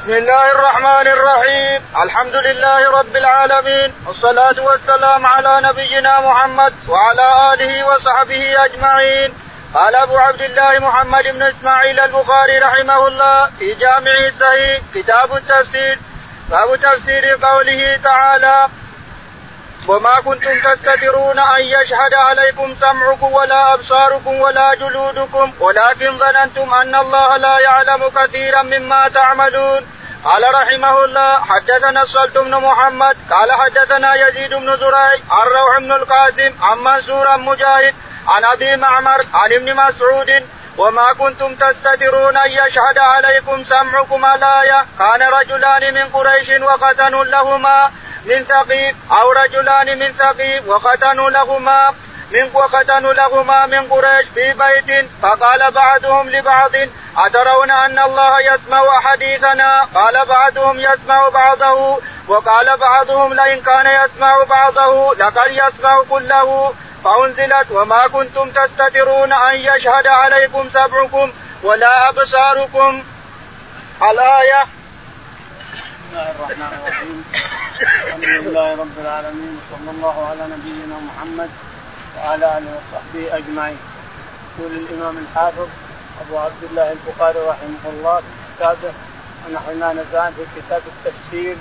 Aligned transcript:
بسم 0.00 0.12
الله 0.12 0.50
الرحمن 0.50 1.06
الرحيم 1.08 1.82
الحمد 2.04 2.36
لله 2.36 2.90
رب 2.98 3.16
العالمين 3.16 3.94
والصلاة 4.06 4.54
والسلام 4.58 5.26
على 5.26 5.60
نبينا 5.68 6.20
محمد 6.20 6.72
وعلى 6.88 7.54
آله 7.54 7.86
وصحبه 7.86 8.64
أجمعين 8.64 9.34
قال 9.74 9.94
أبو 9.94 10.16
عبد 10.18 10.42
الله 10.42 10.78
محمد 10.78 11.26
بن 11.28 11.42
إسماعيل 11.42 12.00
البخاري 12.00 12.58
رحمه 12.58 13.08
الله 13.08 13.50
في 13.58 13.74
جامعه 13.74 14.26
الصحيح 14.28 14.80
كتاب 14.94 15.36
التفسير 15.36 15.98
باب 16.50 16.76
تفسير 16.76 17.36
قوله 17.42 17.96
تعالى 18.04 18.68
وما 19.88 20.20
كنتم 20.20 20.60
تستترون 20.60 21.38
أن 21.38 21.60
يشهد 21.60 22.14
عليكم 22.14 22.74
سمعكم 22.80 23.32
ولا 23.32 23.74
أبصاركم 23.74 24.40
ولا 24.40 24.74
جلودكم 24.74 25.52
ولكن 25.60 26.18
ظننتم 26.18 26.74
أن 26.74 26.94
الله 26.94 27.36
لا 27.36 27.58
يعلم 27.60 28.08
كثيرا 28.08 28.62
مما 28.62 29.08
تعملون 29.08 29.80
قال 30.24 30.42
رحمه 30.54 31.04
الله 31.04 31.32
حدثنا 31.32 32.02
الصلت 32.02 32.38
بن 32.38 32.54
محمد 32.54 33.16
قال 33.30 33.52
حدثنا 33.52 34.28
يزيد 34.28 34.54
بن 34.54 34.76
زريع 34.76 35.06
عن 35.30 35.46
روح 35.46 35.78
بن 35.78 35.92
القاسم 35.92 36.52
عن 36.62 36.78
منصور 36.78 37.36
مجاهد 37.36 37.94
عن 38.28 38.44
أبي 38.44 38.76
معمر 38.76 39.20
عن 39.34 39.52
ابن 39.52 39.74
مسعود 39.76 40.46
وما 40.78 41.12
كنتم 41.12 41.54
تستترون 41.54 42.36
أن 42.36 42.50
يشهد 42.50 42.98
عليكم 42.98 43.64
سمعكم 43.64 44.24
الآية 44.24 44.86
كان 44.98 45.22
رجلان 45.22 45.94
من 45.94 46.02
قريش 46.12 46.50
وقتن 46.60 47.22
لهما 47.30 47.90
من 48.24 48.44
ثقيف 48.44 48.96
أو 49.12 49.32
رجلان 49.32 49.98
من 49.98 50.14
ثقيف 50.18 50.68
وختنوا 50.68 51.30
لهما 51.30 51.90
من 52.30 52.50
وختنوا 52.54 53.12
لهما 53.12 53.66
من 53.66 53.86
قريش 53.90 54.26
في 54.34 54.52
بيت 54.52 55.08
فقال 55.22 55.70
بعضهم 55.70 56.28
لبعض 56.30 56.70
أترون 57.16 57.70
أن 57.70 57.98
الله 57.98 58.40
يسمع 58.40 59.00
حديثنا 59.00 59.80
قال 59.94 60.24
بعضهم 60.26 60.80
يسمع 60.80 61.28
بعضه 61.28 62.00
وقال 62.28 62.76
بعضهم 62.76 63.34
لئن 63.34 63.60
كان 63.62 64.04
يسمع 64.06 64.42
بعضه 64.44 65.14
لقد 65.14 65.50
يسمع 65.50 66.02
كله 66.10 66.72
فأنزلت 67.04 67.66
وما 67.70 68.08
كنتم 68.08 68.50
تستترون 68.50 69.32
أن 69.32 69.54
يشهد 69.54 70.06
عليكم 70.06 70.68
سبعكم 70.68 71.32
ولا 71.62 72.08
أبصاركم 72.08 73.02
الآية 74.02 74.66
الله 76.10 76.30
الرحمن 76.30 76.72
الرحيم 76.78 77.18
الحمد 78.06 78.24
لله 78.24 78.68
رب 78.82 78.96
العالمين 78.98 79.58
وصلى 79.58 79.90
الله 79.90 80.16
على 80.28 80.44
نبينا 80.54 80.96
محمد 81.08 81.50
وعلى 82.16 82.46
اله 82.58 82.72
وصحبه 82.78 83.22
اجمعين. 83.38 83.78
يقول 84.58 84.72
الامام 84.72 85.16
الحافظ 85.24 85.68
ابو 86.22 86.38
عبد 86.38 86.62
الله 86.70 86.88
البخاري 86.92 87.38
رحمه 87.52 87.84
الله 87.92 88.16
في 88.20 88.26
كتابه 88.56 88.92
ونحن 89.46 89.70
لا 89.82 89.88
نزال 90.00 90.30
في 90.36 90.44
كتاب 90.60 90.82
التفسير 90.94 91.56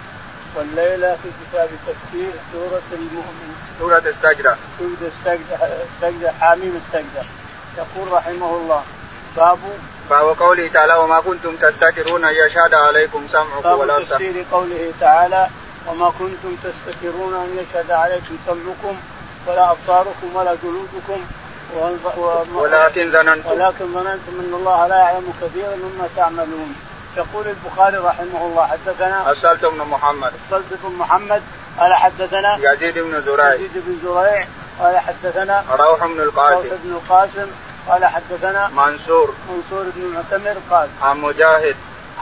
والليله 0.55 1.17
في 1.23 1.29
كتاب 1.41 1.69
تفسير 1.89 2.31
سوره 2.53 2.83
المؤمن 2.99 3.49
سوره 3.79 3.97
السجده 4.13 4.55
سوره 4.79 5.03
السجده 5.13 5.55
السجده 5.89 6.31
حاميم 6.39 6.81
السجده 6.85 7.23
يقول 7.77 8.07
رحمه 8.17 8.49
الله 8.59 8.83
باب 9.37 9.59
فهو 10.09 10.33
قوله 10.33 10.67
تعالى 10.67 10.93
وما 10.97 11.19
كنتم 11.19 11.55
تستترون 11.55 12.25
ان 12.25 12.33
يشهد 12.33 12.73
عليكم 12.73 13.27
سمعكم 13.31 13.79
ولا 13.79 13.99
تفسير 14.03 14.45
قوله 14.51 14.91
تعالى 14.99 15.47
وما 15.87 16.09
كنتم 16.19 16.55
تستترون 16.63 17.33
ان 17.33 17.57
يشهد 17.59 17.91
عليكم 17.91 18.37
سمعكم 18.45 18.97
ولا 19.47 19.71
ابصاركم 19.71 20.35
ولا 20.35 20.55
جلودكم 20.63 21.21
ولكن 22.55 23.11
ظننتم 23.11 23.49
ولكن 23.51 23.93
ظننتم 23.93 24.33
ان 24.39 24.51
الله 24.53 24.87
لا 24.87 24.95
يعلم 24.97 25.33
كثيرا 25.41 25.75
مما 25.75 26.07
تعملون 26.15 26.75
يقول 27.17 27.45
البخاري 27.47 27.97
رحمه 27.97 28.41
الله 28.45 28.65
حدثنا 28.67 29.31
السلت 29.31 29.65
بن 29.65 29.77
محمد 29.77 30.31
السلت 30.45 30.65
بن 30.83 30.95
محمد 30.95 31.41
قال 31.79 31.93
حدثنا 31.93 32.73
يزيد 32.73 32.99
بن 32.99 33.21
زريع 33.21 33.53
يزيد 33.53 33.83
بن 33.87 33.97
زريع 34.03 34.47
قال 34.79 34.97
حدثنا 34.97 35.63
روح 35.79 36.05
بن 36.05 36.19
القاسم 36.21 36.57
روح 36.69 36.79
بن 36.83 36.91
القاسم 36.93 37.47
قال 37.89 38.05
حدثنا 38.05 38.67
منصور 38.67 39.33
منصور 39.49 39.85
بن 39.95 40.01
معتمر 40.15 40.57
قال 40.69 40.87
عن 41.01 41.17
مجاهد 41.17 41.75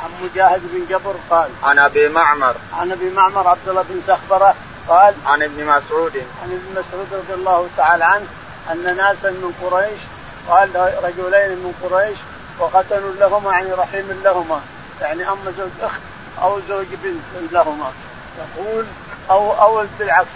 عن 0.03 0.09
مجاهد 0.25 0.61
بن 0.73 0.85
جبر 0.89 1.15
قال 1.29 1.49
عن 1.63 1.79
ابي 1.79 2.09
معمر 2.09 2.55
عن 2.79 2.91
ابي 2.91 3.09
معمر 3.09 3.47
عبد 3.47 3.69
الله 3.69 3.81
بن 3.89 4.01
سخبره 4.07 4.55
قال 4.87 5.13
عن 5.25 5.43
ابن 5.43 5.65
مسعود 5.65 6.17
عن 6.43 6.51
ابن 6.51 6.71
مسعود 6.71 7.07
رضي 7.13 7.33
الله 7.33 7.67
تعالى 7.77 8.03
عنه 8.05 8.25
ان 8.71 8.95
ناسا 8.97 9.29
من 9.31 9.53
قريش 9.63 9.99
قال 10.47 10.69
رجلين 11.03 11.49
من 11.49 11.73
قريش 11.83 12.17
وختن 12.59 13.13
لهما 13.19 13.51
يعني 13.51 13.71
رحيم 13.71 14.21
لهما 14.23 14.61
يعني 15.01 15.23
اما 15.27 15.53
زوج 15.57 15.71
اخت 15.81 16.01
او 16.41 16.59
زوج 16.69 16.85
بنت 17.03 17.51
لهما 17.53 17.91
يقول 18.37 18.85
او 19.29 19.53
او 19.53 19.85
بالعكس 19.99 20.27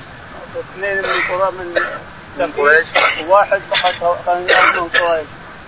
اثنين 0.58 0.98
من 0.98 1.22
قرى 1.32 1.52
من 1.52 1.82
واحد 2.38 2.52
فقط 3.70 4.28
من 4.28 4.90
قريش 5.00 5.26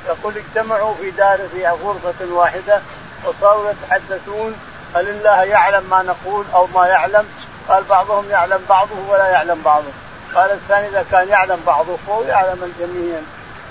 يقول 0.08 0.34
اجتمعوا 0.38 0.94
في 0.96 1.12
دار 1.12 1.38
في 1.54 1.68
غرفة 1.68 2.26
واحده 2.34 2.82
وصاروا 3.26 3.72
يتحدثون 3.72 4.56
هل 4.96 5.10
الله 5.10 5.44
يعلم 5.44 5.88
ما 5.90 6.04
نقول 6.04 6.46
او 6.54 6.68
ما 6.76 6.88
يعلم؟ 6.88 7.28
قال 7.70 7.84
بعضهم 7.84 8.26
يعلم 8.30 8.66
بعضه 8.70 8.96
ولا 9.10 9.28
يعلم 9.30 9.62
بعضه. 9.66 9.90
قال 10.36 10.52
الثاني 10.52 10.88
اذا 10.88 11.06
كان 11.12 11.28
يعلم 11.30 11.60
بعضه 11.68 11.98
فهو 12.08 12.24
يعلم 12.24 12.64
الجميع. 12.74 13.20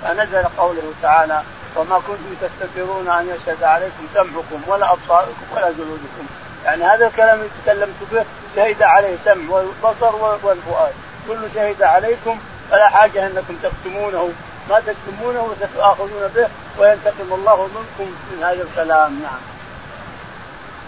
فنزل 0.02 0.44
قوله 0.58 0.92
تعالى: 1.02 1.42
وما 1.76 1.98
كنتم 1.98 2.34
تستكبرون 2.40 3.08
ان 3.08 3.28
يشهد 3.36 3.62
عليكم 3.62 4.06
سمعكم 4.14 4.62
ولا 4.66 4.92
ابصاركم 4.92 5.42
ولا 5.56 5.70
جلودكم. 5.70 6.26
يعني 6.64 6.84
هذا 6.84 7.06
الكلام 7.06 7.38
اللي 7.38 7.50
تكلمت 7.64 8.12
به 8.12 8.24
شهد 8.56 8.82
عليه 8.82 9.16
سمع 9.24 9.54
والبصر 9.54 10.16
والفؤاد. 10.16 10.92
كل 11.28 11.40
شهد 11.54 11.82
عليكم 11.82 12.38
فلا 12.72 12.88
حاجه 12.88 13.26
انكم 13.26 13.56
تكتمونه 13.62 14.32
ما 14.70 14.82
تكتمونه 14.86 15.54
ستؤاخذون 15.60 16.32
به 16.34 16.48
وينتقم 16.78 17.32
الله 17.32 17.62
منكم 17.66 18.06
من 18.32 18.38
هذا 18.44 18.62
الكلام 18.62 19.20
نعم. 19.22 19.40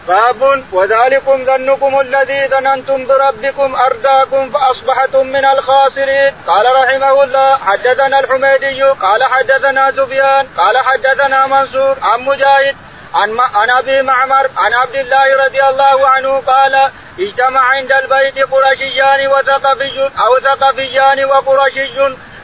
باب 0.09 0.65
وذلكم 0.73 1.45
ظنكم 1.45 2.01
الذي 2.01 2.49
ظننتم 2.49 3.07
بربكم 3.07 3.75
ارداكم 3.75 4.51
فاصبحتم 4.51 5.27
من 5.27 5.45
الخاسرين 5.45 6.33
قال 6.47 6.67
رحمه 6.67 7.25
الله 7.25 7.57
حدثنا 7.57 8.21
الحميدي 8.21 8.83
قال 8.83 9.25
حدثنا 9.25 9.91
سفيان 9.97 10.47
قال 10.59 10.79
حدثنا 10.79 11.47
منصور 11.47 11.97
عن 12.03 12.21
مجاهد 12.21 12.77
عن 13.15 13.41
عن 13.55 13.71
ابي 13.71 14.03
معمر 14.03 14.51
عن 14.57 14.75
عبد 14.75 14.97
الله 14.97 15.45
رضي 15.45 15.63
الله 15.65 16.09
عنه 16.09 16.37
قال 16.47 16.91
اجتمع 17.21 17.61
عند 17.61 17.93
البيت 17.93 18.39
قرشيان 18.51 19.27
وثقفي 19.27 20.11
او 20.19 20.39
ثقفيان 20.39 21.25
وقرشي 21.25 21.89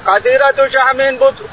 كثيرة 0.06 0.68
شحم 0.72 1.00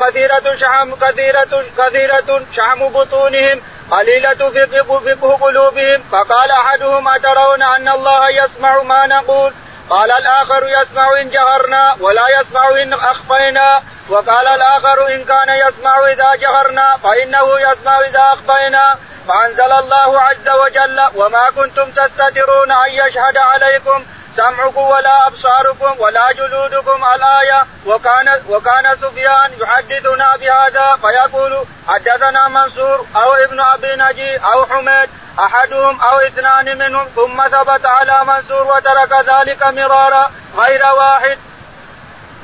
كثيرة 0.02 0.56
شحم 0.60 0.96
كثيرة 0.96 1.64
كثيرة 1.78 2.42
شحم 2.56 2.90
بطونهم 2.90 3.62
قليلة 3.92 4.68
فقه 4.88 5.38
قلوبهم 5.42 6.02
فقال 6.12 6.52
أحدهم 6.52 7.08
أترون 7.08 7.62
أن 7.62 7.88
الله 7.88 8.30
يسمع 8.30 8.84
ما 8.84 9.06
نقول 9.08 9.54
قال 9.90 10.12
الآخر 10.12 10.68
يسمع 10.82 11.20
إن 11.22 11.30
جهرنا 11.30 11.96
ولا 12.00 12.28
يسمع 12.42 12.70
إن 12.70 12.94
أخفينا 12.94 13.82
وقال 14.10 14.48
الآخر 14.48 15.08
إن 15.08 15.26
كان 15.26 15.50
يسمع 15.50 16.08
إذا 16.12 16.36
جهرنا 16.36 16.98
فإنه 17.04 17.60
يسمع 17.60 18.00
إذا 18.00 18.34
أخفينا 18.34 18.96
فأنزل 19.28 19.72
الله 19.72 20.22
عز 20.22 20.50
وجل 20.50 21.04
وما 21.16 21.50
كنتم 21.56 21.92
تستترون 21.92 22.72
أن 22.72 22.90
يشهد 22.92 23.38
عليكم 23.38 24.06
سمعكم 24.38 24.82
ولا 24.82 25.28
أبصاركم 25.28 25.96
ولا 26.00 26.32
جلودكم 26.32 27.04
الآية 27.16 27.66
وكان 27.86 28.42
وكان 28.50 28.96
سفيان 29.02 29.52
يحدثنا 29.62 30.36
بهذا 30.36 30.96
فيقول 31.02 31.66
حدثنا 31.88 32.48
منصور 32.48 33.06
أو 33.16 33.34
ابن 33.34 33.60
أبي 33.60 33.96
نجي 33.96 34.38
أو 34.38 34.66
حميد 34.66 35.10
احدهم 35.40 36.02
او 36.02 36.18
اثنان 36.20 36.78
منهم 36.78 37.08
ثم 37.16 37.44
ثبت 37.48 37.86
على 37.86 38.22
منصور 38.26 38.64
وترك 38.64 39.12
ذلك 39.14 39.64
مرارا 39.64 40.32
غير 40.58 40.86
واحد. 40.86 41.38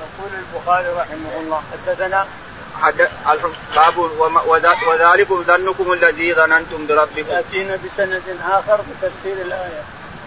يقول 0.03 0.31
البخاري 0.33 0.87
رحمه 0.87 1.35
الله 1.39 1.63
حدثنا 1.71 2.25
باب 3.75 3.97
وذلكم 4.87 5.43
ظنكم 5.43 5.91
الذي 5.93 6.33
ظننتم 6.33 6.87
بربكم. 6.87 7.29
ياتينا 7.29 7.75
بسند 7.85 8.21
اخر 8.49 8.79
بتفسير 8.81 9.41
الايه. 9.45 9.81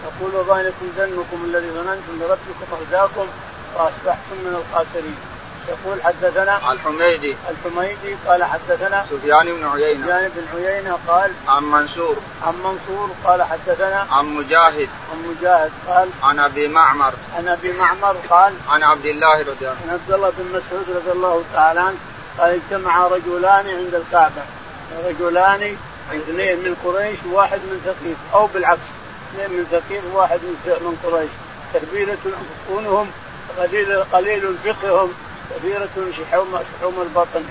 يقول 0.05 0.35
وذلكم 0.35 0.91
ظنكم 0.97 1.45
الذي 1.45 1.71
ظننتم 1.71 2.19
بربكم 2.19 2.65
اهداكم 2.81 3.27
واصبحتم 3.75 4.35
من 4.43 4.63
الخاسرين. 4.65 5.17
يقول 5.69 6.03
حدثنا 6.03 6.71
الحميدي 6.71 7.35
الحميدي 7.49 8.15
قال 8.27 8.43
حدثنا 8.43 9.05
سفيان 9.11 9.45
بن 9.45 9.67
عيينه 9.73 10.01
سفيان 10.01 10.31
بن 10.35 10.63
عيينه 10.65 10.97
قال 11.07 11.31
عن 11.47 11.63
منصور 11.63 12.15
عن 12.47 12.53
منصور 12.53 13.09
قال 13.23 13.41
حدثنا 13.43 14.07
عن 14.11 14.25
مجاهد 14.25 14.89
عن 15.11 15.35
مجاهد 15.35 15.71
قال 15.87 16.09
عن 16.23 16.39
ابي 16.39 16.67
معمر 16.67 17.13
عن 17.37 17.47
ابي 17.47 17.71
معمر 17.73 18.15
قال 18.29 18.53
عن 18.69 18.83
عبد 18.83 19.05
الله 19.05 19.35
رضي 19.39 19.55
الله 19.61 19.69
عنه 19.69 19.77
عن 19.87 19.93
عبد 19.93 20.11
الله 20.13 20.29
بن 20.29 20.45
مسعود 20.49 20.97
رضي 21.01 21.11
الله 21.11 21.43
تعالى 21.53 21.79
عنه 21.79 21.95
قال 22.39 22.49
اجتمع 22.61 23.07
رجلان 23.07 23.65
عند 23.69 23.93
الكعبه 23.95 24.41
رجلان 25.07 25.77
اثنين 26.13 26.55
من 26.57 26.75
قريش 26.85 27.19
وواحد 27.31 27.59
من 27.59 27.81
ثقيف 27.85 28.17
او 28.41 28.47
بالعكس 28.47 28.79
اثنين 29.33 29.59
من 29.59 29.65
ثقيف 29.71 30.01
وواحد 30.13 30.39
من 30.65 30.97
قريش 31.03 31.29
تربيلة 31.73 32.17
عقولهم 32.69 33.11
قليل 33.57 34.03
قليل 34.11 34.55
فقههم 34.65 35.13
كبيرة 35.55 35.89
شحوم 36.17 36.59
شحوم 36.79 37.01
البطن 37.01 37.43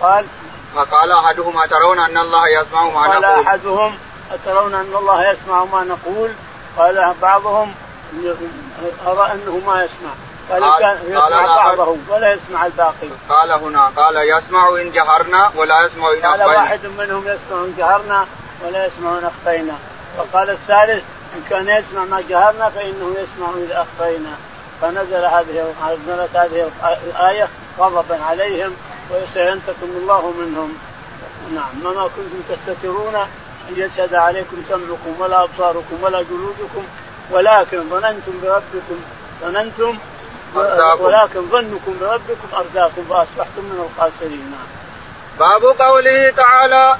وقال 0.00 0.26
فقال 0.74 1.12
احدهم 1.12 1.58
اترون 1.58 1.98
ان 1.98 2.18
الله 2.18 2.48
يسمع 2.48 2.84
ما 2.84 3.04
نقول 3.08 3.22
قال 3.44 3.48
احدهم 3.48 3.96
اترون 4.32 4.74
ان 4.74 4.94
الله 4.98 5.30
يسمع 5.30 5.64
ما 5.64 5.84
نقول 5.84 6.30
قال 6.76 7.14
بعضهم 7.22 7.74
ارى 9.06 9.32
انه 9.32 9.60
ما 9.66 9.84
يسمع 9.84 10.10
قال 10.50 10.98
يسمع 11.08 11.28
بعضه 11.64 11.96
ولا 12.08 12.32
يسمع 12.32 12.66
الباقي 12.66 13.08
قال 13.28 13.50
هنا 13.52 13.86
قال 13.96 14.16
يسمع 14.16 14.68
ان 14.68 14.92
جهرنا 14.92 15.50
ولا 15.56 15.86
يسمع 15.86 16.10
ان 16.12 16.20
قال 16.26 16.42
واحد 16.44 16.86
منهم 16.98 17.22
يسمع 17.22 17.60
ان 17.64 17.74
جهرنا 17.78 18.26
ولا 18.64 18.86
يسمع 18.86 19.10
ان 19.18 19.24
اخفينا 19.30 19.74
وقال 20.18 20.50
الثالث 20.50 21.04
ان 21.36 21.42
كان 21.50 21.68
يسمع 21.68 22.04
ما 22.04 22.22
جهرنا 22.28 22.68
فانه 22.70 23.14
يسمع 23.18 23.46
اذا 23.64 23.76
اخفينا 23.98 24.34
فنزل 24.82 25.24
هذه 25.24 25.74
نزلت 26.08 26.36
هذه 26.36 26.70
الآية 27.06 27.48
غضبا 27.78 28.24
عليهم 28.24 28.74
وسينتقم 29.10 29.82
الله 29.96 30.34
منهم 30.40 30.78
نعم 31.54 31.84
وما 31.92 32.02
كنتم 32.08 32.40
تستترون 32.48 33.14
أن 33.70 33.74
يشهد 33.76 34.14
عليكم 34.14 34.56
سمعكم 34.68 35.14
ولا 35.18 35.42
أبصاركم 35.42 35.98
ولا 36.02 36.22
جلودكم 36.22 36.84
ولكن 37.30 37.88
ظننتم 37.90 38.40
بربكم 38.42 38.98
ظننتم 39.42 39.98
ولكن 41.00 41.48
ظنكم 41.48 41.96
بربكم 42.00 42.48
أرداكم 42.58 43.04
فأصبحتم 43.10 43.58
من 43.62 43.88
الخاسرين 43.90 44.50
نعم. 44.50 44.68
باب 45.58 45.64
قوله 45.82 46.30
تعالى 46.36 46.96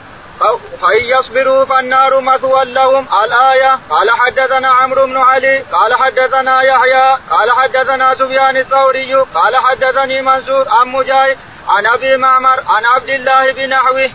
فإن 0.82 1.04
يصبروا 1.04 1.64
فالنار 1.64 2.20
مثوى 2.20 2.64
لهم 2.64 3.06
الآية 3.24 3.78
قال 3.90 4.10
حدثنا 4.10 4.68
عمرو 4.68 5.06
بن 5.06 5.16
علي 5.16 5.58
قال 5.58 5.94
حدثنا 5.94 6.62
يحيى 6.62 7.16
قال 7.30 7.50
حدثنا 7.52 8.14
سفيان 8.14 8.56
الثوري 8.56 9.14
قال 9.14 9.56
حدثني 9.56 10.22
منصور 10.22 10.68
عن 10.68 10.88
مجاهد 10.88 11.38
عن 11.68 11.86
أبي 11.86 12.16
معمر 12.16 12.60
عن 12.68 12.84
عبد 12.84 13.08
الله 13.08 13.52
بن 13.52 13.68
نحوه 13.68 14.10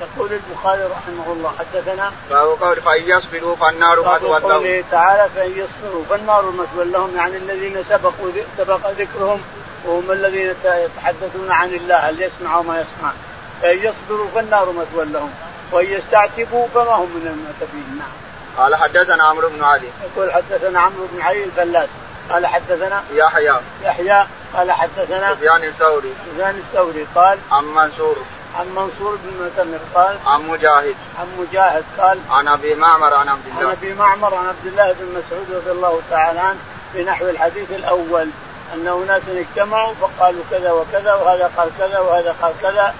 يقول 0.00 0.32
البخاري 0.32 0.82
رحمه 0.82 1.32
الله 1.32 1.52
حدثنا 1.58 2.12
فهو 2.30 2.54
قول 2.54 2.76
فان 2.76 3.02
يصبروا 3.08 3.56
فالنار 3.56 4.00
مثوى 4.00 4.40
لهم 4.40 4.52
قوله 4.52 4.84
تعالى 4.90 5.30
فان 5.36 5.52
يصبروا 5.58 6.04
فالنار 6.10 6.50
مثوى 6.50 6.84
لهم 6.84 7.16
يعني 7.16 7.36
الذين 7.36 7.84
سبقوا 7.88 8.32
سبق 8.58 8.90
ذكرهم 8.90 9.40
وهم 9.84 10.10
الذين 10.10 10.54
يتحدثون 10.64 11.50
عن 11.50 11.68
الله 11.68 11.96
هل 11.96 12.22
يسمع 12.22 12.56
وما 12.58 12.80
يسمع 12.80 13.10
فإن 13.62 13.78
يصبروا 13.84 14.28
فالنار 14.34 14.72
مثوى 14.72 15.04
لهم 15.04 15.30
وإن 15.72 15.86
يستعتبوا 15.86 16.66
فما 16.74 16.92
هم 16.94 17.06
من 17.14 17.26
المعتبين 17.26 17.98
نعم. 17.98 18.08
قال 18.58 18.74
حدثنا 18.76 19.24
عمرو 19.24 19.48
بن 19.48 19.64
علي. 19.64 19.88
يقول 20.16 20.32
حدثنا 20.32 20.80
عمرو 20.80 21.06
بن 21.12 21.20
علي 21.20 21.44
الفلاس 21.44 21.88
قال 22.30 22.46
حدثنا 22.46 23.02
يحيى 23.14 23.54
يحيى 23.84 24.26
قال 24.56 24.70
حدثنا 24.72 25.34
سفيان 25.34 25.64
الثوري 25.64 26.12
سفيان 26.32 26.56
الثوري 26.68 27.06
قال 27.14 27.38
عن 27.52 27.64
منصور 27.64 28.16
عن 28.58 28.66
منصور 28.68 29.18
بن 29.24 29.28
المعتمر 29.28 29.78
قال 29.94 30.16
عن 30.26 30.48
مجاهد 30.48 30.94
عن 31.20 31.26
مجاهد 31.38 31.84
قال 31.98 32.18
عن 32.30 32.48
ابي 32.48 32.74
معمر 32.74 33.14
عن 33.14 33.28
عبد 33.28 33.46
الله 33.46 33.62
عن 33.66 33.76
ابي 33.82 33.94
معمر 33.94 34.34
عن 34.34 34.46
عبد 34.46 34.66
الله 34.66 34.92
بن 34.92 35.06
مسعود 35.06 35.46
رضي 35.62 35.70
الله 35.70 36.00
تعالى 36.10 36.40
عنه 36.40 36.58
في 36.92 37.04
نحو 37.04 37.28
الحديث 37.28 37.70
الاول 37.70 38.28
ان 38.74 38.88
اناس 38.88 39.22
اجتمعوا 39.30 39.94
فقالوا 39.94 40.42
كذا 40.50 40.72
وكذا 40.72 41.14
وهذا 41.14 41.50
قال 41.56 41.68
كذا 41.78 41.98
وهذا 41.98 42.34
قال 42.42 42.52
كذا 42.62 42.94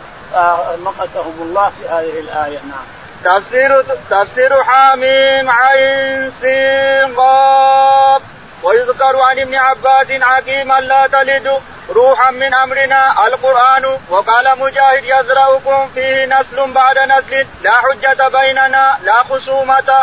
مقتهم 0.84 1.34
الله 1.40 1.70
في 1.80 1.88
هذه 1.88 2.20
الآية 2.20 2.58
نعم 2.58 2.86
تفسير 3.24 3.82
تفسير 4.10 4.62
حاميم 4.64 5.50
عين 5.50 6.32
سين 6.40 7.14
قاف 7.16 8.22
ويذكر 8.62 9.20
عن 9.20 9.38
ابن 9.38 9.54
عباس 9.54 10.06
حكيما 10.22 10.80
لا 10.80 11.06
تلد 11.06 11.58
روحا 11.90 12.30
من 12.30 12.54
امرنا 12.54 13.26
القران 13.26 13.98
وقال 14.10 14.58
مجاهد 14.58 15.04
يزرعكم 15.04 15.88
فيه 15.94 16.26
نسل 16.26 16.70
بعد 16.72 16.98
نسل 16.98 17.46
لا 17.62 17.72
حجه 17.72 18.28
بيننا 18.28 18.96
لا 19.04 19.22
خصومه 19.22 19.94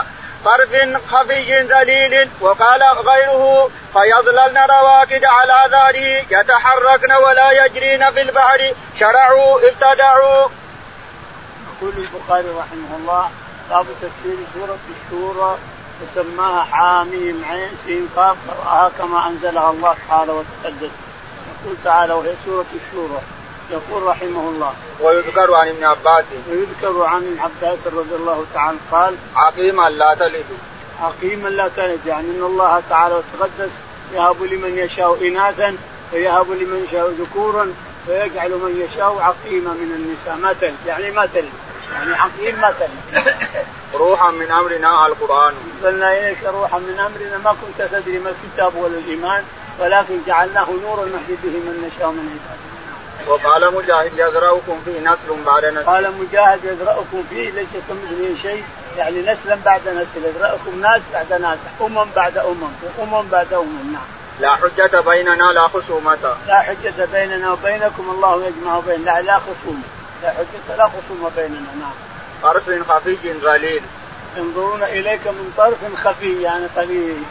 طرف 0.46 1.08
خفي 1.12 1.62
ذليل 1.62 2.30
وقال 2.42 2.84
غيره 2.84 3.70
فيظللن 3.94 4.58
رواكد 4.58 5.24
على 5.26 5.70
ذاره 5.72 6.24
يتحركن 6.40 7.12
ولا 7.14 7.66
يجرين 7.66 8.12
في 8.12 8.22
البحر 8.22 8.74
شرعوا 9.00 9.60
ابتدعوا. 9.68 10.48
يقول 11.70 11.94
البخاري 11.98 12.48
رحمه 12.50 12.98
الله 12.98 13.30
باب 13.70 13.86
تفسير 14.02 14.38
سورة 14.54 14.78
الشورى 14.96 15.58
وسماها 16.04 16.64
حاميم 16.72 17.46
عين 17.50 17.72
سين 17.86 18.10
قاف 18.16 18.38
كما 18.98 19.28
أنزلها 19.28 19.70
الله 19.70 19.96
تعالى 20.10 20.32
وتقدس 20.32 20.92
يقول 21.54 21.78
تعالى 21.84 22.14
وهي 22.14 22.34
سورة 22.46 22.66
الشورى 22.76 23.20
يقول 23.74 24.04
رحمه 24.04 24.50
الله 24.50 24.74
ويذكر 25.02 25.54
عن 25.54 25.68
ابن 25.68 25.84
عباس 25.84 26.26
ويذكر 26.50 27.04
عن 27.04 27.18
ابن 27.24 27.40
عباس 27.40 27.80
رضي 27.86 28.16
الله 28.16 28.46
تعالى 28.54 28.78
قال 28.92 29.16
عقيما 29.36 29.90
لا 29.90 30.14
تلد 30.20 30.46
عقيما 31.02 31.50
لا 31.50 31.68
تلد 31.76 32.00
يعني 32.06 32.28
ان 32.38 32.44
الله 32.44 32.82
تعالى 32.90 33.16
وتقدس 33.16 33.72
يهب 34.16 34.44
لمن 34.44 34.78
يشاء 34.78 35.28
اناثا 35.28 35.76
ويهب 36.14 36.52
لمن 36.52 36.86
يشاء 36.88 37.10
ذكورا 37.20 37.74
ويجعل 38.08 38.52
من 38.52 38.86
يشاء 38.86 39.12
عقيما 39.22 39.72
من 39.74 39.92
النساء 39.96 40.36
ما 40.44 40.54
تلد 40.62 40.78
يعني 40.88 41.12
ما 41.12 41.26
تلد 41.34 41.54
يعني 41.94 42.14
عقيم 42.14 42.60
ما 42.62 42.74
تلد 42.80 43.24
روحا 44.04 44.32
من 44.32 44.52
امرنا 44.52 45.08
القران 45.08 45.54
قلنا 45.84 46.20
اليك 46.20 46.44
روحا 46.44 46.78
من 46.80 47.00
امرنا 47.00 47.38
ما 47.38 47.52
كنت 47.62 47.88
تدري 47.92 48.20
ما 48.20 48.30
الكتاب 48.34 48.76
ولا 48.76 48.98
الايمان 48.98 49.44
ولكن 49.80 50.18
جعلناه 50.28 50.68
نورا 50.82 51.06
نهدي 51.06 51.36
به 51.44 51.50
من 51.66 51.84
نشاء 51.90 52.10
من 52.12 52.38
عبادنا 52.40 52.73
وقال 53.28 53.74
مجاهد 53.76 54.12
يزرعكم 54.14 54.80
فيه 54.86 55.00
نسل 55.00 55.44
بعد 55.46 55.66
نسل 55.66 55.86
قال 55.86 56.14
مجاهد 56.20 56.60
يزرعكم 56.64 57.24
فيه 57.30 57.52
ليس 57.52 57.70
كمثله 57.90 58.36
شيء 58.42 58.64
يعني 58.98 59.22
نسلا 59.32 59.58
بعد 59.66 59.82
نسل 59.88 60.30
يزرعكم 60.30 60.82
ناس 60.82 61.02
بعد 61.14 61.42
ناس 61.42 61.58
امم 61.82 62.06
بعد 62.16 62.38
امم 62.38 62.70
وامم 62.98 63.28
بعد 63.30 63.54
امم 63.54 63.94
نعم 63.94 64.02
لا 64.40 64.56
حجة 64.56 65.00
بيننا 65.02 65.46
لا 65.52 65.68
خصومة 65.68 66.18
لا 66.48 66.60
حجة 66.60 67.06
بيننا 67.14 67.52
وبينكم 67.52 68.10
الله 68.10 68.46
يجمع 68.48 68.80
بين 68.80 69.06
لا 69.06 69.22
لا 69.22 69.40
خصومة 69.40 69.84
لا 70.24 70.30
حجة 70.30 70.76
لا 70.78 70.84
خصومة 70.88 71.30
بيننا 71.36 71.60
نعم 71.80 71.94
طرف 72.44 72.72
خفي 72.90 73.16
قليل 73.48 73.82
ينظرون 74.38 74.84
اليك 74.84 75.28
من 75.28 75.52
طرف 75.58 75.96
خفي 75.96 76.42
يعني 76.42 76.66
قليل 76.78 77.24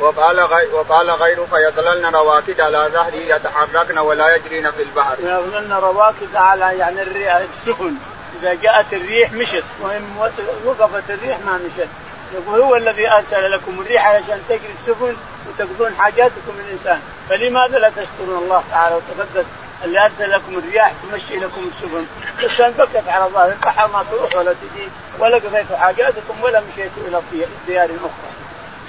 وقال 0.00 0.40
غير 0.40 0.74
وقال 0.74 1.10
غيره 1.10 1.44
فيظللن 1.52 2.06
رواكد 2.14 2.60
على 2.60 2.88
ظهره 2.92 3.14
يتحركن 3.36 3.98
ولا 3.98 4.36
يجرين 4.36 4.70
في 4.70 4.82
البحر. 4.82 5.14
يظللن 5.20 5.72
رواكد 5.72 6.36
على 6.36 6.78
يعني 6.78 7.02
الريح 7.02 7.34
السفن 7.36 7.94
اذا 8.42 8.54
جاءت 8.54 8.86
الريح 8.92 9.32
مشت 9.32 9.64
وان 9.82 10.20
وقفت 10.64 11.10
الريح 11.10 11.38
ما 11.38 11.52
مشت. 11.64 11.88
يقول 12.34 12.60
هو 12.60 12.76
الذي 12.76 13.10
ارسل 13.10 13.50
لكم 13.52 13.80
الريح 13.80 14.06
عشان 14.06 14.40
تجري 14.48 14.74
السفن 14.80 15.16
وتقضون 15.48 15.94
حاجاتكم 15.98 16.54
الانسان، 16.66 17.00
فلماذا 17.28 17.78
لا 17.78 17.88
تشكرون 17.88 18.38
الله 18.42 18.62
تعالى 18.70 18.96
وتقدس 18.96 19.46
اللي 19.84 20.04
ارسل 20.04 20.30
لكم 20.30 20.58
الرياح 20.58 20.92
تمشي 21.02 21.36
لكم 21.36 21.66
السفن، 21.72 22.04
بس 22.44 22.70
بكت 22.86 23.08
على 23.08 23.24
ظهر 23.30 23.48
البحر 23.52 23.88
ما 23.88 24.04
تروح 24.10 24.34
ولا 24.36 24.52
تجي 24.52 24.88
ولا 25.18 25.36
قضيتوا 25.36 25.76
حاجاتكم 25.76 26.42
ولا 26.42 26.62
مشيتوا 26.72 27.02
الى 27.08 27.22
ديار 27.68 27.84
اخرى. 27.84 28.10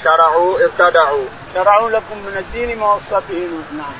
شرعوا 0.03 0.59
ابتدعوا 0.65 1.25
شرعوا 1.53 1.89
لكم 1.89 2.17
من 2.27 2.35
الدين 2.37 2.79
ما 2.79 2.93
وصى 2.93 3.21
به 3.29 3.47
نعم 3.71 3.95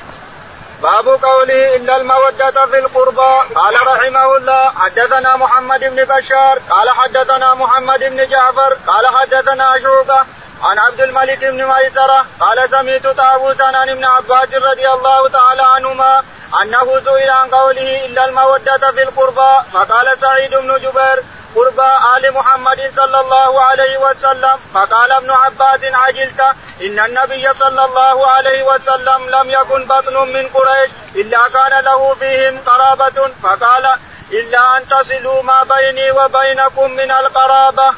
باب 0.82 1.08
قوله 1.08 1.76
ان 1.76 1.90
الموده 1.90 2.50
في 2.66 2.78
القربى 2.78 3.54
قال 3.54 3.74
رحمه 3.86 4.36
الله 4.36 4.70
حدثنا 4.70 5.36
محمد 5.36 5.80
بن 5.80 6.04
بشار 6.04 6.58
قال 6.70 6.90
حدثنا 6.90 7.54
محمد 7.54 8.00
بن 8.00 8.28
جعفر 8.28 8.76
قال 8.86 9.06
حدثنا 9.06 9.74
شعبه 9.82 10.24
عن 10.62 10.78
عبد 10.78 11.00
الملك 11.00 11.44
بن 11.44 11.64
ميسره 11.64 12.26
قال 12.40 12.70
سميت 12.70 13.06
طاووسا 13.06 13.62
عن 13.64 13.88
ابن 13.88 14.04
عباس 14.04 14.54
رضي 14.54 14.88
الله 14.88 15.28
تعالى 15.28 15.62
عنهما 15.62 16.22
انه 16.62 17.00
سئل 17.04 17.30
عن 17.30 17.48
قوله 17.48 18.06
الا 18.06 18.24
الموده 18.24 18.92
في 18.94 19.02
القربى 19.02 19.52
فقال 19.72 20.18
سعيد 20.18 20.50
بن 20.54 20.74
جبير 20.78 21.22
قرب 21.54 21.80
آل 22.16 22.30
محمد 22.34 22.92
صلى 22.96 23.20
الله 23.20 23.60
عليه 23.62 23.98
وسلم 23.98 24.56
فقال 24.74 25.12
ابن 25.12 25.30
عباس 25.30 25.80
عجلت 25.84 26.40
إن 26.82 26.98
النبي 26.98 27.48
صلى 27.58 27.84
الله 27.84 28.26
عليه 28.26 28.62
وسلم 28.62 29.28
لم 29.30 29.50
يكن 29.50 29.84
بطن 29.84 30.32
من 30.32 30.48
قريش 30.54 30.90
إلا 31.16 31.48
كان 31.48 31.84
له 31.84 32.14
فيهم 32.14 32.58
قرابة 32.66 33.28
فقال 33.42 33.88
إلا 34.32 34.76
أن 34.76 34.88
تصلوا 34.88 35.42
ما 35.42 35.62
بيني 35.62 36.10
وبينكم 36.10 36.90
من 36.90 37.10
القرابة. 37.10 37.90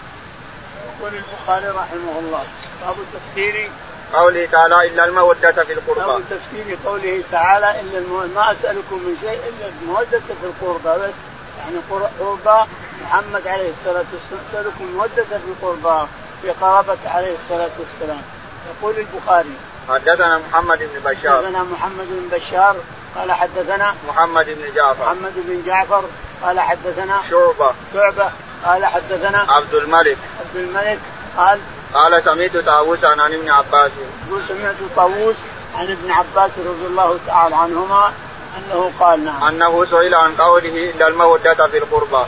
يقول 0.87 1.13
البخاري 1.15 1.67
رحمه 1.67 2.19
الله 2.19 2.45
باب 2.87 2.95
التفسير 2.99 3.71
قوله 4.15 4.49
تعالى 4.53 4.89
إلا 4.89 5.05
المودة 5.05 5.53
في 5.53 5.73
القربى. 5.73 6.01
باب 6.07 6.21
تفسير 6.31 6.79
قوله 6.87 7.23
تعالى 7.33 7.81
إلا 7.81 7.99
المو... 7.99 8.21
ما 8.35 8.53
أسألكم 8.53 8.97
من 8.97 9.17
شيء 9.21 9.41
إلا 9.49 9.73
المودة 9.83 10.21
في 10.41 10.47
القربى 10.47 10.99
بس 11.03 11.15
يعني 11.59 11.79
قربى 12.21 12.67
محمد 13.05 13.49
عليه 13.49 13.71
الصلاة 13.71 14.05
والسلام 14.13 14.45
سلكوا 14.53 14.87
مودة 14.97 15.25
في 15.25 15.67
قربى 15.67 16.07
في 16.43 16.51
قرابة 16.51 16.99
عليه 17.07 17.35
الصلاة 17.35 17.71
والسلام 17.79 18.23
يقول 18.71 18.95
البخاري 18.99 19.53
حدثنا 19.89 20.39
محمد 20.51 20.79
بن 20.79 21.09
بشار 21.11 21.43
حدثنا 21.47 21.65
محمد 21.73 22.07
بن 22.11 22.39
بشار 22.39 22.77
قال 23.17 23.33
حدثنا 23.33 23.95
محمد 24.09 24.47
بن 24.47 24.75
جعفر 24.77 25.05
محمد 25.05 25.33
بن 25.37 25.63
جعفر 25.67 26.03
قال 26.43 26.61
حدثنا 26.61 27.19
شعبة 27.31 27.71
شعبة 27.95 28.31
قال 28.67 28.85
حدثنا 28.87 29.47
عبد 29.49 29.75
الملك 29.75 30.19
عبد 30.41 30.57
الملك 30.57 30.99
قال 31.37 31.61
قال 31.95 32.23
سمعت 32.25 32.57
طاووس 32.67 33.05
عن 33.05 33.21
ابن 33.23 33.51
عباس 33.51 33.91
يقول 34.29 34.43
سمعت 34.49 34.75
طاووس 34.97 35.37
عن 35.77 35.85
ابن 35.91 36.11
عباس 36.11 36.51
رضي 36.59 36.87
الله 36.87 37.19
تعالى 37.27 37.57
عنهما 37.57 38.13
انه 38.59 38.93
قال 39.01 39.25
نعم 39.25 39.45
انه 39.45 39.87
سئل 39.91 40.15
عن 40.15 40.33
قوله 40.35 40.91
الا 40.91 41.09
الموده 41.09 41.67
في 41.67 41.79
القربى 41.79 42.25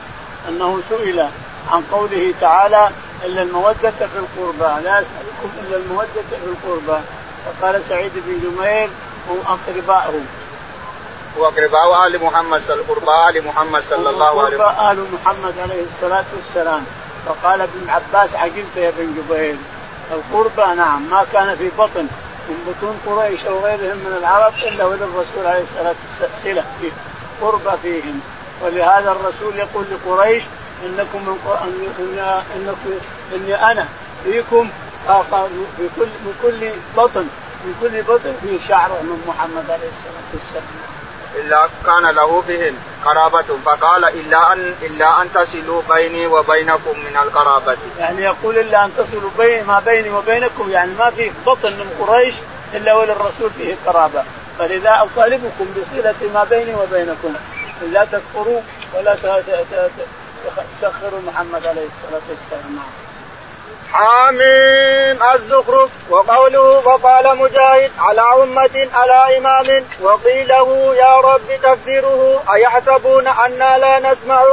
انه 0.49 0.81
سئل 0.91 1.21
عن 1.73 1.83
قوله 1.93 2.35
تعالى 2.41 2.91
الا 3.25 3.43
الموده 3.43 3.91
في 3.91 4.09
القربى 4.25 4.83
لا 4.85 4.95
اسالكم 4.99 5.51
الا 5.69 5.77
الموده 5.77 6.23
في 6.31 6.37
القربى 6.47 7.01
فقال 7.47 7.81
سعيد 7.89 8.11
بن 8.15 8.41
جمير 8.43 8.89
هم 9.31 9.39
اقرباؤه 9.47 10.21
واقرباء 11.39 12.07
ال 12.07 12.25
محمد 12.25 12.63
قرباء 12.89 13.29
ال 13.31 13.47
محمد 13.47 13.83
صلى 13.91 14.11
الله 14.11 14.27
عليه 14.43 14.57
وسلم 14.57 14.61
وأقرباء 14.61 14.93
ال 14.93 15.05
محمد 15.15 15.55
عليه 15.63 15.83
الصلاه 15.85 16.25
والسلام 16.37 16.85
فقال 17.27 17.61
ابن 17.61 17.87
عباس 17.89 18.35
عجزت 18.35 18.77
يا 18.77 18.89
ابن 18.89 19.15
جبير 19.17 19.57
القربى 20.13 20.75
نعم 20.77 21.09
ما 21.11 21.25
كان 21.33 21.57
في 21.57 21.69
بطن 21.79 22.07
من 22.49 22.75
بطون 22.75 23.01
قريش 23.19 23.45
او 23.47 23.59
غيرهم 23.65 23.97
من 23.97 24.17
العرب 24.21 24.55
الا 24.55 24.85
وللرسول 24.85 25.45
عليه 25.47 25.63
الصلاه 25.65 25.95
والسلام 26.23 26.35
صله 26.45 26.65
قربى 27.41 27.79
فيهم 27.83 28.21
ولهذا 28.65 29.11
الرسول 29.13 29.59
يقول 29.59 29.85
لقريش 29.93 30.43
انكم 30.87 31.19
من 31.27 31.39
إن 31.99 32.43
انكم 32.57 32.99
اني 33.35 33.73
انا 33.73 33.85
فيكم 34.25 34.71
آه، 35.09 35.23
في 35.77 35.83
كل 35.99 36.07
من 36.25 36.35
كل 36.43 36.69
بطن 37.03 37.27
من 37.65 37.75
كل 37.81 38.03
بطن 38.03 38.33
فيه 38.43 38.69
شعر 38.69 38.89
من 38.89 39.25
محمد 39.29 39.71
عليه 39.71 39.89
الصلاه 39.95 40.23
والسلام. 40.35 40.69
الا 41.35 41.69
كان 41.87 42.15
له 42.17 42.43
بهم 42.49 42.75
قرابة 43.05 43.45
فقال 43.65 44.05
إلا 44.05 44.53
أن 44.53 44.75
إلا 44.83 45.23
أن 45.23 45.29
تصلوا 45.35 45.83
بيني 45.91 46.27
وبينكم 46.27 46.99
من 46.99 47.17
القرابة. 47.23 47.77
يعني 47.99 48.23
يقول 48.23 48.59
إلا 48.59 48.85
أن 48.85 48.91
تصلوا 48.99 49.31
بين 49.39 49.65
ما 49.67 49.83
بيني 49.87 50.11
وبينكم 50.11 50.71
يعني 50.71 50.93
ما 50.99 51.11
في 51.11 51.31
بطن 51.47 51.73
من 51.73 52.05
قريش 52.07 52.35
إلا 52.75 52.95
وللرسول 52.95 53.51
فيه 53.59 53.75
قرابة 53.87 54.23
فلذا 54.59 55.07
أطالبكم 55.15 55.67
بصلة 55.77 56.15
ما 56.35 56.45
بيني 56.51 56.75
وبينكم 56.75 57.33
لا 57.91 58.05
تكفروا 58.05 58.61
ولا 58.95 59.15
تسخروا 60.83 61.21
محمد 61.27 61.67
عليه 61.67 61.87
الصلاه 61.93 62.21
والسلام 62.29 62.77
نعم. 62.77 64.43
الزخرف 65.35 65.91
وقوله 66.11 66.81
فقال 66.81 67.39
مجاهد 67.39 67.91
على 67.99 68.23
أمة 68.43 68.89
على 68.95 69.39
إمام 69.39 69.85
وقيله 70.01 70.95
يا 70.97 71.17
رب 71.17 71.41
تفسيره 71.63 72.43
أيحسبون 72.55 73.27
أنا 73.27 73.79
لا 73.79 73.99
نسمع 73.99 74.45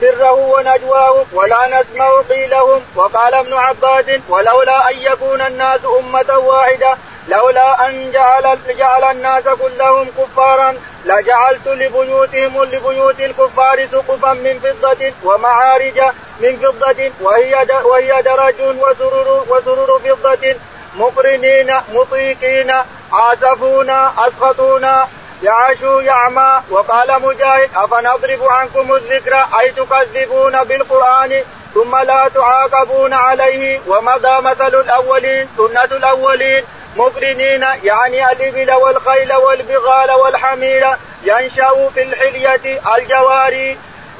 سره 0.00 0.32
ونجواه 0.32 1.24
ولا 1.32 1.80
نسمع 1.80 2.20
قيلهم 2.30 2.80
وقال 2.94 3.34
ابن 3.34 3.54
عباس 3.54 4.04
ولولا 4.28 4.90
أن 4.90 4.98
يكون 4.98 5.40
الناس 5.40 5.80
أمة 6.00 6.36
واحدة 6.38 6.96
لولا 7.28 7.86
أن 7.88 8.10
جعل, 8.12 8.58
جعل 8.78 9.04
الناس 9.10 9.44
كلهم 9.48 10.08
كفارا 10.18 10.74
لجعلت 11.04 11.68
لبيوتهم 11.68 12.62
لبيوت 12.64 13.20
الكفار 13.20 13.86
سقفا 13.86 14.32
من 14.32 14.58
فضة 14.60 15.12
ومعارج 15.24 16.00
من 16.40 16.56
فضة 16.56 17.10
وهي 17.20 17.66
وهي 17.84 18.22
درج 18.22 18.54
وسرر 18.60 19.44
وسرر 19.48 20.00
فضة 20.16 20.54
مقرنين 20.96 21.74
مطيقين 21.94 22.72
عازفونا 23.12 24.12
اسخطونا 24.18 25.08
يعشوا 25.42 26.02
يعمى 26.02 26.60
وقال 26.70 27.22
مجاهد 27.22 27.70
أفنضرب 27.76 28.42
عنكم 28.42 28.94
الذكر 28.94 29.34
أي 29.60 29.70
تكذبون 29.72 30.64
بالقرآن 30.64 31.42
ثم 31.74 31.96
لا 31.96 32.28
تعاقبون 32.34 33.12
عليه 33.12 33.80
ومضى 33.86 34.40
مثل 34.40 34.66
الأولين 34.80 35.48
سنة 35.56 35.84
الأولين 35.84 36.64
مقرنين 36.96 37.66
يعني 37.84 38.32
الإبل 38.32 38.72
والخيل 38.74 39.32
والبغال 39.34 40.10
والحمير 40.10 40.90
ينشأ 41.24 41.88
في 41.94 42.02
الحلية 42.02 42.78
الجواري 42.98 43.78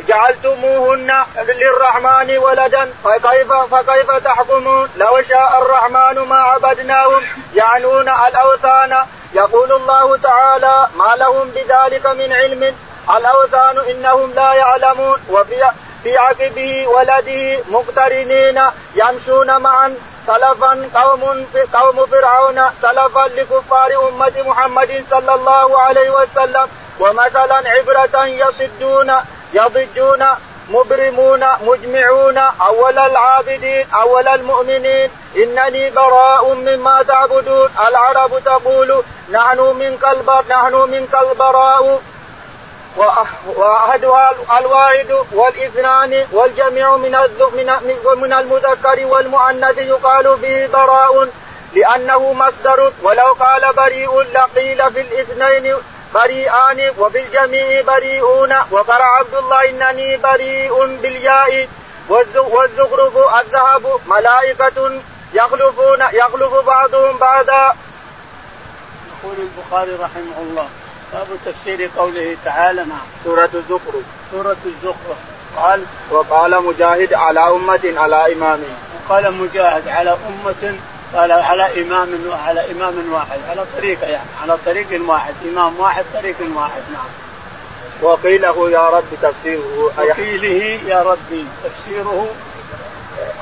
جعلتموهن 0.09 1.13
للرحمن 1.49 2.39
ولدا 2.39 2.91
فكيف 3.05 3.53
فكيف 3.53 4.11
تحكمون 4.25 4.89
لو 4.97 5.23
شاء 5.29 5.59
الرحمن 5.63 6.19
ما 6.29 6.37
عبدناهم 6.37 7.23
يعنون 7.55 8.09
الاوثان 8.09 8.97
يقول 9.35 9.73
الله 9.73 10.17
تعالى 10.17 10.87
ما 10.97 11.15
لهم 11.17 11.51
بذلك 11.51 12.07
من 12.07 12.33
علم 12.33 12.75
الاوثان 13.17 13.79
انهم 13.91 14.33
لا 14.35 14.53
يعلمون 14.55 15.17
وفي 15.31 15.55
في 16.03 16.19
عقبه 16.19 16.87
ولده 16.89 17.59
مقترنين 17.71 18.63
يمشون 18.97 19.59
معا 19.61 19.95
سلفا 20.27 20.89
قوم 20.95 21.47
قوم 21.75 22.07
فرعون 22.07 22.61
سلفا 22.83 23.27
لكفار 23.29 23.93
أمة 24.09 24.33
محمد 24.47 25.05
صلى 25.11 25.35
الله 25.35 25.79
عليه 25.81 26.11
وسلم 26.11 26.67
ومثلا 27.01 27.57
عبرة 27.69 28.27
يصدون 28.27 29.13
يضجون 29.55 30.25
مبرمون 30.69 31.45
مجمعون 31.67 32.39
أول 32.39 32.99
العابدين 32.99 33.87
أول 33.95 34.29
المؤمنين 34.29 35.11
إنني 35.37 35.91
براء 35.91 36.55
مما 36.55 37.03
تعبدون 37.03 37.69
العرب 37.89 38.31
تقول 38.45 39.03
نحن 39.31 39.59
منك 39.61 40.05
نحن 40.51 40.75
منك 40.91 41.17
البراء 41.31 42.01
وأحدها 43.57 44.33
الواحد 44.61 45.13
والاثنان 45.33 46.27
والجميع 46.33 46.97
من 46.97 47.13
من 47.13 47.97
ومن 48.05 48.33
المذكر 48.33 49.07
والمؤنث 49.07 49.79
يقال 49.79 50.37
به 50.43 50.67
براء 50.73 51.29
لأنه 51.75 52.33
مصدر 52.33 52.93
ولو 53.03 53.33
قال 53.33 53.73
بريء 53.77 54.21
لقيل 54.21 54.93
في 54.93 55.01
الاثنين 55.01 55.75
بريئان 56.15 56.91
وفي 56.99 57.19
الجميع 57.21 57.81
بريئون 57.83 58.55
وقرأ 58.71 59.03
عبد 59.05 59.35
الله 59.35 59.69
إنني 59.69 60.17
بريء 60.17 60.87
بالياء 61.03 61.69
والزخرف 62.37 63.17
الذهب 63.41 63.93
ملائكة 64.07 65.01
يخلفون 65.35 66.01
يخلف 66.13 66.55
بعضهم 66.55 67.17
بعضا. 67.17 67.77
يقول 69.25 69.35
البخاري 69.39 69.91
رحمه 70.01 70.39
الله 70.43 70.69
باب 71.15 71.27
تفسير 71.47 71.91
قوله 71.97 72.37
تعالى 72.45 72.81
نعم 72.85 73.07
سورة 73.25 73.49
الزخرف 73.55 74.03
سورة 74.33 74.57
الزخرف 74.67 75.17
قال 75.57 75.85
وقال 76.11 76.63
مجاهد 76.63 77.15
على 77.15 77.41
أمة 77.51 77.93
على 77.97 78.33
إمام 78.33 78.59
وقال 79.09 79.33
مجاهد 79.35 79.89
على 79.89 80.11
أمة 80.29 80.75
قال 81.15 81.33
على 81.33 81.83
إمام 81.83 82.09
على 82.47 82.71
إمام 82.73 82.95
واحد 83.13 83.39
على 83.51 83.65
طريقة 83.77 84.07
يعني 84.07 84.29
على 84.43 84.57
طريق 84.67 84.87
واحد 85.11 85.35
إمام 85.53 85.81
واحد 85.81 86.05
طريق 86.15 86.37
واحد 86.57 86.83
نعم 86.93 87.09
وقيله 88.03 88.71
يا 88.71 88.89
رب 88.89 89.05
تفسيره 89.23 89.91
وقيله 89.99 90.79
يا 90.89 91.03
ربي 91.03 91.45
تفسيره 91.65 92.27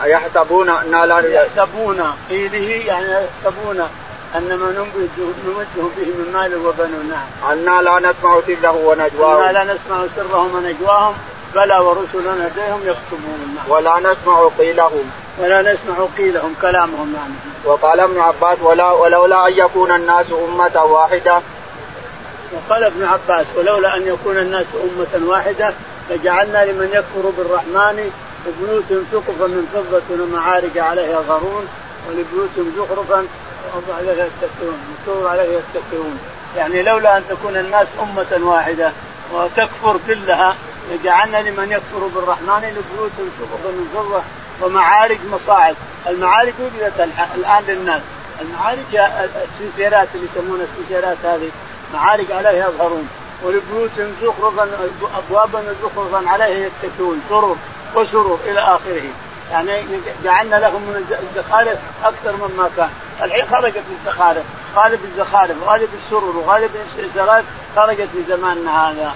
أيحسبون 0.05 0.71
أن 0.71 1.05
لا 1.09 1.19
يحسبون 1.21 2.03
قيله 2.31 2.85
يعني 2.87 3.07
يحسبون 3.25 3.89
أن 4.37 4.49
ما 4.59 4.71
نمده 4.71 5.27
به 5.97 6.07
من 6.19 6.29
مال 6.33 6.55
وبنون 6.55 7.11
نعم 7.11 7.29
أنا 7.53 7.83
لا 7.83 7.99
نسمع 7.99 8.37
سره 8.63 8.71
ونجواهم 8.87 9.41
أنا 9.43 9.53
لا 9.59 9.65
نسمع 9.75 9.99
سرهم 10.17 10.55
ونجواهم 10.55 11.15
بلى 11.55 11.75
ورسلنا 11.79 12.35
لديهم 12.49 12.81
يكتبون 12.85 13.57
نعم 13.57 13.65
ولا 13.71 13.99
نسمع 14.01 14.49
قيلهم 14.59 15.11
ولا 15.39 15.63
نسمع 15.63 16.05
قيلهم 16.19 16.55
كلامهم 16.63 17.13
نعم 17.13 17.31
وقال 17.65 18.01
ابن 18.01 18.19
عباس 18.19 18.59
ولا 18.63 18.91
ولولا 18.93 19.49
أن 19.49 19.53
يكون 19.57 19.91
الناس 19.93 20.27
أمة 20.49 20.85
واحدة 20.85 21.41
وقال 22.53 22.85
ابن 22.85 23.05
عباس 23.05 23.47
ولولا 23.57 23.97
أن 23.97 24.07
يكون 24.07 24.39
الناس 24.39 24.65
أمة 24.87 25.29
واحدة 25.31 25.75
لجعلنا 26.11 26.65
لمن 26.65 26.89
يكفر 26.93 27.25
بالرحمن 27.39 28.11
بيوت 28.61 29.05
سقفا 29.13 29.47
من 29.57 29.65
فضة 29.75 30.23
ومعارج 30.25 30.79
عليها 30.79 31.19
غرون 31.29 31.67
ولبيوت 32.09 32.75
زخرفا 32.77 33.27
عليه 33.73 34.11
يتكئون 34.25 34.79
مكتوب 34.91 35.27
عليه 35.27 35.43
يتكئون 35.59 36.19
يعني 36.57 36.83
لولا 36.83 37.17
أن 37.17 37.23
تكون 37.29 37.57
الناس 37.57 37.87
أمة 38.03 38.47
واحدة 38.51 38.93
وتكفر 39.33 39.97
كلها 40.07 40.55
لجعلنا 40.93 41.37
لمن 41.37 41.69
يكفر 41.73 42.07
بالرحمن 42.07 42.63
لبيوت 42.63 43.11
سقف 43.17 43.67
من 43.67 43.89
فضة 43.95 44.23
ومعارج 44.63 45.19
مصاعد 45.33 45.77
المعارج 46.07 46.53
وجدت 46.61 47.09
الآن 47.35 47.65
للناس 47.69 48.01
المعارج 48.41 49.11
السيسيرات 49.45 50.09
اللي 50.15 50.27
يسمونها 50.37 50.65
السيسيرات 50.65 51.17
هذه 51.25 51.49
معارج 51.95 52.33
عليها 52.33 52.69
يظهرون 52.69 53.09
ولبيوت 53.43 53.91
زخرفا 54.23 54.69
ابوابا 55.19 55.63
زخرفا 55.83 56.31
عليها 56.31 56.67
يتكئون 56.69 57.23
سرر 57.29 57.57
وسرر 57.95 58.39
الى 58.47 58.61
اخره 58.61 59.03
يعني 59.53 59.77
جعلنا 60.25 60.57
لهم 60.57 60.83
من 60.83 61.17
الزخارف 61.23 61.79
اكثر 62.05 62.33
مما 62.33 62.71
كان 62.77 62.91
الحين 63.23 63.45
خرجت 63.51 63.83
الزخارف 63.91 64.43
غالب 64.77 65.01
الزخارف 65.05 65.57
غالب 65.69 65.89
السرور 66.05 66.37
وغالب 66.37 66.71
الزلات 66.99 67.45
خرجت 67.77 68.09
في 68.13 68.19
زماننا 68.29 68.91
هذا 68.91 69.15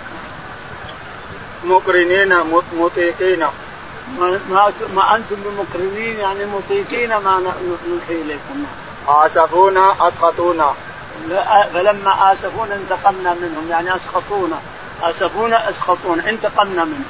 مقرنين 1.64 2.35
مطيقين 2.78 3.38
ما, 4.19 4.40
ما, 4.50 4.73
ما 4.95 5.17
انتم 5.17 5.37
بمقرنين 5.37 6.17
يعني 6.21 6.45
مطيقين 6.45 7.11
ما 7.11 7.38
نوحي 7.88 8.23
اليكم 8.23 8.64
اسفونا 9.09 9.93
اسقطونا 10.00 10.73
فلما 11.75 12.33
اسفونا 12.33 12.75
انتقمنا 12.75 13.35
منهم 13.35 13.67
يعني 13.71 13.97
اسخطونا 13.97 14.59
اسفونا 15.02 15.71
اسخطونا 15.71 16.28
انتقمنا 16.31 16.85
منهم 16.85 17.05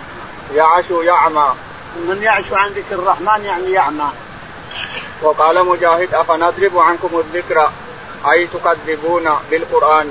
يعشوا 0.55 1.05
يعمى 1.05 1.49
من 2.09 2.23
يعشو 2.23 2.57
عن 2.57 2.69
ذكر 2.69 2.95
الرحمن 2.95 3.45
يعني 3.45 3.71
يعمى 3.73 4.09
وقال 5.23 5.67
مجاهد 5.67 6.15
أفنضرب 6.15 6.79
عنكم 6.79 7.11
الذكر 7.19 7.71
أي 8.33 8.47
تكذبون 8.47 9.29
بالقرآن 9.51 10.11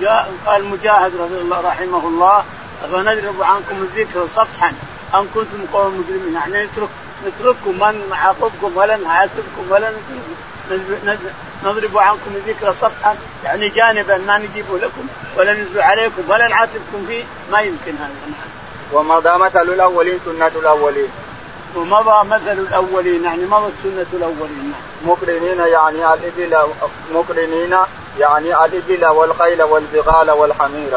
جاء 0.00 0.32
قال 0.46 0.64
مجاهد 0.64 1.16
رضي 1.16 1.34
الله 1.40 1.60
رحمه 1.60 2.06
الله 2.08 2.44
أفنضرب 2.84 3.42
عنكم 3.42 3.82
الذكر 3.82 4.26
صفحا 4.36 4.72
أن 5.14 5.28
كنتم 5.34 5.66
قوم 5.72 6.04
مجرمين 6.08 6.34
يعني 6.34 6.64
نترك 6.64 6.88
نترككم 7.26 7.78
ما 7.78 7.92
نعاقبكم 8.10 8.72
ولا 8.76 8.96
نحاسبكم 8.96 9.64
ولا 9.70 9.92
نضرب 11.64 11.98
عنكم 11.98 12.30
الذكر 12.36 12.72
صفحا 12.72 13.16
يعني 13.44 13.68
جانبا 13.68 14.18
ما 14.18 14.38
نجيبه 14.38 14.78
لكم 14.78 15.04
ولا 15.36 15.52
نزل 15.52 15.80
عليكم 15.80 16.22
ولا 16.28 16.48
نعاتبكم 16.48 17.06
فيه 17.08 17.24
ما 17.52 17.60
يمكن 17.60 17.92
هذا 17.96 18.10
وما 18.92 19.20
دامت 19.20 19.56
الاولين 19.56 20.18
سنه 20.24 20.46
الاولين 20.56 21.08
ومضى 21.76 22.28
مثل 22.28 22.52
الاولين 22.58 23.24
يعني 23.24 23.44
مضت 23.46 23.72
سنه 23.82 24.06
الاولين 24.12 24.72
مقرنين 25.06 25.58
يعني 25.66 26.04
على 26.04 26.20
الابل 26.20 26.68
مقرنين 27.14 27.76
يعني 28.18 28.52
على 28.52 28.78
الابل 28.78 29.06
والخيل 29.06 29.62
والبغال 29.62 30.30
والحمير 30.30 30.90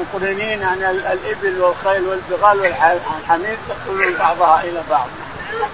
مقرنين 0.00 0.60
يعني 0.62 0.90
الابل 0.90 1.60
والخيل 1.60 2.02
والبغال 2.06 2.60
والحمير 2.60 3.56
تقرن 3.68 4.14
بعضها 4.18 4.64
الى 4.64 4.82
بعض 4.90 5.08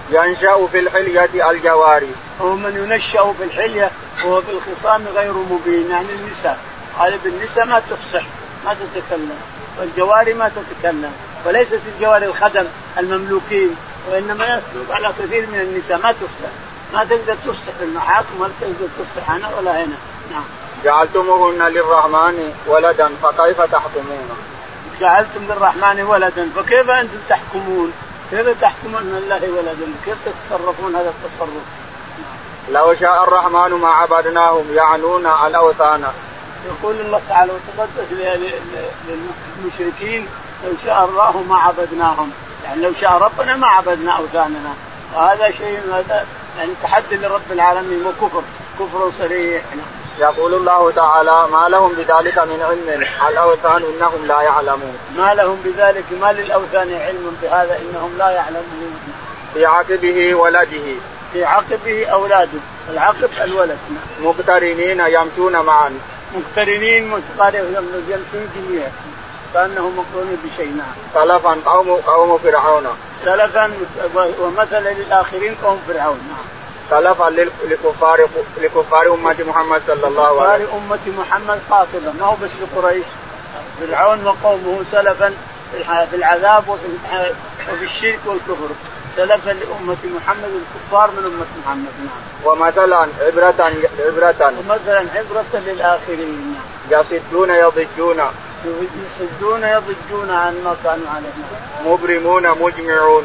ينشا 0.09 0.67
في 0.71 0.79
الحليه 0.79 1.49
الجواري 1.51 2.11
هو 2.41 2.55
من 2.55 2.85
ينشا 2.89 3.33
في 3.37 3.43
الحليه 3.43 3.91
وهو 4.25 4.41
في 4.41 4.49
الخصام 4.51 5.05
غير 5.15 5.33
مبين 5.33 5.89
يعني 5.91 6.07
النساء 6.15 6.57
غالب 6.99 7.27
النساء 7.27 7.65
ما 7.65 7.79
تفصح 7.89 8.25
ما 8.65 8.71
تتكلم 8.73 9.37
والجواري 9.79 10.33
ما 10.33 10.49
تتكلم 10.55 11.11
وليست 11.45 11.79
الجواري 11.95 12.25
الخدم 12.25 12.65
المملوكين 12.97 13.75
وانما 14.09 14.45
يسلب 14.45 14.85
على 14.91 15.13
كثير 15.19 15.41
من 15.47 15.59
النساء 15.61 15.97
ما 15.97 16.11
تفسح 16.11 16.49
ما 16.93 17.03
تقدر 17.03 17.35
تفسح 17.45 17.71
في 17.79 17.85
المحاكم 17.85 18.39
ولا 18.41 18.51
تقدر 18.61 18.87
تفسح 18.99 19.31
هنا 19.31 19.49
ولا 19.57 19.71
هنا 19.71 19.95
نعم 20.31 20.43
جعلتموهن 20.83 21.61
للرحمن 21.61 22.55
ولدا 22.67 23.09
فكيف 23.23 23.61
تحكمون؟ 23.61 24.29
جعلتم 25.01 25.43
للرحمن 25.51 26.01
ولدا 26.01 26.49
فكيف 26.55 26.89
انتم 26.89 27.17
تحكمون؟ 27.29 27.93
كيف 28.31 28.61
تحكمون 28.61 29.03
من 29.03 29.17
الله 29.23 29.41
ولدا؟ 29.59 29.93
كيف 30.05 30.15
تتصرفون 30.25 30.95
هذا 30.95 31.09
التصرف؟ 31.09 31.49
نعم. 32.17 32.27
لو 32.83 32.95
شاء 32.99 33.23
الرحمن 33.23 33.71
ما 33.79 33.87
عبدناهم 33.87 34.71
يعنون 34.75 35.27
الاوثان. 35.47 36.03
يقول 36.67 36.95
الله 36.99 37.21
تعالى 37.29 37.51
وتقدس 37.51 38.07
للمشركين 39.07 40.21
لو 40.65 40.71
شاء 40.85 40.99
الله 41.05 41.43
ما 41.49 41.57
عبدناهم 41.57 42.29
لان 42.63 42.81
لو 42.81 42.91
شاء 43.01 43.11
ربنا 43.13 43.55
ما 43.55 43.67
عبدنا 43.67 44.11
اوثاننا 44.17 44.73
وهذا 45.15 45.51
شيء 45.51 45.79
هذا 45.93 46.25
يعني 46.57 46.69
تحدي 46.83 47.15
لرب 47.15 47.51
العالمين 47.51 48.05
وكفر 48.05 48.41
كفر 48.79 49.11
صريح 49.19 49.61
يقول 50.19 50.53
الله 50.53 50.91
تعالى 50.91 51.45
ما 51.51 51.69
لهم 51.69 51.91
بذلك 51.93 52.37
من 52.39 52.61
علم 52.63 53.01
الاوثان 53.31 53.83
انهم 53.95 54.27
لا 54.27 54.41
يعلمون 54.41 54.95
ما 55.17 55.33
لهم 55.33 55.61
بذلك 55.65 56.03
ما 56.21 56.31
للاوثان 56.31 56.93
علم 57.01 57.37
بهذا 57.41 57.79
انهم 57.81 58.15
لا 58.17 58.29
يعلمون 58.29 58.99
في 59.53 59.65
عقبه 59.65 60.35
ولده 60.35 60.93
في 61.33 61.45
عقبه 61.45 62.05
اولاده 62.05 62.59
العقب 62.89 63.29
الولد 63.43 63.77
مقترنين 64.21 64.99
يمشون 64.99 65.59
معا 65.65 65.99
مقترنين 66.35 67.09
متقارب 67.09 67.55
يمشون 67.65 68.47
جميعا 68.55 68.91
كانه 69.53 69.89
مقرون 69.89 70.37
بشيء 70.43 70.75
نعم 70.77 70.95
سلفا 71.13 71.57
قوم 71.71 71.89
قوم 71.95 72.37
فرعون 72.37 72.87
سلفا 73.25 73.71
ومثلا 74.41 74.89
للاخرين 74.93 75.55
قوم 75.63 75.79
فرعون 75.87 76.19
نعم 76.29 76.47
سلفا 76.89 77.29
لكفار 77.69 78.27
لكفار 78.61 79.13
امه 79.13 79.35
محمد 79.47 79.81
صلى 79.87 80.07
الله 80.07 80.41
عليه 80.45 80.65
وسلم 80.65 80.89
كفار 80.89 80.99
امه 81.07 81.19
محمد 81.23 81.59
خاطبا 81.69 82.13
ما 82.19 82.25
هو 82.25 82.35
بس 82.43 82.49
لقريش 82.75 83.03
فرعون 83.79 84.25
وقومه 84.25 84.79
سلفا 84.91 85.33
في 86.11 86.15
العذاب 86.15 86.63
وفي 86.69 87.83
الشرك 87.83 88.19
والكفر 88.25 88.69
سلفا 89.15 89.49
لأمة 89.49 89.97
محمد 90.17 90.43
الكفار 90.55 91.09
من 91.11 91.23
أمة 91.25 91.43
محمد 91.63 91.79
نعم. 91.79 92.27
ومثلا 92.45 92.97
عبرة 93.25 93.71
عبرة 94.07 94.53
ومثلا 94.59 94.97
عبرة 94.99 95.51
للآخرين 95.65 96.55
نعم. 96.91 97.01
يصدون 97.11 97.49
يضجون 97.49 98.21
يصدون 98.65 99.63
يضجون 99.63 100.29
عن 100.29 100.53
ما 100.63 100.75
كانوا 100.83 101.07
عليه 101.09 101.37
مبرمون 101.85 102.49
مجمعون 102.49 103.23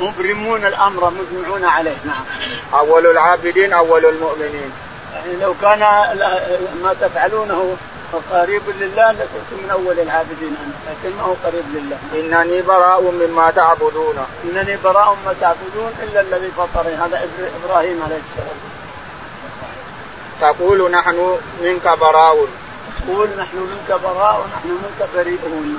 مبرمون 0.00 0.64
الامر 0.64 1.10
مجمعون 1.10 1.64
عليه 1.64 1.96
نعم 2.04 2.24
اول 2.78 3.06
العابدين 3.06 3.72
اول 3.72 4.06
المؤمنين 4.06 4.72
يعني 5.14 5.36
لو 5.40 5.54
كان 5.62 5.78
ما 6.82 6.94
تفعلونه 7.00 7.76
قريب 8.32 8.62
لله 8.80 9.10
لكنت 9.12 9.50
من 9.64 9.70
اول 9.72 10.00
العابدين 10.00 10.56
انا 10.64 10.74
لكن 10.90 11.16
ما 11.16 11.22
هو 11.22 11.34
قريب 11.44 11.64
لله 11.74 11.98
انني 12.14 12.62
براء 12.62 13.02
مما 13.02 13.50
تعبدون 13.50 14.14
انني 14.44 14.78
براء 14.84 15.16
مما 15.22 15.34
تعبدون 15.40 15.92
الا 16.02 16.20
الذي 16.20 16.50
فطرني 16.56 16.94
هذا 16.94 17.28
ابراهيم 17.64 18.02
عليه 18.04 18.18
السلام 18.30 18.72
تقول 20.40 20.90
نحن 20.90 21.36
منك 21.62 21.98
براء 21.98 22.46
قول 23.08 23.28
نحن 23.38 23.56
منك 23.56 24.00
براء 24.04 24.40
ونحن 24.44 24.68
منك 24.68 25.08
بريئون 25.16 25.78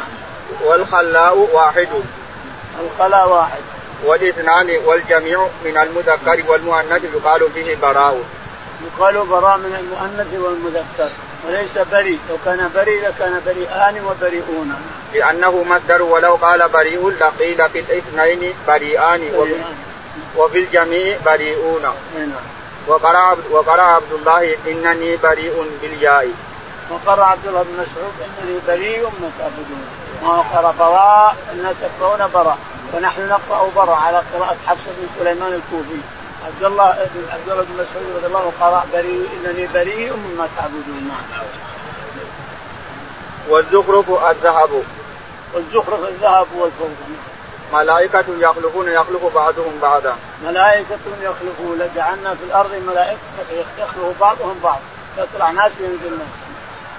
والخلاء 0.63 1.37
واحد 1.53 1.87
الخلاء 2.85 3.29
واحد 3.29 3.61
والاثنان 4.05 4.71
والجميع 4.85 5.47
من 5.65 5.77
المذكر 5.77 6.51
والمؤنث 6.51 7.03
يقال 7.15 7.41
فيه 7.55 7.75
براء 7.81 8.23
يقال 8.85 9.13
براء 9.27 9.57
من 9.57 9.75
المؤنث 9.79 10.39
والمذكر 10.45 11.09
وليس 11.47 11.77
بريء 11.91 12.19
لو 12.29 12.35
كان 12.45 12.69
بريء 12.75 13.07
لكان 13.07 13.41
بريئان 13.45 14.05
وبريئون 14.05 14.73
لأنه 15.13 15.63
مصدر 15.63 16.01
ولو 16.03 16.35
قال 16.35 16.69
بريء 16.69 17.09
لقيل 17.09 17.69
في 17.69 17.79
الاثنين 17.79 18.53
بريئان, 18.67 19.19
بريئان. 19.37 19.75
وفي 20.37 20.57
الجميع 20.59 21.17
بريئون 21.25 21.81
نعم. 21.81 22.29
وقرأ 23.53 23.81
عبد 23.81 24.13
الله 24.13 24.55
إنني 24.67 25.17
بريء 25.17 25.65
بالياء 25.81 26.29
وقرأ 26.91 27.23
عبد 27.25 27.47
الله 27.47 27.63
بن 27.63 27.71
مسعود 27.73 28.13
انني 28.27 28.57
بريء 28.67 28.99
من 29.07 29.31
تعبدون 29.39 29.85
وقرأ 30.23 30.73
براء 30.79 31.35
الناس 31.53 31.75
يقرؤون 31.81 32.29
براء 32.33 32.57
ونحن 32.93 33.29
نقرأ 33.29 33.69
براء 33.75 33.95
على 33.95 34.21
قراءة 34.33 34.57
حفص 34.67 34.81
بن 34.97 35.07
سليمان 35.19 35.53
الكوفي 35.53 35.97
عبد 36.47 36.63
الله 36.63 37.07
بن 37.15 37.23
عبد 37.33 37.49
الله 37.49 37.63
بن 37.63 37.73
مسعود 37.73 38.15
رضي 38.17 38.25
الله 38.27 38.39
عنه 38.39 38.51
قرأ 38.61 38.83
بريء 38.93 39.27
انني 39.43 39.67
بريء 39.67 40.13
مما 40.17 40.47
تعبدون 40.57 41.09
نعم 41.09 41.43
والزخرف 43.49 44.09
الذهب 44.29 44.69
والزخرف 45.53 46.07
الذهب 46.09 46.45
والفضة 46.55 47.13
ملائكة 47.73 48.25
يخلقون 48.39 48.87
يخلق 48.89 49.31
بعضهم 49.35 49.79
بعضا 49.81 50.15
ملائكة 50.45 50.97
يخلقون 51.21 51.89
جعلنا 51.95 52.29
في 52.29 52.43
الأرض 52.43 52.71
ملائكة 52.87 53.19
يخلق 53.79 54.13
بعضهم 54.21 54.59
بعض 54.63 54.79
يطلع 55.19 55.51
ناس 55.51 55.71
وينزل 55.81 56.17
ناس 56.19 56.52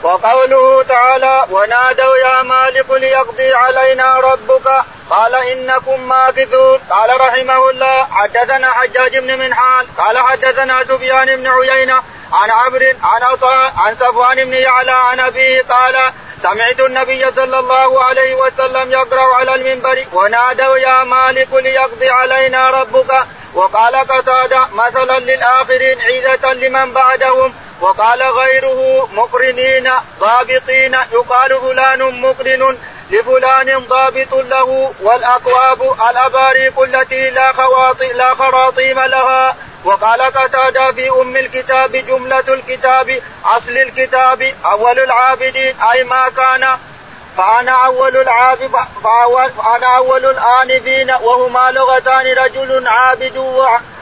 وقوله 0.05 0.83
تعالى 0.83 1.47
ونادوا 1.51 2.17
يا 2.17 2.43
مالك 2.43 2.85
ليقضي 2.91 3.55
علينا 3.55 4.15
ربك 4.15 4.83
قال 5.11 5.35
انكم 5.35 6.01
ماكثون 6.09 6.79
قال 6.91 7.21
رحمه 7.21 7.71
الله 7.71 8.05
حدثنا 8.05 8.71
حجاج 8.71 9.19
بن 9.19 9.39
منحال 9.39 9.87
قال 9.99 10.19
حدثنا 10.19 10.85
سفيان 10.85 11.37
بن 11.37 11.47
عيينه 11.47 12.03
عن 12.33 12.51
عمرو 12.51 12.87
عن 13.03 13.23
عطاء 13.23 13.73
عن 13.79 13.95
صفوان 13.95 14.45
بن 14.45 14.53
يعلى 14.55 14.93
عن 14.93 15.21
ابيه 15.21 15.63
قال 15.63 15.99
سمعت 16.43 16.81
النبي 16.81 17.31
صلى 17.31 17.59
الله 17.59 18.05
عليه 18.05 18.35
وسلم 18.35 18.93
يقرا 18.93 19.35
على 19.35 19.55
المنبر 19.55 20.05
ونادوا 20.13 20.77
يا 20.77 21.05
مالك 21.05 21.49
ليقضي 21.53 22.09
علينا 22.09 22.71
ربك 22.71 23.27
وقال 23.55 23.97
قتاده 23.97 24.67
مثلا 24.73 25.19
للاخرين 25.19 25.99
عزه 26.03 26.53
لمن 26.53 26.93
بعدهم 26.93 27.55
وقال 27.81 28.23
غيره 28.23 29.09
مقرنين 29.15 29.91
ضابطين 30.21 30.95
يقال 31.13 31.59
فلان 31.61 32.21
مقرن 32.21 32.77
لفلان 33.11 33.79
ضابط 33.79 34.35
له 34.35 34.93
والاكواب 35.03 35.95
الاباريق 36.11 36.81
التي 36.81 37.31
لا 37.31 37.53
خواطئ 37.53 38.13
لا 38.13 38.35
خراطيم 38.35 39.01
لها 39.01 39.57
وقال 39.85 40.23
قتادة 40.23 40.93
في 40.93 41.11
أم 41.11 41.37
الكتاب 41.37 41.93
جملة 41.97 42.39
الكتاب 42.49 43.23
أصل 43.45 43.71
الكتاب 43.71 44.53
أول 44.65 44.99
العابدين 44.99 45.75
أي 45.93 46.05
ما 46.05 46.25
كان 46.37 46.69
فأنا 47.37 47.87
أول 47.87 48.17
العابد 48.17 48.71
فأنا 49.57 49.97
أول 49.97 50.25
الآنفين 50.25 51.11
وهما 51.11 51.71
لغتان 51.71 52.27
رجل 52.35 52.89
عابد 52.89 53.43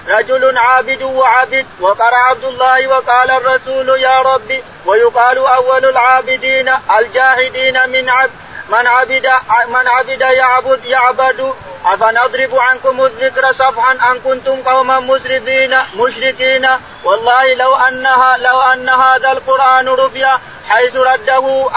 رجل 0.09 0.59
عابد 0.59 1.03
وعبد 1.03 1.67
وقرأ 1.81 2.17
عبد 2.17 2.45
الله 2.45 2.87
وقال 2.87 3.31
الرسول 3.31 3.89
يا 4.01 4.23
ربي 4.23 4.63
ويقال 4.87 5.39
أول 5.39 5.85
العابدين 5.85 6.69
الجاهدين 7.01 7.89
من 7.91 8.09
عبد 8.09 8.31
من 8.69 8.87
عبد 8.87 9.27
من 9.69 9.89
عبد 9.89 10.21
يعبد 10.21 10.85
يعبد 10.85 11.53
أفنضرب 11.85 12.59
عنكم 12.59 13.05
الذكر 13.05 13.53
صفحا 13.53 14.13
أن 14.13 14.19
كنتم 14.21 14.63
قوما 14.63 15.01
مسرفين 15.01 15.77
مشركين 15.97 16.69
والله 17.05 17.55
لو 17.55 17.75
أنها 17.77 18.37
لو 18.37 18.61
أن 18.61 18.89
هذا 18.89 19.33
القرآن 19.33 19.89
رفيا 19.89 20.41
حيث 20.69 20.97
رده 20.97 21.33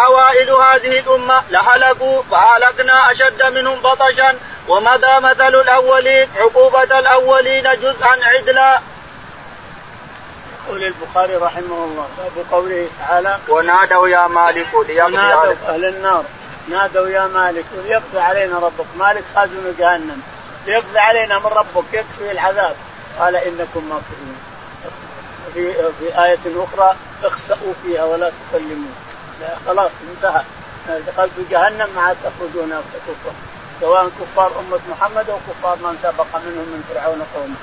أوائل 0.06 0.50
هذه 0.52 1.00
الأمة 1.00 1.44
لهلكوا 1.50 2.22
فهلكنا 2.32 3.12
أشد 3.12 3.44
منهم 3.56 3.80
بطشا 3.80 4.36
ومضى 4.68 5.20
مثل 5.20 5.56
الأولين 5.56 6.28
عقوبة 6.38 6.84
الأولين 6.84 7.64
جزءا 7.64 8.20
عدلا 8.24 8.80
يقول 10.68 10.84
البخاري 10.84 11.36
رحمه 11.36 11.60
الله 11.86 12.10
باب 12.18 12.46
قوله 12.52 12.88
تعالى 13.00 13.38
ونادوا 13.50 14.08
يا 14.08 14.28
مالك 14.28 14.56
ليقضي 14.88 15.02
علينا 15.02 15.44
أهل 15.70 15.86
النار 15.86 16.24
نادوا 16.70 17.08
يا 17.08 17.28
مالك 17.28 17.66
ليقضي 17.86 18.20
علينا 18.20 18.58
ربك 18.60 18.86
مالك 18.98 19.24
خازن 19.36 19.74
جهنم 19.80 20.22
ليقضي 20.66 21.00
علينا 21.00 21.40
من 21.40 21.46
ربك 21.46 21.84
يكفي 21.94 22.32
العذاب 22.32 22.76
قال 23.20 23.36
إنكم 23.36 23.84
ماكرون 23.90 24.36
في 25.54 25.74
في 26.00 26.24
آية 26.24 26.64
أخرى 26.64 26.96
اخسأوا 27.24 27.74
فيها 27.84 28.04
ولا 28.04 28.32
لا 29.42 29.56
خلاص 29.68 29.92
انتهى 30.16 30.42
دخلت 31.08 31.32
جهنم 31.52 31.88
ما 31.96 32.02
عاد 32.02 32.18
تخرجون 32.24 32.72
سواء 33.82 34.10
كفار 34.22 34.52
أمة 34.60 34.80
محمد 34.92 35.30
أو 35.30 35.38
كفار 35.50 35.76
من 35.76 35.98
سبق 36.04 36.26
منهم 36.42 36.66
من 36.74 36.84
فرعون 36.94 37.22
قومه 37.36 37.56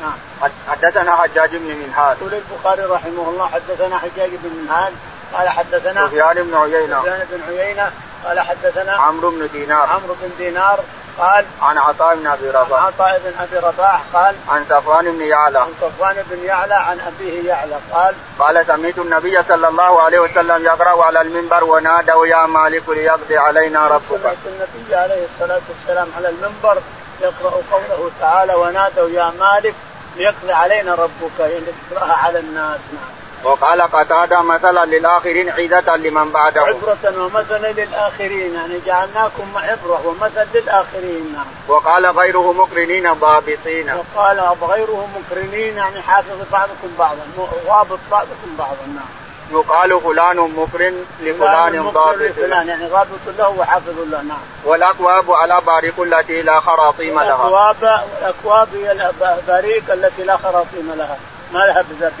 نعم 0.00 0.48
حدثنا 0.70 1.16
حجاج 1.16 1.50
بن 1.56 1.64
منهال 1.74 2.16
يقول 2.20 2.34
البخاري 2.34 2.82
رحمه 2.82 3.28
الله 3.30 3.46
حدثنا 3.46 3.98
حجاج 3.98 4.30
بن 4.30 4.50
منهال 4.62 4.92
قال 5.34 5.48
حدثنا 5.48 6.06
سفيان 6.08 6.36
بن 6.42 6.54
عيينة 6.54 7.00
سفيان 7.00 7.26
بن 7.30 7.58
عيينة 7.58 7.90
قال 8.24 8.40
حدثنا 8.40 8.92
عمرو 8.92 9.30
بن 9.30 9.48
دينار 9.52 9.86
عمرو 9.88 10.14
بن 10.22 10.30
دينار 10.38 10.80
قال 11.18 11.44
عن 11.62 11.78
عطاء 11.78 12.16
بن 12.16 12.26
ابي 12.26 12.50
رباح 12.50 12.80
عن 12.80 12.84
عطاء 12.86 13.20
بن 13.24 13.32
ابي 13.42 13.66
رباح 13.66 14.02
قال 14.12 14.34
عن 14.48 14.64
صفوان 14.70 15.12
بن 15.18 15.22
يعلى 15.26 15.58
عن 15.58 15.74
صفوان 15.80 16.16
بن 16.30 16.44
يعلى 16.44 16.74
عن 16.74 17.00
ابيه 17.00 17.48
يعلى 17.48 17.74
قال 17.92 18.14
قال 18.38 18.66
سميت 18.66 18.98
النبي 18.98 19.42
صلى 19.48 19.68
الله 19.68 20.00
عليه 20.02 20.18
وسلم 20.20 20.64
يقرا 20.64 21.04
على 21.04 21.20
المنبر 21.20 21.64
ونادوا 21.64 22.26
يا 22.26 22.46
مالك 22.46 22.88
ليقضي 22.88 23.36
علينا 23.38 23.86
ربك 23.86 24.20
سمعت 24.22 24.36
النبي 24.74 24.94
عليه 24.94 25.24
الصلاه 25.24 25.60
والسلام 25.68 26.06
على 26.16 26.28
المنبر 26.28 26.78
يقرا 27.22 27.60
قوله 27.72 28.10
تعالى 28.20 28.54
ونادوا 28.54 29.08
يا 29.08 29.32
مالك 29.40 29.74
ليقضي 30.16 30.52
علينا 30.52 30.94
ربك 30.94 31.38
يعني 31.38 31.62
على 32.00 32.38
الناس 32.38 32.80
نعم 32.92 33.23
وقال 33.44 33.82
قتادة 33.82 34.42
مثلا 34.42 34.84
للآخرين 34.84 35.48
عيدة 35.50 35.96
لمن 35.96 36.30
بعده 36.30 36.60
عبرة 36.60 36.98
ومثلا 37.24 37.72
للآخرين 37.72 38.54
يعني 38.54 38.74
جعلناكم 38.86 39.46
عبرة 39.56 40.06
ومثل 40.06 40.46
للآخرين 40.54 41.36
وقال 41.68 42.06
غيره 42.06 42.52
مقرنين 42.52 43.12
ضابطين 43.12 43.90
وقال 44.16 44.40
غيره 44.62 45.08
مقرنين 45.18 45.76
يعني 45.76 46.02
حافظ 46.02 46.36
بعضكم 46.52 46.88
بعضا 46.98 47.26
ضابط 47.66 47.98
بعضكم 48.10 48.56
بعضا 48.58 48.82
نعم 48.86 49.24
يقال 49.52 50.00
فلان 50.00 50.36
مقرن 50.36 51.04
لفلان 51.22 51.82
ضابط 51.88 52.16
لفلان 52.16 52.68
يعني 52.68 52.86
ضابط 52.86 53.26
له 53.38 53.48
وحافظ 53.48 53.98
له 53.98 54.22
نعم 54.22 54.38
والاكواب 54.64 55.30
على 55.32 55.60
باريق 55.66 55.94
التي 56.00 56.42
لا 56.42 56.60
خراطيم 56.60 57.20
لها 57.20 57.24
الاكواب 57.34 57.98
الاكواب 58.18 58.68
هي 58.74 58.92
الباريق 59.36 59.92
التي 59.92 60.22
لا 60.22 60.36
خراطيم 60.36 60.92
لها 60.96 61.16
ما 61.52 61.58
لها 61.58 61.82
بزاف 61.90 62.12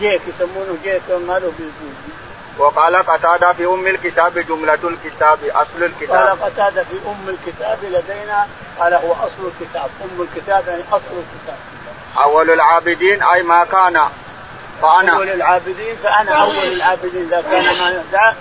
جيك 0.00 0.20
يسمونه 0.28 0.76
جيك 0.84 1.02
ما 1.10 1.38
له 1.38 1.52
وقال 2.58 2.96
قتادة 2.96 3.52
في 3.52 3.66
أم 3.66 3.86
الكتاب 3.86 4.38
جملة 4.38 4.78
الكتاب 4.84 5.38
أصل 5.44 5.82
الكتاب 5.82 6.16
قال 6.26 6.42
قتادة 6.42 6.84
في 6.84 6.94
أم 7.06 7.28
الكتاب 7.28 7.78
لدينا 7.82 8.46
قال 8.80 8.94
هو 8.94 9.12
أصل 9.12 9.50
الكتاب 9.50 9.90
أم 10.04 10.22
الكتاب 10.22 10.64
يعني 10.68 10.82
أصل 10.92 11.14
الكتاب 11.22 11.56
أول 12.22 12.50
العابدين 12.50 13.22
أي 13.22 13.42
ما 13.42 13.64
كان 13.64 14.00
فأنا 14.82 15.12
أول 15.16 15.28
العابدين 15.28 15.96
فأنا 16.02 16.32
أول 16.32 16.72
العابدين 16.74 17.26
إذا 17.32 17.42
كان 17.50 17.64
ما 17.64 18.02
يدعى 18.10 18.34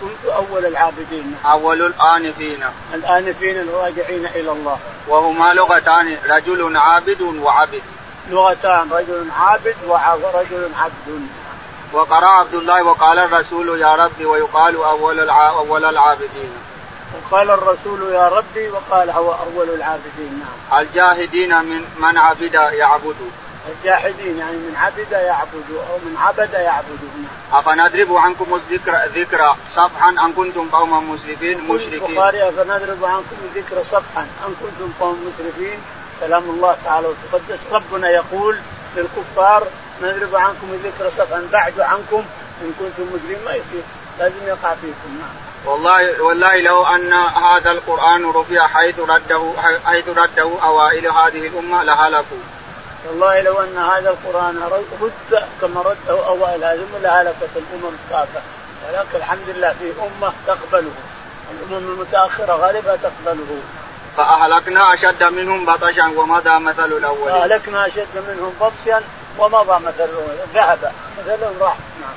كنت 0.00 0.30
أول 0.34 0.66
العابدين 0.66 1.36
أول 1.44 1.82
الآنفين 1.82 2.58
الآنفين 2.94 3.60
الراجعين 3.60 4.26
إلى 4.26 4.50
الله 4.52 4.78
وهما 5.08 5.54
لغتان 5.54 6.16
رجل 6.30 6.76
عابد 6.76 7.20
وعبد 7.20 7.82
لغتان 8.28 8.90
رجل 8.90 9.30
عابد 9.30 9.76
ورجل 10.22 10.70
عبد. 10.78 11.22
وقرأ 11.92 12.26
عبد 12.26 12.54
الله 12.54 12.82
وقال 12.82 13.18
الرسول 13.18 13.80
يا 13.80 13.94
ربي 13.94 14.26
ويقال 14.26 14.76
أول 14.76 15.30
أول 15.60 15.84
العابدين. 15.84 16.52
وقال 17.14 17.50
الرسول 17.50 18.12
يا 18.12 18.28
ربي 18.28 18.68
وقال 18.68 19.10
هو 19.10 19.32
أول 19.34 19.68
العابدين 19.70 20.42
نعم. 20.72 20.80
الجاهدين 20.80 21.58
من 21.64 21.84
من 21.98 22.18
عبد 22.18 22.54
يعبد. 22.54 23.16
الجاحدين 23.76 24.38
يعني 24.38 24.56
من 24.56 24.76
عبد 24.80 25.12
يعبد 25.12 25.66
او 25.92 25.96
من 25.98 26.16
عبد 26.20 26.52
يعبد 26.52 26.98
نعم. 27.16 27.58
افنضرب 27.58 28.16
عنكم 28.16 28.46
الذكر 28.60 28.92
ذكر 29.20 29.56
صفحا 29.74 30.08
ان 30.08 30.32
كنتم 30.32 30.66
قوما 30.72 31.00
مسرفين 31.00 31.68
مشركين. 31.68 32.04
البخاري 32.10 32.48
افنضرب 32.48 33.04
عنكم 33.04 33.36
الذكر 33.44 33.82
صفحا 33.82 34.20
ان 34.46 34.54
كنتم 34.62 34.92
قوم 35.00 35.18
مسرفين 35.28 35.78
كلام 36.20 36.42
الله 36.50 36.76
تعالى 36.84 37.06
وتقدس 37.08 37.58
ربنا 37.72 38.10
يقول 38.10 38.56
للكفار 38.96 39.66
نضرب 40.02 40.36
عنكم 40.36 40.68
الذكر 40.72 41.10
صفا 41.10 41.48
بعد 41.52 41.80
عنكم 41.80 42.22
ان 42.62 42.72
كنتم 42.78 43.12
مجرمين 43.14 43.44
ما 43.44 43.50
يصير 43.52 43.82
لازم 44.18 44.36
يقع 44.46 44.74
فيكم 44.74 45.18
نعم 45.20 45.34
والله 45.72 46.22
والله 46.22 46.60
لو 46.60 46.86
ان 46.86 47.12
هذا 47.12 47.70
القران 47.70 48.26
رفع 48.30 48.66
حيث 48.66 48.98
رده 48.98 49.52
حيث 49.86 50.08
رده 50.08 50.48
اوائل 50.62 51.06
هذه 51.06 51.46
الامه 51.48 51.82
لهلكوا. 51.82 52.38
والله 53.08 53.40
لو 53.42 53.58
ان 53.60 53.76
هذا 53.78 54.10
القران 54.10 54.60
رد 55.00 55.14
كما 55.60 55.80
رده 55.80 56.26
اوائل 56.26 56.64
هذه 56.64 56.72
الامه 56.74 56.98
لهلكت 57.02 57.50
الامم 57.56 57.94
الكافره 58.06 58.42
ولكن 58.88 59.16
الحمد 59.16 59.48
لله 59.48 59.70
في 59.78 59.92
امه 60.00 60.32
تقبله 60.46 60.92
الامم 61.60 61.92
المتاخره 61.92 62.52
غالبا 62.52 62.96
تقبله 62.96 63.58
فأهلكنا 64.24 64.94
أشد 64.94 65.22
منهم 65.22 65.66
بطشا 65.66 66.10
ومضى 66.16 66.58
مثل 66.58 66.84
الأولين 66.84 67.36
أهلكنا 67.42 67.86
أشد 67.86 68.18
منهم 68.28 68.54
بطشا 68.60 69.00
ومضى 69.38 69.84
مثل 69.84 70.06
ذهب 70.54 70.92
مثلهم 71.18 71.54
راح 71.60 71.74
نعم 72.00 72.12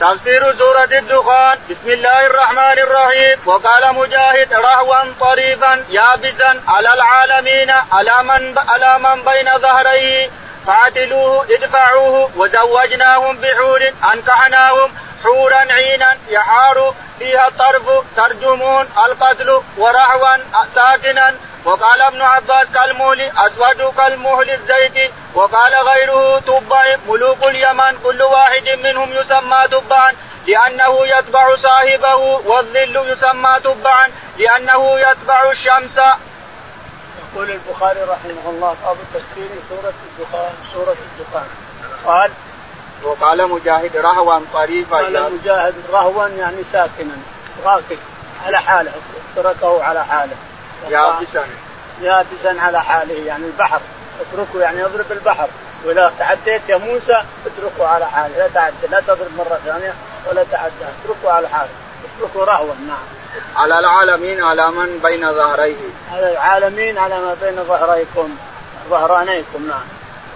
تفسير 0.00 0.54
سورة 0.58 0.98
الدخان 0.98 1.58
بسم 1.70 1.90
الله 1.90 2.26
الرحمن 2.26 2.78
الرحيم 2.78 3.38
وقال 3.46 3.94
مجاهد 3.94 4.52
رهوا 4.52 4.96
طريفا 5.20 5.84
يابسا 5.90 6.60
على 6.68 6.94
العالمين 6.94 7.70
على 7.70 8.22
من 8.22 8.58
على 8.58 8.98
من 8.98 9.22
بين 9.32 9.58
ظهريه 9.58 10.30
قاتلوه 10.66 11.44
ادفعوه 11.50 12.30
وزوجناهم 12.36 13.36
بحور 13.36 13.82
انكحناهم 14.14 14.90
حورا 15.26 15.58
عينا 15.72 16.16
يحار 16.28 16.94
فيها 17.18 17.48
الطرف 17.48 17.90
ترجمون 18.16 18.86
القتل 19.06 19.60
ورعوا 19.78 20.36
ساكنا 20.74 21.34
وقال 21.64 22.00
ابن 22.02 22.22
عباس 22.22 22.68
كالمهل 22.74 23.20
اسود 23.36 23.92
كالمهل 23.96 24.50
الزيت 24.50 25.10
وقال 25.34 25.74
غيره 25.74 26.38
تبع 26.38 26.96
ملوك 27.08 27.42
اليمن 27.42 27.98
كل 28.04 28.22
واحد 28.22 28.68
منهم 28.68 29.12
يسمى 29.12 29.68
تبعا 29.70 30.12
لأنه 30.48 31.06
يتبع 31.06 31.56
صاحبه 31.56 32.14
والظل 32.16 32.96
يسمى 33.12 33.56
تبعا 33.64 34.06
لأنه 34.38 35.00
يتبع 35.00 35.50
الشمس. 35.50 35.98
يقول 37.34 37.50
البخاري 37.50 38.00
رحمه 38.00 38.46
الله 38.50 38.76
باب 38.84 38.96
تفسير 39.14 39.48
سورة 39.68 39.94
الدخان 40.08 40.52
سورة 40.72 40.96
الدخان 41.12 41.46
قال 42.06 42.30
وقال 43.02 43.48
مجاهد 43.50 43.96
رهوا 43.96 44.40
طريفا 44.54 44.96
قال 44.96 45.32
مجاهد 45.40 45.74
رهوا 45.92 46.28
يعني 46.28 46.64
ساكنا 46.72 47.16
راكب 47.64 47.98
على 48.44 48.60
حاله 48.60 48.92
تركه 49.36 49.84
على 49.84 50.04
حاله 50.04 50.36
يابسا 50.90 51.44
يابسا 52.00 52.60
على 52.60 52.82
حاله 52.82 53.26
يعني 53.26 53.44
البحر 53.46 53.80
اتركه 54.20 54.60
يعني 54.60 54.80
يضرب 54.80 55.12
البحر 55.12 55.48
واذا 55.84 56.12
تعديت 56.18 56.62
يا 56.68 56.76
موسى 56.76 57.24
اتركه 57.46 57.86
على 57.88 58.06
حاله 58.06 58.36
لا 58.38 58.48
تعدي 58.54 58.74
لا 58.90 59.00
تضرب 59.00 59.36
مره 59.38 59.58
ثانيه 59.64 59.94
ولا 60.30 60.44
تعدى 60.50 60.72
اتركه 61.04 61.34
على 61.34 61.48
حاله 61.48 61.70
اتركه 62.18 62.44
رهوا 62.44 62.74
نعم 62.86 63.52
على 63.56 63.78
العالمين 63.78 64.42
على 64.42 64.70
من 64.70 65.00
بين 65.02 65.32
ظهريه 65.34 65.74
على 66.12 66.32
العالمين 66.32 66.98
على 66.98 67.14
ما 67.18 67.36
بين 67.42 67.64
ظهريكم 67.64 68.28
ظهرانيكم 68.90 69.66
نعم 69.66 69.86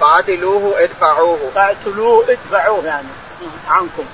قاتلوه 0.01 0.75
ادفعوه 0.81 1.39
قاتلوه 1.55 2.25
ادفعوه 2.31 2.85
يعني 2.87 3.09
عنكم 3.69 4.05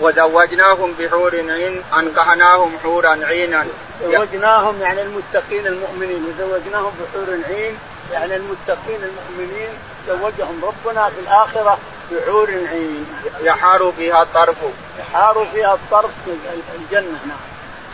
وزوجناهم 0.00 0.92
بحور 0.92 1.34
عين 1.36 1.82
انكحناهم 1.98 2.76
حورا 2.82 3.24
عينا 3.26 3.66
زوجناهم 4.04 4.80
يعني 4.80 5.02
المتقين 5.02 5.66
المؤمنين 5.66 6.24
وزوجناهم 6.24 6.92
بحور 7.02 7.34
عين 7.48 7.78
يعني 8.12 8.36
المتقين 8.36 9.00
المؤمنين 9.04 9.68
زوجهم 10.08 10.62
ربنا 10.64 11.04
في 11.08 11.20
الاخره 11.20 11.78
بحور 12.12 12.50
عين 12.50 13.06
يحار 13.40 13.92
فيها 13.98 14.22
الطرف 14.22 14.56
يحار 14.98 15.46
فيها 15.52 15.74
الطرف 15.74 16.10
في 16.24 16.32
الجنه 16.76 17.18
نعم 17.26 17.38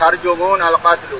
ترجمون 0.00 0.62
القتل 0.62 1.18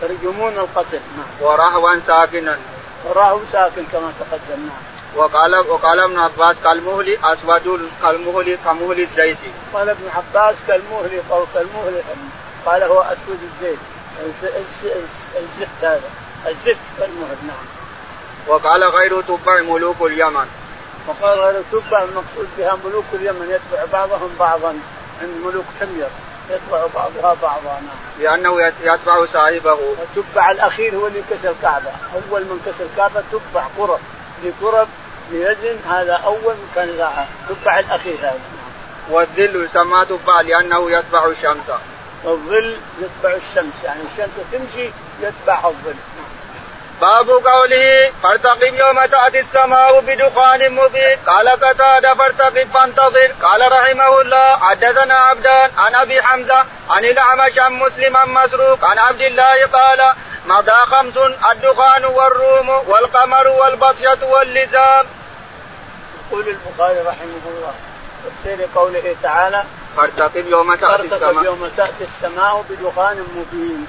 ترجمون 0.00 0.52
القتل 0.58 1.00
نعم 1.16 1.26
ورهوا 1.50 2.00
ساكنا 2.06 2.58
ورهوا 3.04 3.40
ساكن 3.52 3.84
كما 3.92 4.12
تقدم 4.20 4.66
نعم 4.66 4.93
وقال 5.16 5.70
وقال 5.70 6.00
ابن 6.00 6.18
عباس 6.18 6.56
كالمهل 6.64 7.16
اسود 7.24 7.88
كالمهل 8.02 8.58
كمهل 8.64 9.00
الزيت. 9.00 9.36
قال 9.74 9.88
ابن 9.88 10.08
عباس 10.16 10.56
كالمهل 10.66 11.20
او 11.30 11.44
كالمهل 11.54 12.02
قال 12.66 12.82
هو 12.82 13.00
اسود 13.00 13.38
الزيت 13.52 13.78
الزفت 15.38 15.84
هذا 15.84 16.00
الزفت 16.48 16.80
كالمهل 16.98 17.36
نعم. 17.46 17.64
وقال 18.48 18.84
غير 18.84 19.20
تبع 19.22 19.60
ملوك 19.62 19.96
اليمن. 20.02 20.46
وقال 21.08 21.38
غير 21.38 21.62
تبع 21.72 22.02
المقصود 22.02 22.48
بها 22.58 22.78
ملوك 22.84 23.04
اليمن 23.12 23.50
يتبع 23.50 23.84
بعضهم 23.98 24.30
بعضا 24.40 24.68
عند 25.22 25.30
ملوك 25.44 25.64
حمير 25.80 26.06
يتبع 26.50 26.86
بعضها 26.94 27.36
بعضا 27.42 27.80
نعم. 27.80 28.20
لانه 28.20 28.72
يتبع 28.86 29.26
صاحبه. 29.32 29.78
التبع 30.02 30.50
الاخير 30.50 30.94
هو 30.96 31.06
اللي 31.06 31.22
كسر 31.30 31.50
الكعبه، 31.50 31.90
اول 32.30 32.40
من 32.42 32.60
كسر 32.66 32.84
الكعبه 32.92 33.22
تبع 33.32 33.64
قرب 33.78 33.98
لقرب 34.44 34.88
ليزن 35.30 35.76
هذا 35.90 36.20
اول 36.24 36.54
كان 36.74 36.88
ذا 36.88 37.26
تبع 37.48 37.78
الاخير 37.78 38.16
هذا 38.20 38.38
والظل 39.10 39.64
يسمى 39.64 40.04
تبع 40.04 40.40
لانه 40.40 40.90
يتبع 40.90 41.26
الشمس 41.26 41.66
والظل 42.24 42.76
يتبع 42.98 43.34
الشمس 43.36 43.74
يعني 43.84 44.00
الشمس 44.12 44.30
تمشي 44.52 44.90
يتبعها 45.22 45.68
الظل 45.68 45.94
باب 47.00 47.30
قوله 47.30 48.12
فارتقب 48.22 48.74
يوم 48.74 49.04
تأتي 49.06 49.40
السماء 49.40 50.00
بدخان 50.00 50.72
مبين 50.72 51.18
قال 51.26 51.48
قتادة 51.48 52.14
فارتقب 52.14 52.68
فانتظر 52.74 53.26
قال 53.42 53.72
رحمه 53.72 54.20
الله 54.20 54.56
حدثنا 54.58 55.14
عبدان 55.14 55.70
عن 55.78 55.94
أبي 55.94 56.22
حمزة 56.22 56.64
عن 56.90 57.04
الأعمش 57.04 57.58
عن 57.58 57.72
مسلم 57.72 58.16
عن 58.16 58.28
مسروق 58.28 58.84
عن 58.84 58.98
عبد 58.98 59.22
الله 59.22 59.64
قال 59.72 60.12
مضى 60.46 60.70
خمس 60.72 61.16
الدخان 61.52 62.04
والروم 62.04 62.68
والقمر 62.68 63.48
والبطشة 63.48 64.26
واللزام. 64.26 65.06
يقول 66.30 66.48
البخاري 66.48 66.98
رحمه 66.98 67.42
الله 67.46 67.74
تفسير 68.24 68.68
قوله 68.74 69.16
تعالى 69.22 69.64
فارتقب 69.96 70.46
يوم 70.46 70.74
تأتي 70.74 71.04
السماء 71.04 71.44
يوم 71.44 71.70
تأتي 71.76 72.04
السماء 72.04 72.64
بدخان 72.70 73.18
مبين 73.36 73.86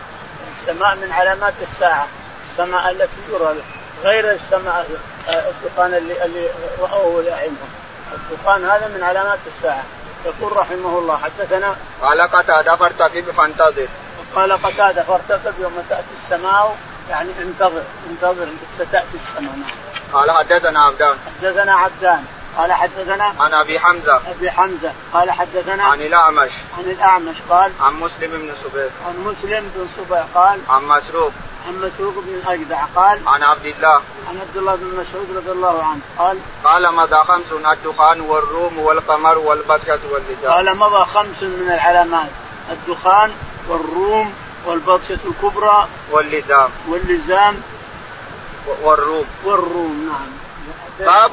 السماء 0.62 0.96
من 0.96 1.12
علامات 1.12 1.54
الساعة 1.62 2.08
السماء 2.52 2.92
التي 2.92 3.22
يرى 3.34 3.56
غير 4.04 4.32
السماء 4.32 4.86
آه، 5.30 5.44
الدخان 5.50 5.94
اللي, 5.94 6.26
اللي 6.26 6.50
رأوه 6.80 7.22
لأعينهم 7.24 7.70
الدخان 8.14 8.66
هذا 8.66 8.88
من 8.88 9.04
علامات 9.04 9.40
الساعة 9.48 9.84
يقول 10.26 10.58
رحمه 10.58 11.00
الله 11.00 11.18
حدثنا 11.18 11.76
قال 12.02 12.22
قتادة 12.22 12.76
فارتقب 12.76 13.24
فانتظر 13.38 13.88
قال 14.36 14.54
قتاده 14.54 15.04
فارتقب 15.04 15.54
يوم 15.60 15.84
تاتي 15.90 16.04
السماء 16.24 16.78
يعني 17.10 17.30
انتظر 17.42 17.84
انتظر 18.12 18.48
ستاتي 18.80 19.06
السماء 19.24 19.52
نعم. 19.52 20.14
قال 20.14 20.32
حدثنا 20.32 20.80
عبدان 20.82 21.16
حدثنا 21.44 21.74
عبدان 21.74 22.26
قال 22.58 22.72
حدثنا 22.74 23.34
عن 23.40 23.54
ابي 23.54 23.80
حمزه 23.80 24.16
ابي 24.30 24.52
حمزه 24.52 24.92
قال 25.14 25.32
حدثنا 25.32 25.84
عن 25.84 26.02
الاعمش 26.02 26.50
عن 26.78 26.84
الاعمش 26.84 27.36
قال 27.50 27.72
عن 27.82 27.94
مسلم 27.94 28.32
بن 28.32 28.50
صبيح 28.64 28.92
عن 29.08 29.20
مسلم 29.20 29.72
بن 29.76 29.88
صبيح 30.06 30.24
قال 30.36 30.60
عن 30.70 30.84
مسروق 30.84 31.32
عن 31.68 31.74
مسروق 31.76 32.14
بن 32.16 32.42
اجدع 32.52 32.84
قال 32.96 33.20
عن 33.28 33.44
عبد 33.44 33.66
الله 33.66 34.02
عن 34.30 34.40
عبد 34.40 34.58
الله 34.58 34.76
بن 34.76 34.86
مسعود 34.88 35.28
رضي 35.38 35.52
الله 35.52 35.84
عنه 35.84 36.00
قال 36.18 36.38
قال 36.64 36.94
مضى 36.96 37.16
خمس 37.16 37.46
الدخان 37.72 38.22
والروم 38.22 38.80
والقمر 38.80 39.38
والبركة 39.38 40.00
واللجام 40.12 40.52
قال 40.52 40.78
مضى 40.78 41.06
خمس 41.06 41.44
من 41.44 41.72
العلامات 41.74 42.30
الدخان 42.72 43.32
والروم 43.70 44.34
والبطشة 44.66 45.18
الكبرى 45.26 45.88
واللزام 46.12 46.70
واللزام 46.88 47.62
والروم 48.82 49.26
والروم 49.44 50.10
نعم 50.10 50.32
باب 51.00 51.32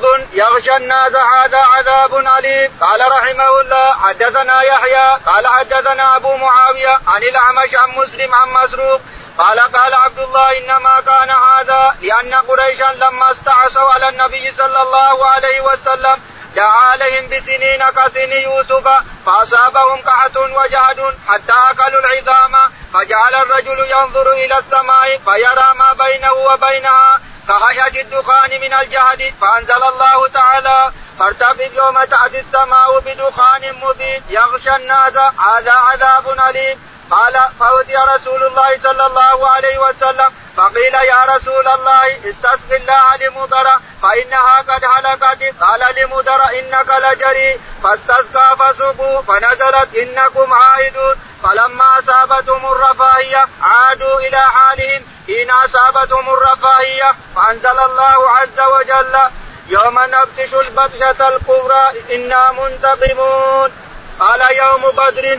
باب 0.00 0.26
يغشى 0.32 0.76
الناس 0.76 1.12
هذا 1.12 1.58
عذاب 1.58 2.14
أليم 2.16 2.70
قال 2.80 3.00
رحمه 3.12 3.60
الله 3.60 3.92
حدثنا 3.92 4.62
يحيى 4.62 5.06
قال 5.26 5.46
حدثنا 5.46 6.16
أبو 6.16 6.36
معاوية 6.36 6.98
عن 7.06 7.22
الأعمش 7.22 7.74
عن 7.74 7.90
مسلم 7.90 8.34
عن 8.34 8.48
مسروق 8.48 9.00
قال 9.38 9.60
قال 9.60 9.94
عبد 9.94 10.18
الله 10.18 10.58
إنما 10.58 11.00
كان 11.00 11.30
هذا 11.30 11.94
لأن 12.02 12.34
قريشا 12.34 12.94
لما 13.00 13.30
استعصوا 13.30 13.88
على 13.90 14.08
النبي 14.08 14.50
صلى 14.50 14.82
الله 14.82 15.26
عليه 15.26 15.60
وسلم 15.60 16.16
دعا 16.54 16.88
عليهم 16.92 17.28
بسنين 17.28 17.84
كسن 17.90 18.32
يوسف 18.32 18.88
فأصابهم 19.26 20.00
قحط 20.02 20.36
وجهد 20.36 21.14
حتى 21.28 21.52
أكلوا 21.70 22.00
العظام 22.00 22.54
فجعل 22.94 23.34
الرجل 23.34 23.86
ينظر 23.98 24.32
إلى 24.32 24.58
السماء 24.58 25.18
فيرى 25.18 25.74
ما 25.74 25.92
بينه 26.04 26.32
وبينها 26.32 27.20
كهيئة 27.48 28.00
الدخان 28.02 28.50
من 28.60 28.72
الجهد 28.72 29.34
فأنزل 29.40 29.82
الله 29.84 30.28
تعالى 30.28 30.92
فارتقب 31.18 31.60
يوم 31.60 32.04
تأتي 32.04 32.40
السماء 32.40 32.98
بدخان 33.00 33.72
مبين 33.82 34.22
يغشى 34.30 34.76
الناس 34.76 35.16
هذا 35.38 35.72
عذاب 35.72 36.28
أليم 36.48 36.78
قال 37.10 37.34
فأتي 37.60 37.94
رسول 38.16 38.42
الله 38.44 38.78
صلى 38.82 39.06
الله 39.06 39.48
عليه 39.48 39.78
وسلم 39.78 40.32
فقيل 40.56 40.94
يا 40.94 41.24
رسول 41.28 41.68
الله 41.68 42.06
استسق 42.24 42.72
الله 42.76 43.16
لمضر 43.16 43.66
فإنها 44.02 44.58
قد 44.60 44.84
هلكت 44.84 45.54
قال 45.60 45.94
لمضر 45.96 46.44
إنك 46.44 46.88
لجري 46.88 47.60
فاستسقى 47.82 48.56
فسقوا 48.58 49.22
فنزلت 49.22 49.94
إنكم 49.94 50.52
عائدون 50.52 51.14
فلما 51.42 51.98
أصابتهم 51.98 52.66
الرفاهية 52.66 53.46
عادوا 53.62 54.20
إلى 54.20 54.38
حالهم 54.42 55.02
حين 55.26 55.50
أصابتهم 55.50 56.28
الرفاهية 56.30 57.14
فأنزل 57.36 57.78
الله 57.86 58.30
عز 58.30 58.60
وجل 58.78 59.16
يوم 59.68 59.98
نبتش 60.02 60.54
البطشة 60.54 61.28
الكبرى 61.28 61.84
إنا 62.14 62.52
منتقمون 62.52 63.72
قال 64.20 64.56
يوم 64.56 64.82
بدر 64.96 65.38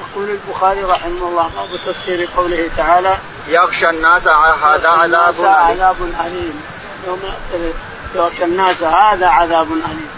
يقول 0.00 0.30
البخاري 0.30 0.80
رحمه 0.82 1.28
الله 1.28 1.42
ما 1.56 1.68
تفسير 1.86 2.28
قوله 2.36 2.70
تعالى 2.76 3.18
يغشى 3.48 3.90
الناس 3.90 4.28
هذا 4.28 4.88
عذاب 4.88 5.34
عذاب 5.44 5.96
أليم 6.26 6.62
يوم 7.06 7.20
يغشى 8.14 8.44
الناس 8.44 8.82
هذا 8.82 9.26
عذاب 9.26 9.66
أليم 9.72 10.10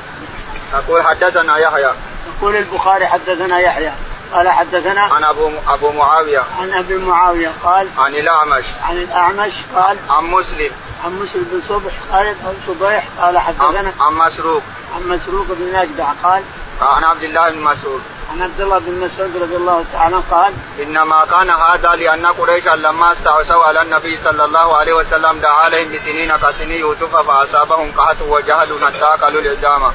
يقول 0.73 1.03
حدثنا 1.03 1.59
يحيى 1.59 1.91
يقول 2.39 2.57
البخاري 2.57 3.07
حدثنا 3.07 3.59
يحيى 3.59 3.93
قال 4.33 4.49
حدثنا 4.49 5.01
عن 5.01 5.25
ابو 5.25 5.51
ابو 5.69 5.93
معاويه 5.93 6.43
عن 6.61 6.73
ابي 6.73 6.97
معاويه 6.99 7.51
قال 7.65 7.89
عن 7.99 8.15
الاعمش 8.15 8.65
عن 8.83 8.97
الاعمش 8.97 9.53
قال 9.75 9.97
عن 10.11 10.25
مسلم 10.25 10.71
عن 11.05 11.13
مسلم 11.13 11.45
بن 11.53 11.61
صبح 11.69 11.93
قال 12.13 12.27
عن 12.27 12.61
صبيح 12.81 13.09
قال 13.23 13.39
حدثنا 13.39 13.93
عن 14.01 14.15
مسروق 14.15 14.63
عن 14.97 15.09
مسروق 15.09 15.47
بن 15.49 15.67
نجدع 15.79 16.05
قال 16.23 16.43
عن 16.83 17.05
عبد 17.05 17.23
الله 17.25 17.51
بن 17.51 17.61
مسعود 17.61 18.01
عن 18.33 18.43
عبد 18.43 18.61
الله 18.61 18.79
بن 18.79 18.93
مسعود 19.05 19.37
رضي 19.43 19.57
الله 19.57 19.85
تعالى 19.93 20.17
قال 20.31 20.53
انما 20.83 21.25
كان 21.31 21.51
هذا 21.51 21.89
لان 21.89 22.27
قريشا 22.27 22.71
لما 22.71 23.13
استعصوا 23.13 23.65
على 23.65 23.83
النبي 23.83 24.17
صلى 24.25 24.45
الله 24.45 24.77
عليه 24.77 24.93
وسلم 24.93 25.39
دعا 25.43 25.53
عليهم 25.53 25.93
بسنين 25.93 26.33
كسني 26.37 26.79
يوسف 26.79 27.17
فاصابهم 27.17 27.93
قحط 27.97 28.17
وجهل 28.29 28.69
حتى 28.85 29.05
اكلوا 29.05 29.41
العزامه. 29.41 29.91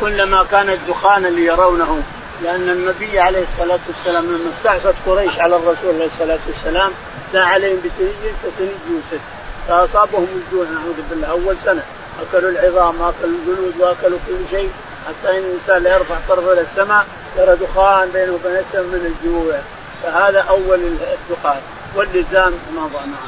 كلما 0.00 0.44
كان 0.50 0.70
الدخان 0.70 1.26
ليرونه 1.26 2.02
لان 2.42 2.68
النبي 2.68 3.20
عليه 3.20 3.42
الصلاه 3.42 3.78
والسلام 3.86 4.24
لما 4.24 4.50
استعصت 4.58 4.94
قريش 5.06 5.38
على 5.38 5.56
الرسول 5.56 5.94
عليه 5.94 6.06
الصلاه 6.06 6.38
والسلام 6.46 6.90
دعا 7.32 7.44
عليهم 7.44 7.76
بسنين 7.78 8.12
كسني 8.44 8.68
يوسف 8.90 9.20
فاصابهم 9.68 10.42
الجوع 10.52 10.64
نعوذ 10.70 10.94
بالله 11.10 11.28
اول 11.30 11.56
سنه 11.64 11.82
اكلوا 12.22 12.50
العظام 12.50 13.00
واكلوا 13.00 13.30
الجلود 13.46 13.74
واكلوا 13.80 14.18
كل 14.28 14.36
شيء 14.56 14.70
حتى 15.06 15.38
ان 15.38 15.42
الانسان 15.44 15.82
لا 15.82 15.94
يرفع 15.94 16.14
طرفه 16.28 16.52
الى 16.52 16.60
السماء 16.60 17.04
يرى 17.38 17.56
دخان 17.56 18.08
بينه 18.10 18.32
وبين 18.34 18.56
السماء 18.56 18.84
من 18.84 19.04
الجوع 19.14 19.58
فهذا 20.02 20.40
اول 20.50 20.80
الدخان 21.20 21.60
واللزام 21.94 22.52
ما 22.74 22.80
معه. 22.80 23.26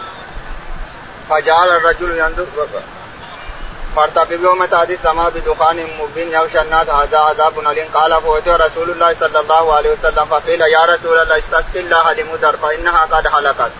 فجعل 1.30 1.68
الرجل 1.76 2.18
ينظر 2.18 2.46
فارتقب 3.96 4.42
يوم 4.44 4.64
تأتي 4.64 4.94
السماء 4.94 5.30
بدخان 5.30 5.84
مبين 6.00 6.28
يغشى 6.30 6.60
الناس 6.60 6.88
هذا 6.88 7.18
عذاب 7.18 7.58
أليم 7.70 7.86
قال 7.94 8.22
فوتي 8.22 8.50
رسول 8.50 8.90
الله 8.90 9.14
صلى 9.20 9.40
الله 9.40 9.74
عليه 9.74 9.90
وسلم 9.92 10.24
فقيل 10.24 10.60
يا 10.60 10.84
رسول 10.84 11.18
الله 11.18 11.38
استسق 11.38 11.74
الله 11.76 12.12
لمدر 12.12 12.56
فإنها 12.56 12.98
قد 13.04 13.28
حلقت 13.28 13.70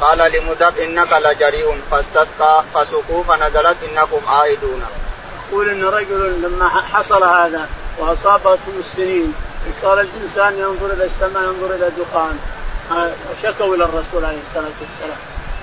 قال 0.00 0.18
لمدر 0.32 0.72
إنك 0.84 1.12
لجريء 1.12 1.80
فاستسقى 1.90 2.64
فسقوا 2.74 3.24
فنزلت 3.24 3.76
إنكم 3.90 4.20
عائدون 4.28 4.82
يقول 5.52 5.68
ان 5.68 5.84
رجل 5.84 6.42
لما 6.42 6.68
حصل 6.68 7.24
هذا 7.24 7.68
واصابته 7.98 8.58
السنين 8.78 9.34
صار 9.82 10.00
الانسان 10.00 10.52
ينظر 10.58 10.92
الى 10.94 11.04
السماء 11.04 11.42
ينظر 11.42 11.74
الى 11.74 11.86
الدخان 11.88 12.38
شكوا 13.42 13.74
الى 13.76 13.84
الرسول 13.84 14.24
عليه 14.24 14.38
الصلاه 14.48 14.72
والسلام 14.80 15.18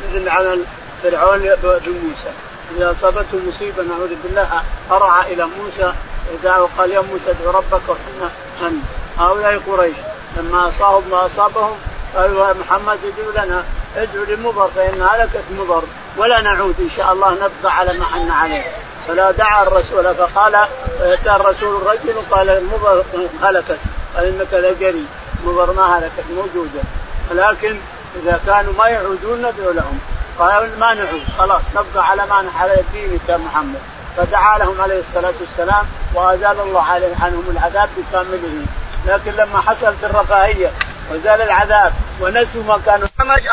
مثل 0.10 0.30
عمل 0.30 0.64
فرعون 1.04 1.40
بموسى 1.64 2.32
اذا 2.78 2.92
اصابته 2.92 3.40
مصيبه 3.50 3.84
نعوذ 3.84 4.12
بالله 4.24 4.48
هرع 4.92 5.22
الى 5.22 5.46
موسى 5.60 5.94
ودعا 6.34 6.58
وقال 6.58 6.92
يا 6.92 7.00
موسى 7.00 7.26
ادعو 7.30 7.52
ربك 7.52 7.82
وحنا 7.90 8.30
انت 8.62 8.84
هؤلاء 9.20 9.62
قريش 9.68 9.96
لما 10.38 10.68
اصابهم 10.68 11.04
ما 11.12 11.26
اصابهم 11.26 11.78
قالوا 12.16 12.48
يا 12.48 12.54
محمد 12.54 13.00
ادعو 13.06 13.46
لنا 13.46 13.64
ادعو 13.96 14.24
لمضر 14.24 14.70
فان 14.76 15.02
هلكت 15.12 15.44
مضر 15.60 15.82
ولا 16.18 16.42
نعود 16.42 16.76
ان 16.80 16.90
شاء 16.98 17.14
الله 17.14 17.34
نبقى 17.34 17.78
على 17.78 17.94
ما 18.00 18.06
حنا 18.06 18.34
عليه 18.34 18.62
فلا 19.08 19.32
دعا 19.32 19.64
الرسول 19.64 20.16
فقال 20.16 20.68
فاتى 21.00 21.32
الرسول 21.36 21.82
رجل 21.88 22.16
قال 22.32 22.68
مضر 22.74 23.04
هلكت 23.44 23.78
فانك 24.16 24.54
لجري 24.54 25.06
مضر 25.46 25.74
ما 25.74 25.98
هلكت 25.98 26.26
موجوده 26.36 26.82
ولكن 27.32 27.76
اذا 28.24 28.40
كانوا 28.48 28.74
ما 28.78 28.88
يعودون 28.88 29.38
ندعو 29.40 29.72
لهم 29.72 30.00
قالوا 30.40 30.68
ما 30.80 30.94
نعود 30.94 31.24
خلاص 31.40 31.62
نبقى 31.76 32.10
على 32.10 32.26
ما 32.26 32.46
على 32.60 32.76
دينك 32.94 33.22
يا 33.30 33.38
محمد 33.38 33.80
فدعا 34.18 34.58
لهم 34.58 34.82
عليه 34.82 35.00
الصلاه 35.00 35.34
والسلام 35.40 35.86
وازال 36.14 36.60
الله 36.60 36.84
عليهم 36.84 37.16
عنهم 37.22 37.44
العذاب 37.52 37.90
بكامله 37.98 38.66
لكن 39.08 39.32
لما 39.32 39.60
حصلت 39.62 40.04
الرفاهيه 40.04 40.72
وزال 41.12 41.42
العذاب 41.42 41.94
ونسوا 42.22 42.64
ما 42.64 42.80
كانوا 42.86 43.08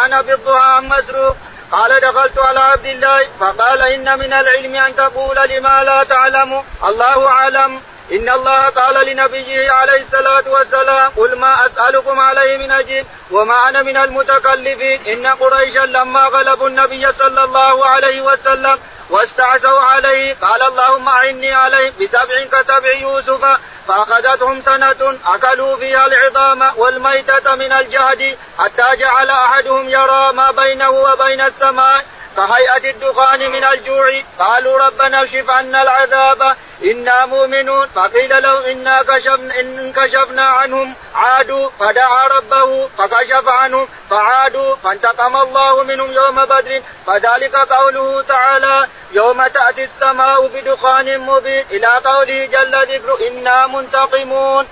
انا 0.06 0.20
بالضحى 0.22 0.80
مسروق 0.80 1.36
قال 1.72 2.00
دخلت 2.00 2.38
على 2.38 2.60
عبد 2.60 2.86
الله 2.86 3.20
فقال 3.40 3.82
إن 3.82 4.18
من 4.18 4.32
العلم 4.32 4.74
أن 4.74 4.96
تقول 4.96 5.36
لما 5.50 5.82
لا 5.84 6.02
تعلم 6.04 6.64
الله 6.84 7.26
أعلم 7.28 7.80
إن 8.12 8.28
الله 8.28 8.68
قال 8.68 9.06
لنبيه 9.06 9.70
عليه 9.70 10.00
الصلاة 10.02 10.42
والسلام 10.48 11.10
قل 11.16 11.36
ما 11.38 11.66
أسألكم 11.66 12.20
عليه 12.20 12.56
من 12.56 12.70
أجل 12.70 13.04
وما 13.30 13.68
أنا 13.68 13.82
من 13.82 13.96
المتكلفين 13.96 15.00
إن 15.06 15.26
قريشا 15.26 15.78
لما 15.86 16.20
غلبوا 16.24 16.68
النبي 16.68 17.12
صلى 17.12 17.44
الله 17.44 17.86
عليه 17.86 18.20
وسلم 18.20 18.78
واستعزوا 19.10 19.80
عليه 19.80 20.36
قال 20.40 20.62
اللهم 20.62 21.08
أعني 21.08 21.52
عليه 21.54 21.92
بسبع 22.00 22.44
كسبع 22.52 22.92
يوسف 23.00 23.44
فأخذتهم 23.90 24.60
سنة 24.60 25.18
أكلوا 25.26 25.76
فيها 25.76 26.06
العظام 26.06 26.78
والميتة 26.78 27.54
من 27.56 27.72
الجهد 27.72 28.36
حتى 28.58 28.96
جعل 28.98 29.30
أحدهم 29.30 29.88
يرى 29.88 30.32
ما 30.32 30.50
بينه 30.50 30.90
وبين 30.90 31.40
السماء 31.40 32.04
كهيئة 32.36 32.90
الدخان 32.90 33.50
من 33.50 33.64
الجوع 33.64 34.12
قالوا 34.38 34.78
ربنا 34.86 35.22
اكشف 35.22 35.50
عنا 35.50 35.82
العذاب 35.82 36.56
إنا 36.84 37.26
مؤمنون 37.26 37.88
فقيل 37.94 38.42
لهم 38.42 38.62
إنا 38.64 39.02
كشفنا 39.02 39.60
إن 39.60 39.92
كشفنا 39.92 40.42
عنهم 40.42 40.94
عادوا 41.14 41.68
فدعا 41.80 42.26
ربه 42.26 42.88
فكشف 42.98 43.48
عنهم 43.48 43.88
فعادوا 44.10 44.76
فانتقم 44.84 45.36
الله 45.36 45.82
منهم 45.84 46.12
يوم 46.12 46.44
بدر 46.44 46.82
فذلك 47.06 47.54
قوله 47.54 48.22
تعالى 48.28 48.86
يوم 49.12 49.46
تأتي 49.46 49.84
السماء 49.84 50.46
بدخان 50.46 51.18
مبين 51.20 51.64
إلى 51.70 51.86
قوله 51.86 52.46
جل 52.52 52.74
ذكر 52.82 53.28
إنا 53.30 53.66
منتقمون 53.66 54.66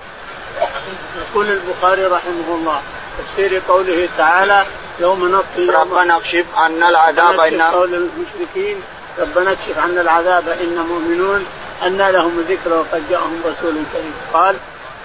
يقول 1.19 1.49
البخاري 1.49 2.05
رحمه 2.05 2.47
الله 2.55 2.81
تفسير 3.17 3.61
قوله 3.67 4.09
تعالى 4.17 4.65
يوم 4.99 5.27
نطفي 5.27 5.69
ربنا 5.69 6.17
اكشف 6.17 6.45
عنا 6.57 6.89
العذاب 6.89 7.39
إن 7.39 7.61
قول 7.61 7.93
المشركين 7.93 8.83
ربنا 9.19 9.51
اكشف 9.51 9.77
عنا 9.77 10.01
العذاب 10.01 10.49
إن 10.49 10.85
مؤمنون 10.89 11.45
أن 11.85 11.97
لهم 11.97 12.39
الذكر 12.39 12.73
وقد 12.73 13.03
جاءهم 13.09 13.41
رسول 13.45 13.73
كريم 13.93 14.13
قال 14.33 14.55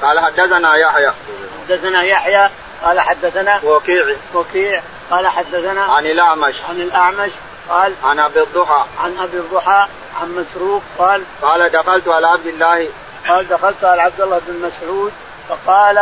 قال 0.03 0.21
حدثنا 0.21 0.77
يحيى 0.77 1.11
حدثنا 1.69 2.03
يحيى 2.03 2.51
قال 2.85 3.01
حدثنا 3.01 3.61
وكيع 3.65 4.05
وكيع 4.35 4.83
قال 5.11 5.27
حدثنا 5.27 5.83
عن 5.83 6.07
الأعمش 6.07 6.55
عن 6.69 6.81
الأعمش 6.81 7.31
قال 7.69 7.93
عن 8.05 8.19
أبي 8.21 8.43
الضحى 8.43 8.85
عن 9.05 9.17
أبي 9.21 9.37
الضحى 9.37 9.87
عن 10.23 10.45
مسروق 10.45 10.83
قال 10.99 11.23
قال 11.43 11.69
دخلت 11.69 12.09
على 12.09 12.27
عبد 12.29 12.47
الله 12.47 12.89
قال 13.29 13.49
دخلت 13.49 13.85
على 13.85 14.03
عبد 14.03 14.21
الله 14.21 14.41
بن 14.47 14.67
مسعود 14.69 15.13
فقال 15.49 15.99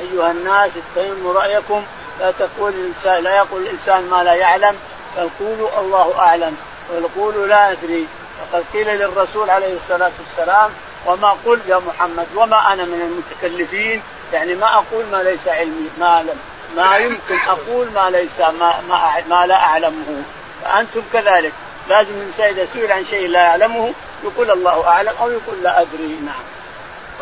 أيها 0.00 0.30
الناس 0.30 0.70
اتهموا 0.96 1.32
رأيكم 1.32 1.82
لا 2.20 2.30
تقول 2.30 2.72
الانسان 2.74 3.24
لا 3.24 3.36
يقول 3.36 3.62
الانسان 3.62 4.08
ما 4.08 4.24
لا 4.24 4.34
يعلم 4.34 4.76
بل 5.16 5.28
قولوا 5.40 5.68
الله 5.80 6.14
اعلم 6.18 6.56
وقولوا 7.02 7.46
لا 7.46 7.72
ادري 7.72 8.06
وقد 8.52 8.64
قيل 8.72 8.88
للرسول 8.98 9.50
عليه 9.50 9.76
الصلاه 9.76 10.10
والسلام 10.26 10.70
وما 11.06 11.36
قل 11.46 11.60
يا 11.68 11.80
محمد 11.88 12.26
وما 12.36 12.72
انا 12.72 12.84
من 12.84 13.22
المتكلفين 13.42 14.02
يعني 14.32 14.54
ما 14.54 14.74
اقول 14.74 15.04
ما 15.12 15.22
ليس 15.22 15.48
علمي 15.48 15.90
ما 16.00 16.06
اعلم 16.06 16.38
ما 16.76 16.96
يمكن 16.96 17.38
اقول 17.48 17.86
ما 17.94 18.10
ليس 18.10 18.40
ما 18.40 18.74
ما, 18.88 19.10
ما 19.30 19.46
لا 19.46 19.54
اعلمه 19.56 20.22
فانتم 20.64 21.00
كذلك 21.12 21.52
لازم 21.88 22.10
الانسان 22.10 22.48
اذا 22.48 22.66
سئل 22.72 22.92
عن 22.92 23.04
شيء 23.04 23.28
لا 23.28 23.40
يعلمه 23.42 23.92
يقول 24.24 24.50
الله 24.50 24.88
اعلم 24.88 25.12
او 25.20 25.30
يقول 25.30 25.62
لا 25.62 25.80
ادري 25.80 26.16
نعم 26.24 26.44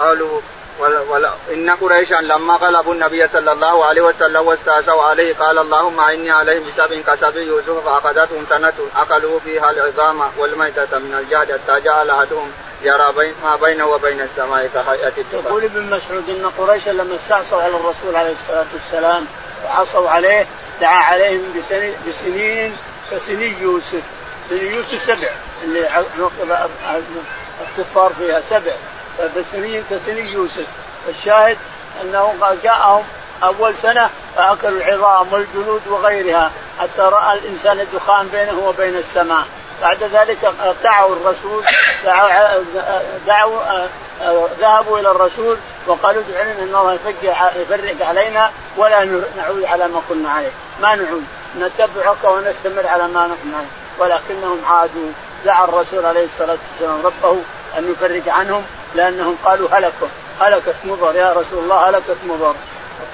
قالوا 0.07 0.41
إن 1.53 1.71
قريشا 1.71 2.15
لما 2.15 2.55
غلبوا 2.55 2.95
النبي 2.95 3.29
صلى 3.29 3.53
الله 3.53 3.85
عليه 3.85 4.03
وسلم 4.03 4.47
واستأسوا 4.47 5.03
عليه 5.03 5.35
قال 5.35 5.59
اللهم 5.59 6.01
إني 6.01 6.31
عليهم 6.31 6.63
بسبب 6.69 7.03
كسب 7.07 7.37
يوسف 7.37 7.85
فأخذتهم 7.89 8.47
سنة 8.51 8.73
أكلوا 8.97 9.41
فيها 9.45 9.71
العظام 9.71 10.21
والميتة 10.39 10.99
من 10.99 11.15
الجهل 11.21 11.53
حتى 11.61 11.81
جعل 11.81 12.11
أحدهم 12.11 12.51
يرى 12.83 13.13
بين 13.17 13.35
ما 13.45 13.57
بينه 13.57 13.87
وبين 13.87 14.21
السماء 14.21 14.71
كهيئة 14.75 15.13
الدنيا. 15.19 15.45
يقول 15.45 15.65
ابن 15.65 15.83
مسعود 15.85 16.25
إن 16.29 16.51
قريشا 16.59 16.91
لما 16.91 17.17
استعصوا 17.17 17.63
على 17.63 17.77
الرسول 17.77 18.17
عليه 18.17 18.33
الصلاة 18.33 18.65
والسلام 18.75 19.25
وعصوا 19.65 20.11
عليه 20.11 20.47
دعا 20.81 21.03
عليهم 21.03 21.63
بسنين 22.09 22.77
كسني 23.11 23.53
يوسف. 23.61 24.03
سني 24.51 24.71
يوسف 24.77 25.05
سبع 25.07 25.29
اللي 25.65 25.89
الكفار 27.61 28.13
فيها 28.19 28.41
سبع 28.51 28.73
كسري 29.19 29.83
كسري 29.91 30.29
يوسف 30.33 30.67
الشاهد 31.09 31.57
انه 32.03 32.35
جاءهم 32.65 33.05
اول 33.45 33.75
سنه 33.83 34.11
فاكلوا 34.37 34.79
العظام 34.83 35.33
والجلود 35.33 35.83
وغيرها 35.87 36.53
حتى 36.81 37.01
راى 37.03 37.39
الانسان 37.39 37.81
الدخان 37.81 38.29
بينه 38.29 38.63
وبين 38.67 38.97
السماء 38.97 39.43
بعد 39.83 40.03
ذلك 40.03 40.39
دعوا 40.85 41.17
الرسول 41.17 41.65
دعوا, 42.05 42.31
دعوا 43.27 43.87
ذهبوا 44.61 44.99
الى 44.99 45.11
الرسول 45.11 45.59
وقالوا 45.87 46.23
ادعوا 46.29 46.45
لنا 46.45 46.53
ان 46.63 46.75
الله 46.81 46.99
يفرق 47.75 48.07
علينا 48.07 48.51
ولا 48.77 49.05
نعود 49.37 49.65
على 49.65 49.89
ما 49.89 50.01
كنا 50.09 50.31
عليه، 50.31 50.51
ما 50.83 50.95
نعود، 50.95 51.25
نتبعك 51.61 52.25
ونستمر 52.25 52.87
على 52.87 53.03
ما 53.03 53.21
نحن 53.27 53.55
عليه، 53.55 53.73
ولكنهم 53.99 54.61
عادوا 54.71 55.11
دعا 55.45 55.65
الرسول 55.65 56.05
عليه 56.07 56.25
الصلاه 56.25 56.57
والسلام 56.71 57.01
ربه 57.07 57.39
ان 57.79 57.93
يفرج 57.93 58.29
عنهم 58.29 58.65
لأنهم 58.95 59.37
قالوا 59.45 59.69
هلكوا 59.73 60.09
هلكت 60.41 60.75
مضر 60.85 61.17
يا 61.17 61.31
رسول 61.31 61.65
الله 61.65 61.89
هلكت 61.91 62.17
مضر 62.29 62.55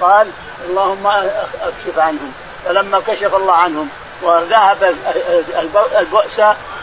فقال 0.01 0.27
اللهم 0.71 1.07
اكشف 1.07 1.99
عنهم 1.99 2.33
فلما 2.65 3.01
كشف 3.07 3.35
الله 3.35 3.53
عنهم 3.53 3.89
وذهب 4.23 4.95
البؤس 6.01 6.41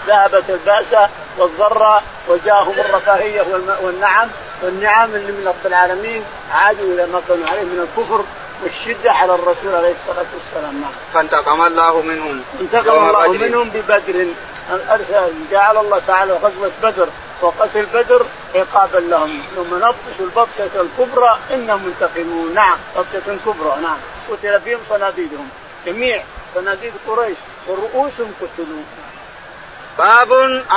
ذهبت 0.08 0.44
البأسة 0.50 1.10
والضرة 1.38 2.02
وجاءهم 2.30 2.74
الرفاهية 2.80 3.42
والنعم 3.82 4.28
والنعم 4.64 5.16
اللي 5.16 5.32
من 5.32 5.48
رب 5.48 5.66
العالمين 5.68 6.24
عادوا 6.54 6.94
إلى 6.94 7.06
ما 7.06 7.20
كانوا 7.28 7.48
عليه 7.48 7.62
من 7.62 7.88
الكفر 7.90 8.24
والشده 8.64 9.12
على 9.12 9.34
الرسول 9.36 9.76
عليه 9.76 9.92
الصلاه 10.00 10.26
والسلام 10.38 10.82
نعم. 10.82 10.92
فانتقم 11.14 11.62
الله 11.66 12.02
منهم 12.02 12.42
انتقم 12.62 13.08
الله 13.08 13.28
بدر. 13.28 13.48
منهم 13.48 13.70
ببدر 13.70 14.26
ارسل 14.90 15.32
جعل 15.52 15.78
الله 15.78 16.00
تعالى 16.08 16.32
غزوه 16.34 16.72
بدر 16.84 17.08
وقتل 17.42 17.86
بدر 17.86 18.26
عقابا 18.56 18.98
لهم 18.98 19.42
ثم 19.56 19.76
نبطش 19.76 20.18
البطشه 20.20 20.82
الكبرى 20.86 21.38
انهم 21.54 21.84
منتقمون 21.88 22.54
نعم 22.54 22.78
بطشه 22.98 23.38
كبرى 23.46 23.76
نعم 23.82 23.98
قتل 24.32 24.62
فيهم 24.62 24.80
صناديدهم 24.90 25.50
جميع 25.86 26.24
صناديد 26.56 26.94
قريش 27.08 27.38
ورؤوسهم 27.68 28.32
قتلوا 28.42 28.84
باب 29.98 30.34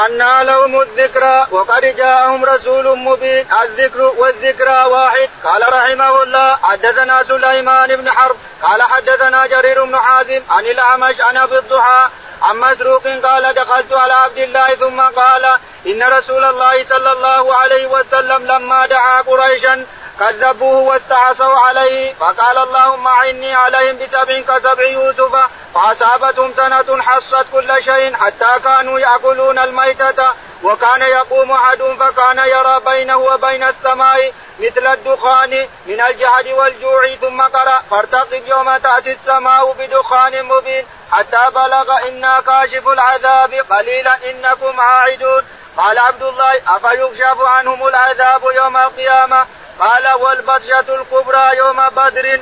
أنى 0.08 0.44
لهم 0.44 0.80
الذكرى 0.80 1.46
وقد 1.50 1.96
جاءهم 1.96 2.44
رسول 2.44 2.98
مبين 2.98 3.46
الذكر 3.62 4.02
والذكرى 4.16 4.84
واحد 4.84 5.28
قال 5.44 5.62
رحمه 5.72 6.22
الله 6.22 6.56
حدثنا 6.62 7.22
سليمان 7.22 7.96
بن 7.96 8.10
حرب 8.10 8.36
قال 8.62 8.82
حدثنا 8.82 9.46
جرير 9.46 9.84
بن 9.84 9.96
حازم 9.96 10.42
عن 10.50 10.66
الأعمش 10.66 11.20
عن 11.20 11.36
أبي 11.36 11.58
الضحى 11.58 12.08
عن 12.42 12.56
مسروق 12.60 13.02
قال 13.24 13.54
دخلت 13.54 13.92
على 13.92 14.12
عبد 14.12 14.38
الله 14.38 14.66
ثم 14.74 15.00
قال 15.00 15.44
إن 15.86 16.02
رسول 16.02 16.44
الله 16.44 16.84
صلى 16.84 17.12
الله 17.12 17.54
عليه 17.56 17.86
وسلم 17.86 18.46
لما 18.46 18.86
دعا 18.86 19.20
قريشا 19.22 19.86
كذبوه 20.20 20.78
واستعصوا 20.78 21.56
عليه 21.58 22.14
فقال 22.14 22.58
اللهم 22.58 23.06
أعني 23.06 23.54
عليهم 23.54 23.98
بسبع 23.98 24.40
كسبع 24.58 24.82
يوسف 24.84 25.34
فأصابتهم 25.80 26.54
سنة 26.56 27.02
حصت 27.02 27.46
كل 27.52 27.82
شيء 27.84 28.14
حتى 28.16 28.60
كانوا 28.64 28.98
يأكلون 28.98 29.58
الميتة 29.58 30.32
وكان 30.62 31.02
يقوم 31.02 31.50
أحد 31.52 31.82
فكان 31.82 32.38
يرى 32.48 32.80
بينه 32.84 33.16
وبين 33.16 33.62
السماء 33.64 34.32
مثل 34.58 34.86
الدخان 34.86 35.50
من 35.86 36.00
الجهد 36.00 36.46
والجوع 36.46 37.14
ثم 37.20 37.40
قرأ 37.42 37.80
فارتقب 37.90 38.42
يوم 38.48 38.76
تأتي 38.76 39.12
السماء 39.12 39.72
بدخان 39.72 40.42
مبين 40.44 40.86
حتى 41.12 41.50
بلغ 41.54 42.08
إنا 42.08 42.40
كاشف 42.40 42.88
العذاب 42.88 43.54
قليلا 43.54 44.16
إنكم 44.30 44.80
عائدون 44.80 45.44
قال 45.76 45.98
عبد 45.98 46.22
الله 46.22 46.62
أفيكشف 46.76 47.40
عنهم 47.40 47.86
العذاب 47.86 48.40
يوم 48.54 48.76
القيامة 48.76 49.46
قال 49.80 50.08
والبطشة 50.20 50.94
الكبرى 51.00 51.56
يوم 51.56 51.76
بدر 51.88 52.40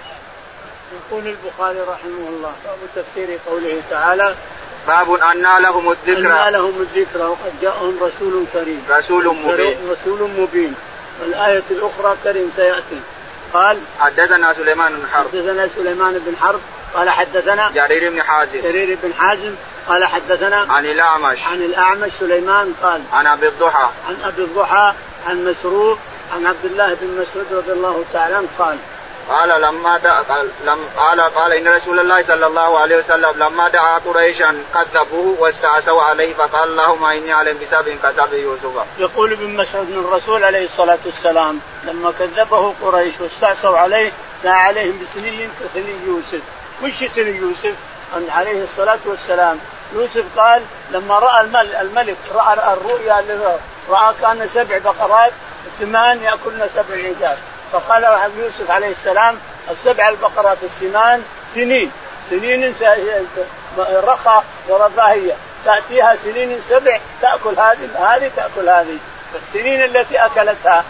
يقول 0.93 1.26
البخاري 1.28 1.80
رحمه 1.80 2.28
الله 2.28 2.53
باب 2.64 2.76
تفسير 3.05 3.39
قوله 3.47 3.80
تعالى 3.91 4.34
باب 4.86 5.12
أن 5.14 5.43
لهم 5.62 5.91
الذكرى 5.93 6.32
أن 6.49 6.53
لهم 6.53 6.72
الذكرى 6.80 7.22
وقد 7.22 7.53
جاءهم 7.62 7.97
رسول 8.03 8.45
كريم 8.53 8.84
رسول 8.91 9.26
مبين 9.39 9.78
رسول 9.91 10.30
مبين 10.39 10.74
والآية 11.20 11.62
الأخرى 11.70 12.16
كريم 12.24 12.53
سيأتي 12.57 13.01
قال 13.53 13.78
حدثنا 14.01 14.55
سليمان 14.55 14.93
بن 14.95 15.03
حرب 15.12 15.26
حدثنا 15.26 15.68
سليمان 15.76 16.12
بن 16.26 16.36
حرب 16.41 16.61
قال 16.95 17.11
حدثنا 17.11 17.70
جرير 17.70 18.11
بن 18.11 18.22
حازم 18.22 18.61
جرير 18.62 18.99
بن 19.03 19.14
حازم 19.14 19.55
قال 19.89 20.05
حدثنا 20.05 20.57
عن 20.57 20.86
الأعمش 20.86 21.39
عن 21.51 21.62
الأعمش 21.62 22.12
سليمان 22.20 22.74
قال 22.82 23.03
عن 23.12 23.26
أبي 23.26 23.49
الضحى 23.49 23.89
عن 24.09 24.16
أبي 24.24 24.43
الضحى 24.43 24.93
عن 25.26 25.45
مسروق 25.45 25.99
عن 26.36 26.47
عبد 26.47 26.64
الله 26.64 26.95
بن 27.01 27.07
مسعود 27.30 27.47
رضي 27.53 27.72
الله 27.72 28.05
تعالى 28.12 28.34
عنه 28.34 28.49
قال 28.59 28.78
قال 29.29 29.49
لما 29.61 29.99
دعا 29.99 30.22
لم... 30.64 30.79
قال 30.97 31.20
قال 31.20 31.53
ان 31.53 31.68
رسول 31.68 32.01
الله 32.01 32.22
صلى 32.24 32.47
الله 32.47 32.79
عليه 32.79 32.97
وسلم 32.97 33.31
لما 33.43 33.68
دعا 33.68 33.99
قريشا 33.99 34.62
كذبوه 34.74 35.37
واستعسوا 35.41 36.03
عليه 36.03 36.35
فقال 36.35 36.68
اللهم 36.70 37.05
اني 37.05 37.33
اعلم 37.33 37.59
بسبب 37.62 37.97
كذب 38.03 38.33
يوسف. 38.33 38.85
يقول 38.99 39.33
ابن 39.33 39.47
مسعود 39.57 39.91
الرسول 39.91 40.45
عليه 40.45 40.64
الصلاه 40.64 40.99
والسلام 41.05 41.61
لما 41.85 42.12
كذبه 42.18 42.74
قريش 42.83 43.14
واستعسوا 43.20 43.79
عليه 43.79 44.12
دعا 44.45 44.55
عليهم 44.55 45.03
بسني 45.03 45.49
كسني 45.64 45.95
يوسف. 46.07 46.43
وش 46.85 47.11
سني 47.12 47.37
يوسف؟ 47.37 47.74
عليه 48.31 48.62
الصلاه 48.64 48.99
والسلام 49.07 49.59
يوسف 49.93 50.24
قال 50.37 50.62
لما 50.91 51.18
راى 51.18 51.41
الملك 51.81 52.16
راى 52.35 52.55
الرؤيا 52.72 53.20
اللي 53.20 53.57
راى 53.91 54.14
كان 54.20 54.49
سبع 54.55 54.79
بقرات 54.79 55.33
ثمان 55.81 56.22
ياكلن 56.22 56.68
سبع 56.76 56.95
عجاف 56.95 57.39
فقال 57.73 58.07
يوسف 58.39 58.71
عليه 58.71 58.89
السلام 58.91 59.37
السبع 59.71 60.09
البقرات 60.09 60.59
السنان 60.62 61.23
سنين 61.55 61.93
سنين 62.31 62.75
رخاء 63.79 64.45
ورفاهيه 64.69 65.33
تاتيها 65.64 66.16
سنين 66.16 66.61
سبع 66.69 67.01
تاكل 67.21 67.51
هذه 67.51 68.12
هذه 68.16 68.31
تاكل 68.37 68.69
هذه 68.69 68.97
فالسنين 69.33 69.85
التي 69.85 70.16
اكلتها 70.19 70.85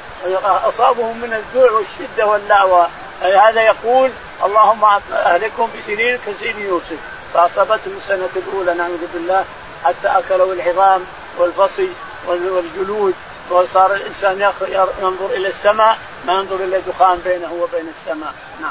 اصابهم 0.44 1.16
من 1.20 1.32
الجوع 1.32 1.70
والشده 1.70 2.26
واللاوى 2.26 2.86
هذا 3.22 3.60
يقول 3.62 4.10
اللهم 4.44 4.84
اهلكهم 5.12 5.70
بسنين 5.78 6.18
كسين 6.26 6.60
يوسف 6.60 6.96
فاصابتهم 7.34 7.96
السنه 7.96 8.28
الاولى 8.36 8.74
نعوذ 8.74 9.06
بالله 9.14 9.44
حتى 9.84 10.08
اكلوا 10.08 10.54
العظام 10.54 11.04
والفصي 11.38 11.88
والجلود 12.26 13.14
وصار 13.50 13.94
الانسان 13.94 14.52
ينظر 15.00 15.26
الى 15.30 15.48
السماء 15.48 15.96
ما 16.28 16.34
ينظر 16.34 16.56
الا 16.64 16.78
دخان 16.78 17.18
بينه 17.18 17.52
وبين 17.52 17.88
السماء 17.88 18.34
نعم 18.60 18.70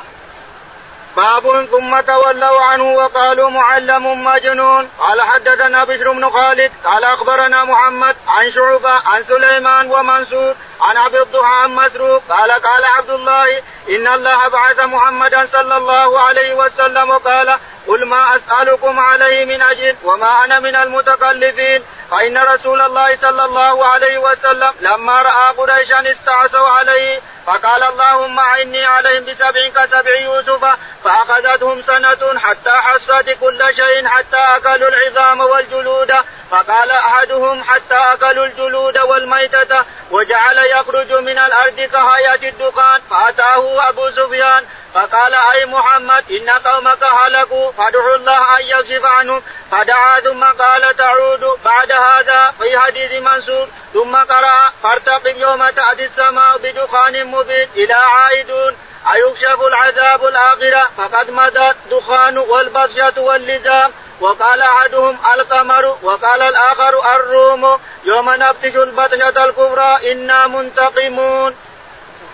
باب 1.18 1.66
ثم 1.72 1.99
تولوا 1.99 2.62
عنه 2.62 2.84
وقالوا 2.93 3.49
معلم 3.49 4.24
مجنون 4.24 4.89
قال 4.99 5.22
حدثنا 5.22 5.84
بشر 5.84 6.12
بن 6.12 6.30
خالد 6.30 6.72
قال 6.84 7.03
اخبرنا 7.03 7.64
محمد 7.66 8.16
عن 8.28 8.51
شعبه 8.51 8.89
عن 8.91 9.24
سليمان 9.24 9.91
ومنصور 9.91 10.55
عن 10.82 10.97
عبد 10.97 11.15
الضحى 11.15 11.43
عن 11.63 11.75
مسروق 11.75 12.23
قال 12.30 12.51
قال 12.51 12.86
عبد 12.86 13.09
الله 13.09 13.47
إن 13.89 14.07
الله 14.07 14.47
بعث 14.47 14.80
محمدا 14.80 15.45
صلى 15.45 15.78
الله 15.78 16.19
عليه 16.19 16.53
وسلم 16.53 17.09
وقال 17.09 17.59
قل 17.88 18.05
ما 18.05 18.36
أسألكم 18.36 18.99
عليه 18.99 19.45
من 19.45 19.61
اجل 19.61 19.95
وما 20.03 20.43
أنا 20.45 20.59
من 20.59 20.75
المتكلفين 20.75 21.84
فإن 22.11 22.38
رسول 22.38 22.82
الله 22.82 23.15
صلى 23.15 23.45
الله 23.45 23.86
عليه 23.86 24.17
وسلم 24.17 24.73
لما 24.80 25.21
رأى 25.21 25.53
قريشا 25.57 26.11
استعصوا 26.11 26.67
عليه 26.67 27.19
فقال 27.47 27.84
اللهم 27.84 28.39
أعني 28.39 28.86
عليهم 28.86 29.23
بسبع 29.25 29.67
كسبع 29.75 30.19
يوسف 30.21 30.75
فأخذتهم 31.03 31.82
سنة 31.82 32.39
حتى 32.39 32.71
حصت 32.71 33.38
كل 33.41 33.65
شيء 33.75 34.07
حتى 34.07 34.38
أكلوا 34.38 34.89
العظام 34.89 35.39
والجلود 35.39 36.11
فقال 36.51 36.91
أحدهم 36.91 37.63
حتى 37.63 37.95
أكلوا 37.95 38.45
الجلود 38.45 38.97
والميتة 38.97 39.82
وجعل 40.11 40.59
يخرج 40.68 41.11
من 41.11 41.38
الارض 41.38 41.80
كهيئه 41.80 42.49
الدخان 42.49 43.01
فاتاه 43.09 43.89
ابو 43.89 44.09
سفيان 44.11 44.65
فقال 44.93 45.34
اي 45.34 45.65
محمد 45.65 46.24
ان 46.32 46.49
قومك 46.49 47.03
هلكوا 47.03 47.72
فادعوا 47.72 48.15
الله 48.15 48.59
ان 48.59 48.65
يكشف 48.65 49.05
عنهم 49.05 49.41
فدعا 49.72 50.20
ثم 50.20 50.43
قال 50.43 50.95
تعود 50.97 51.45
بعد 51.65 51.91
هذا 51.91 52.53
في 52.59 52.78
حديث 52.80 53.11
منصور 53.13 53.68
ثم 53.93 54.15
قرا 54.15 54.74
فارتقب 54.84 55.38
يوم 55.38 55.70
تاتي 55.70 56.05
السماء 56.05 56.57
بدخان 56.57 57.26
مبين 57.28 57.70
الى 57.76 57.93
عائدون 57.93 58.78
ايكشف 59.13 59.61
العذاب 59.61 60.26
الاخره 60.26 60.89
فقد 60.97 61.32
مدت 61.32 61.76
دخان 61.89 62.38
والبطشه 62.38 63.13
واللزام 63.22 63.91
وقال 64.22 64.61
احدهم 64.61 65.18
القمر 65.36 65.95
وقال 66.03 66.41
الاخر 66.41 67.15
الروم 67.15 67.80
يوم 68.05 68.30
نبطش 68.30 68.76
البطشه 68.76 69.45
الكبرى 69.45 70.11
انا 70.11 70.47
منتقمون. 70.47 71.53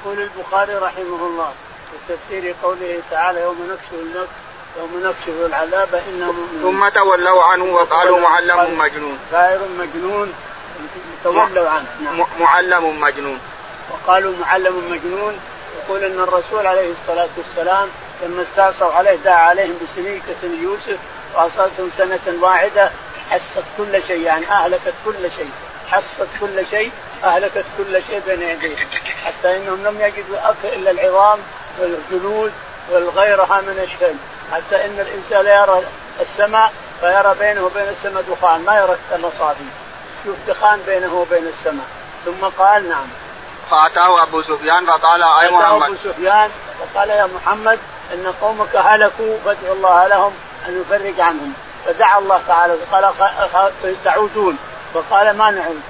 يقول 0.06 0.20
البخاري 0.38 0.74
رحمه 0.76 1.04
الله 1.28 1.52
في 1.92 2.14
تفسير 2.14 2.56
قوله 2.64 3.00
تعالى 3.12 3.42
يوم 3.42 3.68
نكشف 3.72 4.28
يوم 4.80 5.02
نكشف 5.04 5.46
العذاب 5.46 6.02
انا 6.08 6.28
ثم 6.62 6.90
تولوا 6.90 7.44
عنه 7.44 7.64
وقالوا 7.64 8.20
معلم 8.20 8.78
مجنون. 8.78 9.20
غير 9.34 9.60
مجنون 9.80 10.34
تولوا 11.24 11.70
عنه 11.70 11.86
نعم. 12.04 12.24
معلم 12.40 13.00
مجنون. 13.02 13.40
وقالوا 13.92 14.34
معلم 14.42 14.76
مجنون 14.92 15.40
يقول 15.84 16.04
ان 16.04 16.20
الرسول 16.20 16.68
عليه 16.68 16.92
الصلاه 16.92 17.30
والسلام 17.38 17.90
لما 18.24 18.42
استعصوا 18.42 18.94
عليه 18.94 19.16
دعا 19.16 19.36
عليهم 19.42 19.78
بسنين 19.84 20.22
كسن 20.30 20.64
يوسف 20.64 20.98
واصلتم 21.34 21.90
سنه 21.98 22.20
واحده 22.42 22.90
حصت 23.32 23.64
كل 23.78 24.04
شيء 24.08 24.22
يعني 24.22 24.46
اهلكت 24.52 24.94
كل 25.06 25.32
شيء 25.38 25.50
حصت 25.92 26.28
كل 26.40 26.64
شيء 26.72 26.92
اهلكت 27.24 27.66
كل 27.78 28.02
شيء 28.10 28.22
بين 28.28 28.42
يديه 28.42 28.76
حتى 29.26 29.58
انهم 29.58 29.84
لم 29.84 29.98
يجدوا 30.02 30.50
اكل 30.50 30.68
الا 30.74 30.92
العظام 30.92 31.40
والجلود 31.80 32.52
والغيرها 32.90 33.62
من 33.62 33.80
الشيء 33.84 34.18
حتى 34.54 34.86
ان 34.86 35.00
الانسان 35.00 35.46
لا 35.46 35.62
يرى 35.62 35.84
السماء 36.22 36.74
فيرى 37.02 37.36
بينه 37.40 37.64
وبين 37.66 37.84
السماء 37.90 38.24
دخان 38.32 38.62
ما 38.66 38.78
يرى 38.80 38.96
المصابي 39.18 39.64
يشوف 40.26 40.36
دخان 40.48 40.80
بينه 40.88 41.14
وبين 41.14 41.48
السماء 41.48 41.86
ثم 42.26 42.64
قال 42.64 42.90
نعم 42.90 43.08
فأتاه 43.72 44.24
أبو 44.24 44.42
سفيان 44.42 44.86
فقال 44.86 45.24
اي 45.24 45.50
محمد 45.52 45.84
أبو 45.84 45.96
سفيان 46.04 46.50
فقال 46.80 47.10
يا 47.10 47.30
محمد 47.36 47.80
إن 48.14 48.34
قومك 48.42 48.76
هلكوا 48.76 49.38
فادعوا 49.46 49.76
الله 49.76 50.08
لهم 50.08 50.34
أن 50.70 50.82
يفرج 50.82 51.20
عنهم 51.22 51.54
فدعا 51.86 52.20
الله 52.20 52.42
تعالى 52.48 52.78
فقال 52.82 53.94
تعودون 54.06 54.58
فقال 54.94 55.38
ما 55.38 55.52
نعود 55.52 55.82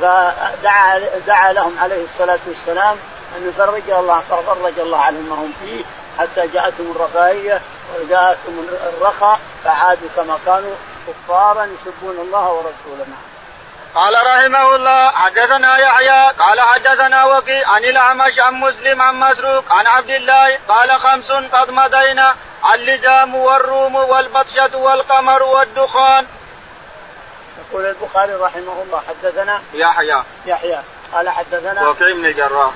فدعا 0.00 0.98
دعا 1.26 1.52
لهم 1.52 1.78
عليه 1.78 2.04
الصلاة 2.04 2.38
والسلام 2.48 2.96
أن 3.38 3.48
يفرج 3.48 3.90
الله 3.90 4.20
ففرج 4.30 4.78
الله 4.78 4.98
عنهم 4.98 5.26
ما 5.28 5.34
هم 5.34 5.52
فيه 5.64 5.82
حتى 6.18 6.46
جاءتهم 6.54 6.90
الرفاهية 6.96 7.60
وجاءتهم 8.00 8.66
الرخاء 8.98 9.38
فعادوا 9.64 10.08
كما 10.16 10.38
كانوا 10.46 10.74
كفارا 11.08 11.64
يسبون 11.86 12.16
الله 12.22 12.52
ورسوله 12.52 13.06
نعم. 13.08 13.31
قال 13.94 14.14
رحمه 14.26 14.76
الله 14.76 15.10
حدثنا 15.10 15.78
يحيى 15.78 16.30
قال 16.38 16.60
حدثنا 16.60 17.24
وكي 17.24 17.64
عن 17.64 17.84
الاعمش 17.84 18.38
عن 18.38 18.54
مسلم 18.54 19.02
عن 19.02 19.14
مسروق 19.14 19.72
عن 19.72 19.86
عبد 19.86 20.10
الله 20.10 20.58
قال 20.68 21.00
خمس 21.00 21.30
قد 21.32 21.70
مضينا 21.70 22.34
اللزام 22.74 23.34
والروم 23.34 23.94
والبطشة 23.94 24.76
والقمر 24.78 25.42
والدخان. 25.42 26.26
يقول 27.58 27.86
البخاري 27.86 28.32
رحمه 28.34 28.82
الله 28.82 29.02
حدثنا 29.08 29.62
يحيى 29.74 30.16
يحيى 30.46 30.78
قال 31.14 31.28
حدثنا 31.30 31.88
وكيع 31.88 32.12
بن 32.12 32.24
الجراح 32.26 32.70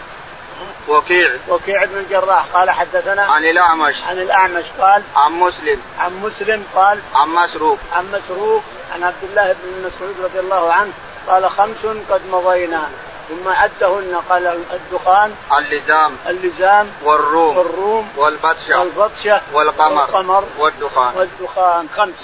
وكيع 0.88 1.30
وكيع 1.48 1.84
بن 1.84 1.98
الجراح 1.98 2.44
قال 2.52 2.70
حدثنا 2.70 3.22
عن 3.22 3.44
الاعمش 3.44 3.94
عن 4.08 4.18
الاعمش 4.18 4.64
قال 4.80 5.02
عن 5.16 5.32
مسلم 5.32 5.82
عن 5.98 6.12
مسلم 6.22 6.66
قال 6.74 7.00
عن 7.14 7.28
مسروق 7.28 7.78
عن 7.96 8.12
مسروق 8.12 8.62
عن 8.94 9.02
عبد 9.02 9.22
الله 9.30 9.56
بن 9.64 9.86
مسعود 9.86 10.14
رضي 10.24 10.40
الله 10.40 10.72
عنه 10.72 10.92
قال 11.28 11.48
خمس 11.50 11.86
قد 12.10 12.20
مضينا 12.32 12.88
ثم 13.28 13.48
عدهن 13.48 14.14
قال 14.28 14.60
الدخان 14.72 15.34
اللزام 15.58 16.16
اللزام 16.28 16.90
والروم 17.02 17.58
والروم 17.58 18.08
والبطشة 18.16 18.78
والبطشة 18.78 19.40
والقمر 19.52 19.92
والقمر 20.00 20.44
والدخان 20.58 21.12
والدخان 21.16 21.88
خمس 21.96 22.14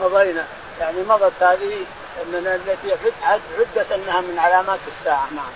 مضينا 0.00 0.44
يعني 0.80 1.02
مضت 1.08 1.42
هذه 1.42 1.74
من 2.26 2.34
التي 2.46 3.10
عدت 3.66 3.92
انها 3.92 4.20
من 4.20 4.38
علامات 4.38 4.78
الساعة 4.88 5.26
نعم 5.34 5.52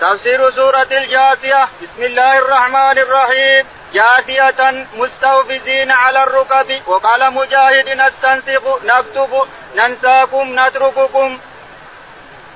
تفسير 0.00 0.50
سورة 0.50 0.86
الجاثية 0.90 1.68
بسم 1.82 2.02
الله 2.02 2.38
الرحمن 2.38 2.98
الرحيم 2.98 3.64
جاثية 3.94 4.86
مستوفزين 4.96 5.90
على 5.90 6.22
الركب 6.22 6.82
وقال 6.88 7.32
مجاهد 7.34 7.88
نستنسخ 7.88 8.62
نكتب 8.84 9.28
ننساكم 9.76 10.52
نترككم 10.66 11.38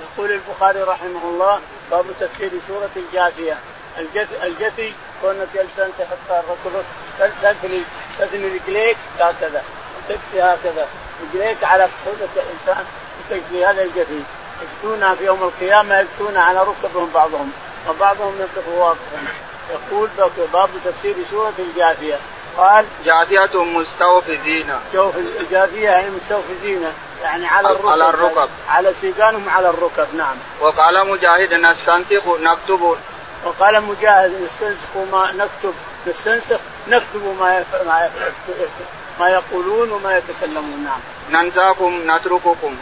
يقول 0.03 0.32
البخاري 0.32 0.80
رحمه 0.80 1.22
الله 1.24 1.61
باب 1.90 2.05
تفسير 2.20 2.50
سورة 2.68 2.90
الجاثية 2.96 3.59
الجثي 4.44 4.92
كونك 5.22 5.48
انت 5.61 5.88
حتى 6.00 6.40
الركبة 6.42 6.82
تثني 7.42 7.80
تثني 8.18 8.48
رجليك 8.59 8.96
هكذا 9.20 9.62
تكفي 10.09 10.40
هكذا 10.42 10.86
رجليك 11.22 11.64
على 11.64 11.88
قدرة 12.07 12.28
الإنسان 12.36 12.84
وتكفي 13.20 13.64
هذا 13.66 13.82
الجثي 13.82 14.22
يكتون 14.62 15.14
في 15.14 15.24
يوم 15.26 15.42
القيامة 15.42 15.94
يكتون 15.98 16.36
على 16.36 16.61
ركبهم 16.64 17.11
بعضهم 17.14 17.53
وبعضهم 17.90 18.38
يقف 18.40 18.68
واقفا 18.68 19.22
يقول 19.70 20.09
باب 20.53 20.68
تفسير 20.84 21.14
سورة 21.30 21.53
الجاثية 21.59 22.14
قال 22.59 22.84
جاثية 23.05 23.64
مستوفزين 23.64 24.66
جاثية 25.50 25.80
يعني 25.90 26.11
مستوفزين 26.11 26.86
يعني 27.22 27.46
على 27.46 27.68
الركب 27.68 27.86
على 27.88 28.09
الركب 28.09 28.48
على 28.68 28.94
سيقانهم 29.00 29.48
على 29.48 29.70
الركب 29.70 30.14
نعم 30.14 30.36
وقال 30.61 31.07
مجاهد 31.09 31.55
نستنسخ 31.55 32.22
نكتب 32.28 32.96
وقال 33.44 33.82
مجاهد 33.82 34.32
نستنسخ 34.44 34.96
ما 35.12 35.32
نكتب 35.32 35.74
نستنسخ 36.07 36.61
نكتب 36.88 37.36
ما 37.40 37.64
ما 37.86 38.11
ما 39.20 39.28
يقولون 39.28 39.90
وما 39.90 40.18
يتكلمون 40.18 40.84
نعم 40.84 41.00
ننساكم 41.44 42.00
نترككم 42.07 42.76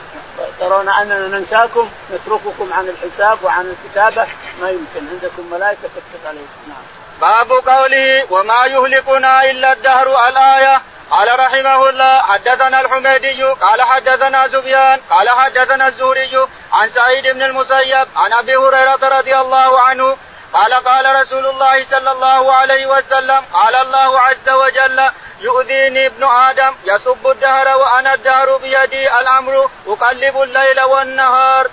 ترون 0.61 0.89
اننا 0.89 1.27
ننساكم 1.29 1.89
نترككم 2.15 2.73
عن 2.73 2.89
الحساب 2.89 3.39
وعن 3.43 3.75
الكتابه 3.75 4.27
ما 4.63 4.71
يمكن 4.71 5.09
عندكم 5.13 5.51
ملائكه 5.53 5.83
تكتب 5.83 6.27
عليكم 6.27 6.67
نعم 6.69 6.85
باب 7.21 7.53
قوله 7.53 8.27
وما 8.33 8.67
يهلكنا 8.67 9.51
إلا 9.51 9.73
الدهر 9.73 10.29
الآية 10.29 10.83
قال 11.11 11.39
رحمه 11.41 11.89
الله 11.89 12.21
حدثنا 12.21 12.81
الحميدي 12.81 13.43
قال 13.45 13.83
حدثنا 13.83 14.49
سفيان 14.49 15.01
قال 15.11 15.29
حدثنا 15.31 15.89
الزهري 15.89 16.31
عن 16.73 16.91
سعيد 16.91 17.27
بن 17.27 17.43
المسيب 17.43 18.07
عن 18.17 18.33
ابي 18.33 18.57
هريره 18.57 19.19
رضي 19.19 19.37
الله 19.37 19.81
عنه 19.81 20.17
قال 20.53 20.75
قال 20.75 21.23
رسول 21.23 21.47
الله 21.47 21.85
صلى 21.85 22.11
الله 22.13 22.53
عليه 22.55 22.87
وسلم 22.87 23.45
قال 23.53 23.75
الله 23.75 24.21
عز 24.21 24.49
وجل 24.49 25.01
يؤذيني 25.41 26.07
ابن 26.07 26.25
ادم 26.25 26.75
يسب 26.85 27.27
الدهر 27.27 27.77
وانا 27.79 28.15
الدهر 28.15 28.57
بيدي 28.57 29.19
الامر 29.21 29.71
اقلب 29.87 30.43
الليل 30.43 30.81
والنهار. 30.81 31.69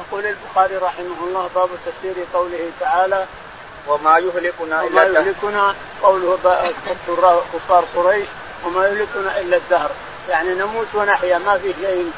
يقول 0.00 0.26
البخاري 0.26 0.76
رحمه 0.76 1.16
الله 1.20 1.50
باب 1.54 1.68
تفسير 1.86 2.14
قوله 2.34 2.70
تعالى 2.80 3.26
وما 3.88 4.18
يهلكنا 4.18 4.82
الا 4.82 5.02
وما 5.02 5.04
يهلكنا 5.04 5.74
قوله 6.02 6.38
كفار 7.54 7.84
قريش 7.96 8.26
وما 8.64 8.86
يهلكنا 8.86 9.40
الا 9.40 9.56
الدهر 9.56 9.90
يعني 10.30 10.54
نموت 10.54 10.86
ونحيا 10.94 11.38
ما 11.38 11.58
في 11.58 11.74
شيء 11.80 12.10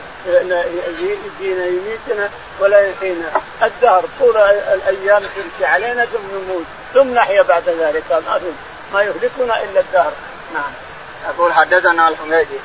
يجينا 1.01 1.67
يميتنا 1.67 2.31
ولا 2.61 2.81
يحيينا 2.91 3.31
الدهر 3.63 4.05
طول 4.21 4.37
الايام 4.89 5.23
تمشي 5.37 5.65
علينا 5.65 6.05
ثم 6.05 6.19
نموت 6.37 6.65
ثم 6.95 7.15
نحيا 7.15 7.43
بعد 7.43 7.69
ذلك 7.69 8.03
ما 8.11 8.41
ما 8.93 9.03
يهلكنا 9.03 9.63
الا 9.63 9.81
الدهر 9.81 10.13
نعم 10.55 10.73
يقول 11.29 11.53
حدثنا 11.53 12.09
الحميدي 12.09 12.59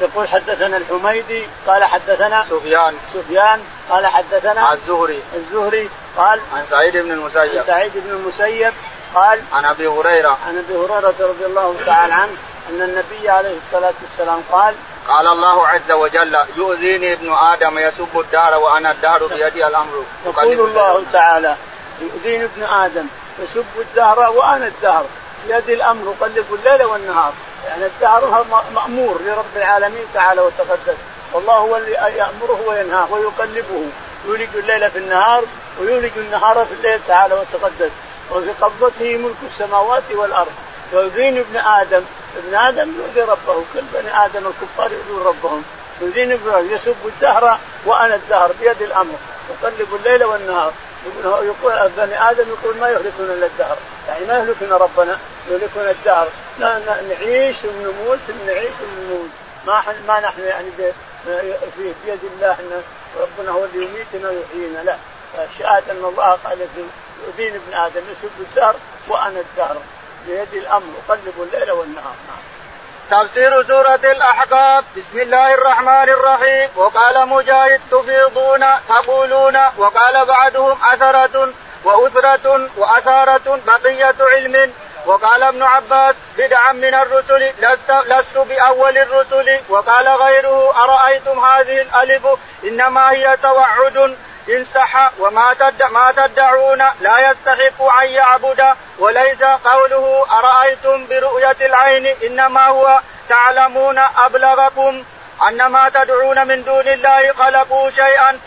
يقول 0.00 0.28
حدثنا 0.28 0.76
الحميدي 0.76 1.46
قال 1.66 1.84
حدثنا 1.84 2.44
سفيان 2.50 2.94
سفيان 3.14 3.60
قال 3.90 4.06
حدثنا 4.06 4.72
الزهري 4.72 5.20
الزهري 5.36 5.88
قال 6.16 6.40
عن 6.54 6.66
سعيد 6.70 6.96
بن 6.96 7.10
المسيب 7.12 7.54
عن 7.58 7.66
سعيد 7.66 7.92
بن 7.94 8.10
المسيب 8.10 8.72
قال 9.14 9.40
عن 9.52 9.64
ابي 9.64 9.86
هريره 9.86 10.38
عن 10.46 10.58
ابي 10.58 10.76
هريره 10.78 11.08
رضي 11.20 11.46
الله 11.46 11.76
تعالى 11.86 12.14
عنه 12.14 12.32
ان 12.70 12.82
النبي 12.82 13.28
عليه 13.28 13.56
الصلاه 13.58 13.92
والسلام 14.02 14.40
قال 14.52 14.74
قال 15.08 15.26
الله 15.26 15.66
عز 15.68 15.92
وجل 15.92 16.38
يؤذيني 16.56 17.12
ابن 17.12 17.32
ادم 17.32 17.78
يسب 17.78 18.08
الدار 18.20 18.58
وانا 18.58 18.90
الدار 18.90 19.26
بيدي 19.26 19.66
الامر 19.66 20.04
يقول 20.26 20.60
الله 20.68 21.02
تعالى 21.12 21.56
يؤذيني 22.00 22.44
ابن 22.44 22.62
ادم 22.62 23.06
يسب 23.38 23.64
الدهر 23.78 24.30
وانا 24.36 24.66
الدهر 24.66 25.04
بيدي 25.48 25.74
الامر 25.74 26.14
اقلب 26.20 26.46
الليل 26.52 26.82
والنهار 26.84 27.32
يعني 27.68 27.86
الدهر 27.86 28.46
مامور 28.74 29.20
لرب 29.26 29.56
العالمين 29.56 30.04
تعالى 30.14 30.40
وتقدس 30.40 30.96
والله 31.32 31.54
هو 31.54 31.76
اللي 31.76 31.92
يامره 31.94 32.60
وينهاه 32.66 33.12
ويقلبه 33.12 33.84
يولج 34.28 34.48
الليل 34.54 34.90
في 34.90 34.98
النهار 34.98 35.44
ويولج 35.80 36.10
النهار 36.16 36.64
في 36.66 36.72
الليل 36.74 37.00
تعالى 37.08 37.34
وتقدس 37.34 37.90
وفي 38.30 38.50
قبضته 38.60 39.16
ملك 39.16 39.34
السماوات 39.52 40.02
والارض 40.14 40.52
يؤذين 40.92 41.38
ابن 41.38 41.56
ادم 41.56 42.02
ابن 42.36 42.54
ادم 42.54 42.88
يؤذي 42.98 43.22
ربه 43.30 43.62
كل 43.74 43.80
بني 43.94 44.24
ادم 44.24 44.46
الكفار 44.46 44.92
يؤذون 44.92 45.26
ربهم 45.26 45.62
يؤذين 46.00 46.32
ابن 46.32 46.68
يسب 46.70 46.94
الدهر 47.04 47.58
وانا 47.86 48.14
الدهر 48.14 48.50
بيد 48.60 48.82
الامر 48.82 49.14
يقلب 49.50 49.94
الليل 50.04 50.24
والنهار 50.24 50.72
يقول 51.24 51.90
بني 51.96 52.30
ادم 52.30 52.44
يقول 52.48 52.76
ما 52.80 52.88
يهلكنا 52.88 53.34
الا 53.34 53.46
الدهر، 53.46 53.76
يعني 54.08 54.24
ما 54.26 54.38
يهلكنا 54.38 54.76
ربنا 54.76 55.18
يهلكنا 55.50 55.90
الدهر، 55.90 56.28
نعيش 57.10 57.56
ونموت 57.64 58.18
نعيش 58.46 58.68
ونموت، 58.82 59.28
ما 59.66 59.80
ما 60.08 60.20
نحن 60.20 60.40
يعني 60.42 60.70
في 61.76 61.92
بيد 62.06 62.18
الله 62.36 62.52
احنا 62.52 62.80
ربنا 63.20 63.50
هو 63.50 63.64
اللي 63.64 63.84
يميتنا 63.86 64.28
ويحيينا 64.30 64.78
لا 64.78 64.96
الشاهد 65.50 65.82
ان 65.90 66.04
الله 66.04 66.38
قال 66.44 66.58
يؤذيني 67.26 67.56
ابن 67.56 67.74
ادم 67.78 68.02
يسب 68.12 68.30
الدهر 68.40 68.76
وانا 69.08 69.40
الدهر 69.40 69.76
بيدي 70.26 70.58
الامر 70.58 70.84
اقلب 71.08 71.32
الليل 71.42 71.72
والنهار 71.72 72.14
نعم. 72.30 72.44
تفسير 73.26 73.62
سورة 73.66 74.00
الأحقاب 74.04 74.84
بسم 74.96 75.18
الله 75.18 75.54
الرحمن 75.54 76.08
الرحيم 76.08 76.68
وقال 76.76 77.28
مجاهد 77.28 77.80
تفيضون 77.90 78.64
تقولون 78.88 79.56
وقال 79.78 80.26
بعدهم 80.26 80.78
أثرة 80.82 81.50
وأثرة 81.84 82.70
وأثارة 82.76 83.60
بقية 83.66 84.14
علم 84.20 84.72
وقال 85.06 85.42
ابن 85.42 85.62
عباس 85.62 86.14
بدعا 86.38 86.72
من 86.72 86.94
الرسل 86.94 87.52
لست, 87.58 87.90
لست 88.06 88.36
بأول 88.38 88.98
الرسل 88.98 89.60
وقال 89.68 90.08
غيره 90.08 90.84
أرأيتم 90.84 91.38
هذه 91.38 91.80
الألف 91.80 92.26
إنما 92.64 93.10
هي 93.12 93.36
توعد 93.42 94.16
إن 94.48 94.64
صح 94.64 95.10
وما 95.18 95.54
تد 95.54 95.82
ما 95.82 96.12
تدعون 96.12 96.84
لا 97.00 97.30
يستحق 97.30 97.82
أن 98.02 98.08
يعبد 98.08 98.64
وليس 98.98 99.42
قوله 99.42 100.26
أرأيتم 100.38 101.06
برؤية 101.06 101.56
العين 101.60 102.06
إنما 102.26 102.66
هو 102.66 103.00
تعلمون 103.28 103.98
أبلغكم 103.98 105.04
أن 105.48 105.66
ما 105.66 105.88
تدعون 105.88 106.46
من 106.46 106.64
دون 106.64 106.88
الله 106.88 107.32
خلقوا 107.32 107.90
شيئا 107.90 108.40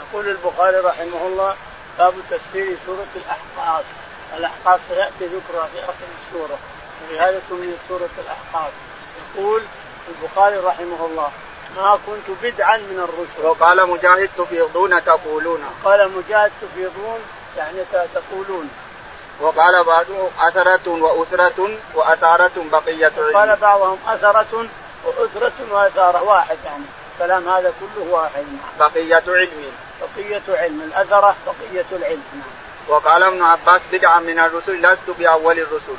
يقول 0.00 0.28
البخاري 0.28 0.76
رحمه 0.76 1.22
الله 1.26 1.56
باب 1.98 2.14
تفسير 2.30 2.76
سورة 2.86 3.06
الأحقاف 3.16 3.84
الاحقاف 4.38 4.80
سياتي 4.88 5.26
ذكرها 5.36 5.66
في 5.66 5.78
اخر 5.84 6.06
السوره 6.22 6.58
ولهذا 7.10 7.42
سميت 7.48 7.76
سوره 7.88 8.08
الاحقاف 8.24 8.72
يقول 9.34 9.62
البخاري 10.08 10.56
رحمه 10.56 11.06
الله 11.08 11.28
ما 11.76 11.98
كنت 12.06 12.38
بدعا 12.42 12.76
من 12.76 12.98
الرسل 13.08 13.48
وقال 13.48 13.88
مجاهد 13.90 14.30
تفيضون 14.38 15.04
تقولون 15.04 15.64
قال 15.84 16.10
مجاهد 16.12 16.52
تفيضون 16.62 17.18
يعني 17.56 17.78
تقولون 18.14 18.68
وقال 19.40 19.84
بعضهم 19.84 20.30
أثرة 20.40 20.86
وأسرة 21.02 21.78
وأثارة 21.94 22.52
بقية 22.72 23.12
قال 23.34 23.56
بعضهم 23.56 23.98
أثرة 24.08 24.66
وأسرة 25.04 25.52
وأثارة 25.70 26.22
واحد 26.22 26.58
يعني 26.64 26.84
الكلام 27.12 27.48
هذا 27.48 27.72
كله 27.80 28.06
واحد 28.10 28.44
بقية 28.78 29.22
علم 29.28 29.72
بقية 30.00 30.42
علم 30.48 30.80
الأثرة 30.82 31.36
بقية 31.46 31.86
العلم 31.92 32.22
نعم 32.34 32.65
وقال 32.88 33.22
ابن 33.22 33.42
عباس 33.42 33.80
بدعة 33.92 34.18
من 34.18 34.38
الرسل 34.38 34.86
لست 34.92 35.10
بأول 35.18 35.58
الرسل 35.58 35.94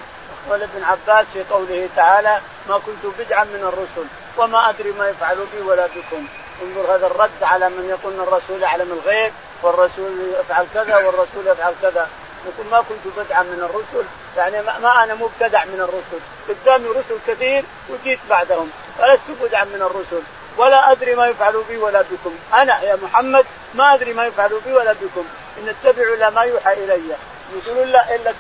قال 0.50 0.64
ابن 0.64 0.84
عباس 0.84 1.26
في 1.34 1.44
قوله 1.52 1.88
تعالى 1.96 2.40
ما 2.70 2.78
كنت 2.78 3.14
بدعا 3.20 3.44
من 3.44 3.62
الرسل 3.62 4.08
وما 4.38 4.70
أدري 4.70 4.92
ما 4.92 5.10
يفعل 5.10 5.36
بي 5.56 5.62
ولا 5.62 5.88
بكم 5.88 6.28
انظر 6.64 6.96
هذا 6.96 7.08
الرد 7.08 7.44
على 7.44 7.70
من 7.70 7.86
يقول 7.90 8.14
ان 8.14 8.20
الرسول 8.20 8.62
يعلم 8.62 9.00
الغيب 9.04 9.32
والرسول 9.64 10.16
يفعل 10.40 10.66
كذا 10.74 10.98
والرسول 11.06 11.48
يفعل 11.48 11.74
كذا 11.82 12.10
يقول 12.46 12.68
ما 12.72 12.78
كنت 12.90 13.14
بدعا 13.26 13.44
من 13.44 13.60
الرسل 13.70 14.06
يعني 14.38 14.82
ما 14.84 15.04
انا 15.04 15.16
مبتدع 15.16 15.66
من 15.66 15.80
الرسل 15.82 16.20
قدامي 16.50 16.90
رسل 16.90 17.18
كثير 17.28 17.64
وجيت 17.90 18.20
بعدهم 18.30 18.72
فلست 19.00 19.44
بدعا 19.44 19.64
من 19.64 19.82
الرسل 19.82 20.22
ولا 20.58 20.92
ادري 20.92 21.16
ما 21.16 21.28
يفعل 21.28 21.62
بي 21.70 21.78
ولا 21.78 22.02
بكم 22.02 22.36
انا 22.54 22.82
يا 22.82 22.96
محمد 23.04 23.46
ما 23.76 23.94
ادري 23.94 24.14
ما 24.14 24.26
يفعل 24.26 24.50
بي 24.66 24.74
ولا 24.74 24.94
بكم 24.94 25.24
ان 25.58 25.70
اتبعوا 25.70 26.16
الا 26.16 26.30
ما 26.30 26.42
يوحى 26.42 26.74
الي 26.74 27.16
يقولون 27.56 27.88
لا 27.88 28.16
الا 28.16 28.34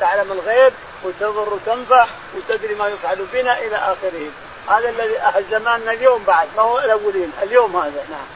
تعلم 0.00 0.32
الغيب 0.32 0.72
وتضر 1.04 1.52
وتنفع 1.54 2.06
وتدري 2.36 2.74
ما 2.74 2.88
يفعل 2.88 3.26
بنا 3.32 3.58
الى 3.58 3.76
اخره 3.76 4.26
هذا 4.68 4.88
الذي 4.88 5.18
اهل 5.18 5.44
زماننا 5.50 5.90
اليوم 5.92 6.24
بعد 6.24 6.48
ما 6.56 6.62
هو 6.62 6.78
الاولين 6.78 7.32
اليوم 7.42 7.76
هذا 7.76 8.04
نعم 8.10 8.26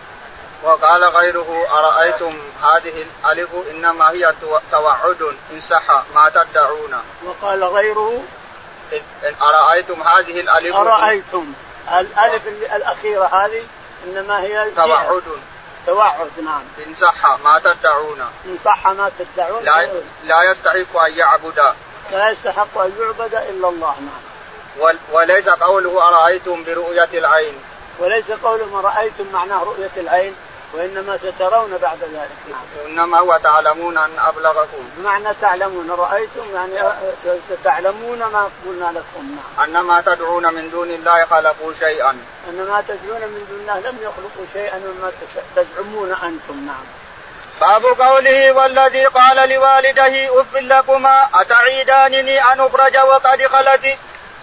وقال 0.64 1.04
غيره 1.04 1.66
أرأيتم 1.72 2.38
هذه 2.62 2.94
الألف 3.24 3.48
إنما 3.70 4.10
هي 4.10 4.34
توعد 4.72 5.22
إن 5.52 5.60
صح 5.68 6.02
ما 6.14 6.28
تدعون 6.30 6.94
وقال 7.24 7.64
غيره 7.64 8.22
إن 9.22 9.34
أرأيتم 9.42 10.02
هذه 10.02 10.40
الألف 10.40 10.76
أرأيتم 10.76 11.52
الألف 11.92 12.46
الأخيرة 12.74 13.24
هذه 13.24 13.62
إنما 14.06 14.40
هي 14.40 14.70
توعد 14.70 15.22
توعد 15.86 16.30
نعم 16.44 16.62
إن 16.86 16.94
صح 16.94 17.36
ما 17.44 17.58
تدعون 17.58 18.20
إن 18.44 18.58
صح 18.64 18.88
ما 18.88 19.10
تدعون 19.18 19.64
لا, 19.64 19.74
نعم. 19.86 20.02
لا 20.24 20.50
يستحق 20.50 20.96
أن 20.96 21.12
يعبد 21.16 21.74
لا 22.12 22.30
يستحق 22.30 22.78
أن 22.78 22.92
يعبد 23.00 23.34
إلا 23.34 23.68
الله 23.68 23.94
نعم 24.00 24.92
وليس 25.12 25.48
قوله 25.48 26.08
أرأيتم 26.08 26.64
برؤية 26.64 27.08
العين 27.14 27.54
وليس 27.98 28.30
قوله 28.30 28.66
ما 28.66 28.80
رأيتم 28.80 29.26
معناه 29.32 29.62
رؤية 29.64 29.90
العين 29.96 30.34
وانما 30.72 31.16
سترون 31.18 31.78
بعد 31.78 31.98
ذلك 32.02 32.36
نعم. 32.48 32.86
انما 33.00 33.20
وتعلمون 33.20 33.98
ان 33.98 34.10
ابلغكم 34.18 34.88
معنى 35.04 35.28
تعلمون 35.40 35.90
رايتم 35.90 36.44
يعني 36.54 36.78
ستعلمون 37.50 38.18
ما 38.18 38.48
قلنا 38.66 38.98
لكم 38.98 39.26
نعم 39.36 39.64
أنما 39.76 40.00
تدعون 40.00 40.54
من 40.54 40.70
دون 40.70 40.90
الله 40.90 41.24
خلقوا 41.24 41.72
شيئا 41.80 42.18
انما 42.50 42.84
تدعون 42.88 43.20
من 43.34 43.46
دون 43.50 43.60
الله 43.60 43.90
لم 43.90 43.98
يخلقوا 44.02 44.46
شيئا 44.52 44.78
مما 44.78 45.12
تزعمون 45.56 46.10
انتم 46.12 46.66
نعم 46.66 46.84
باب 47.60 47.84
قوله 47.86 48.52
والذي 48.52 49.06
قال 49.06 49.36
لوالده 49.48 50.40
اف 50.40 50.54
لكما 50.54 51.26
اتعيدانني 51.34 52.44
ان 52.52 52.60
اخرج 52.60 52.96
وقد 52.98 53.46
خلت 53.46 53.96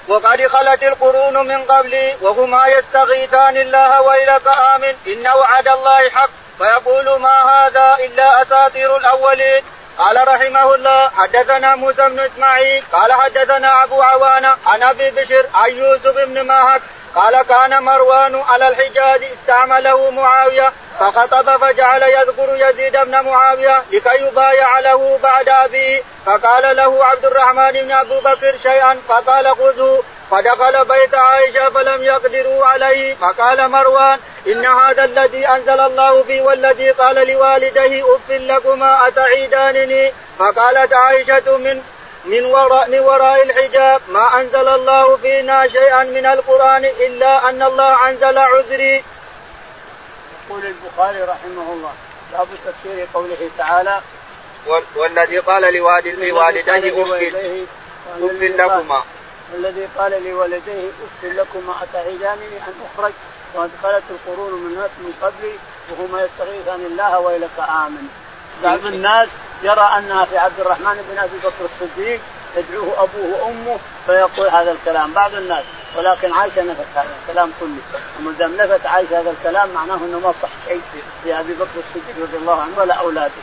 وقد 0.07 0.47
خلت 0.47 0.83
القرون 0.83 1.47
من 1.47 1.63
قبلي 1.63 2.15
وهما 2.21 2.67
يستغيثان 2.67 3.57
الله 3.57 4.01
ويلك 4.01 4.47
آمن 4.75 4.93
إن 5.07 5.27
وعد 5.27 5.67
الله 5.67 6.09
حق 6.09 6.29
فيقول 6.57 7.19
ما 7.21 7.43
هذا 7.49 7.97
إلا 7.99 8.41
أساطير 8.41 8.97
الأولين 8.97 9.63
قال 9.97 10.27
رحمه 10.27 10.75
الله 10.75 11.09
حدثنا 11.17 11.75
موسى 11.75 12.09
بن 12.09 12.19
إسماعيل 12.19 12.83
قال 12.91 13.13
حدثنا 13.13 13.83
أبو 13.83 14.01
عوانة 14.01 14.55
عن 14.65 14.83
أبي 14.83 15.11
بشر 15.11 15.45
عن 15.53 15.71
يوسف 15.71 16.17
بن 16.17 16.41
ماهك 16.41 16.81
قال 17.15 17.41
كان 17.41 17.83
مروان 17.83 18.35
على 18.49 18.67
الحجاز 18.67 19.21
استعمله 19.23 20.11
معاويه 20.11 20.73
فخطب 20.99 21.57
فجعل 21.57 22.03
يذكر 22.03 22.69
يزيد 22.69 22.91
بن 22.91 23.19
معاويه 23.23 23.83
لكي 23.91 24.25
يبايع 24.27 24.79
له 24.79 25.19
بعد 25.23 25.49
ابيه 25.49 26.01
فقال 26.25 26.75
له 26.75 27.05
عبد 27.05 27.25
الرحمن 27.25 27.71
بن 27.71 27.91
ابو 27.91 28.19
بكر 28.19 28.53
شيئا 28.63 29.01
فقال 29.07 29.47
خذه 29.55 30.03
فدخل 30.31 30.85
بيت 30.85 31.15
عائشه 31.15 31.69
فلم 31.69 32.03
يقدروا 32.03 32.65
عليه 32.65 33.15
فقال 33.15 33.69
مروان 33.69 34.19
ان 34.47 34.65
هذا 34.65 35.03
الذي 35.03 35.47
انزل 35.47 35.79
الله 35.79 36.23
بي 36.23 36.41
والذي 36.41 36.91
قال 36.91 37.15
لوالديه 37.27 38.03
اف 38.15 38.29
لكما 38.31 39.07
اتعيدانني 39.07 40.13
فقالت 40.39 40.93
عائشه 40.93 41.57
من 41.57 41.81
من 42.25 42.45
وراء 42.45 42.89
من 42.89 42.99
وراء 42.99 43.43
الحجاب 43.43 44.01
ما 44.09 44.41
انزل 44.41 44.67
الله 44.67 45.17
فينا 45.17 45.67
شيئا 45.67 46.03
من 46.03 46.25
القران 46.25 46.85
الا 46.85 47.49
ان 47.49 47.61
الله 47.63 48.09
انزل 48.09 48.37
عذري. 48.37 49.03
يقول 50.47 50.65
البخاري 50.65 51.21
رحمه 51.23 51.73
الله 51.73 51.93
باب 52.33 52.47
تفسير 52.65 53.07
قوله 53.13 53.49
تعالى 53.57 54.01
والذي 54.95 55.39
قال 55.39 55.73
لوالديه 55.73 56.13
اف 56.13 56.83
لكما 58.19 59.03
والذي 59.51 59.85
قال 59.97 60.23
لوالديه 60.29 60.89
اف 60.89 61.23
لكما 61.25 61.73
اتعجانني 61.83 62.57
ان 62.67 62.73
اخرج 62.95 63.11
وقد 63.55 63.69
خلت 63.83 64.03
القرون 64.09 64.51
من 64.51 64.89
من 64.99 65.13
قبلي 65.21 65.53
وهما 65.91 66.25
يستغيثان 66.25 66.85
الله 66.85 67.19
ويلك 67.19 67.49
امن 67.59 68.07
بعض 68.63 68.85
الناس 68.85 69.27
يرى 69.63 69.89
انها 69.97 70.25
في 70.25 70.37
عبد 70.37 70.59
الرحمن 70.59 71.05
بن 71.11 71.17
ابي 71.19 71.37
بكر 71.43 71.65
الصديق 71.65 72.19
يدعوه 72.57 72.93
ابوه 73.03 73.43
وامه 73.43 73.77
فيقول 74.05 74.49
هذا 74.49 74.71
الكلام 74.71 75.13
بعض 75.13 75.35
الناس 75.35 75.63
ولكن 75.97 76.33
عائشه 76.33 76.63
نفت 76.63 76.85
هذا 76.95 77.07
الكلام 77.23 77.51
كله 77.59 78.01
وما 78.19 78.31
دام 78.39 78.55
نفت 78.57 78.85
عائشه 78.85 79.19
هذا 79.19 79.31
الكلام 79.31 79.69
معناه 79.73 79.95
انه 79.95 80.19
ما 80.19 80.33
صح 80.41 80.49
شيء 80.67 80.81
في 81.23 81.39
ابي 81.39 81.53
بكر 81.53 81.79
الصديق 81.79 82.15
رضي 82.21 82.37
الله 82.37 82.61
عنه 82.61 82.71
ولا 82.77 82.93
اولاده 82.93 83.33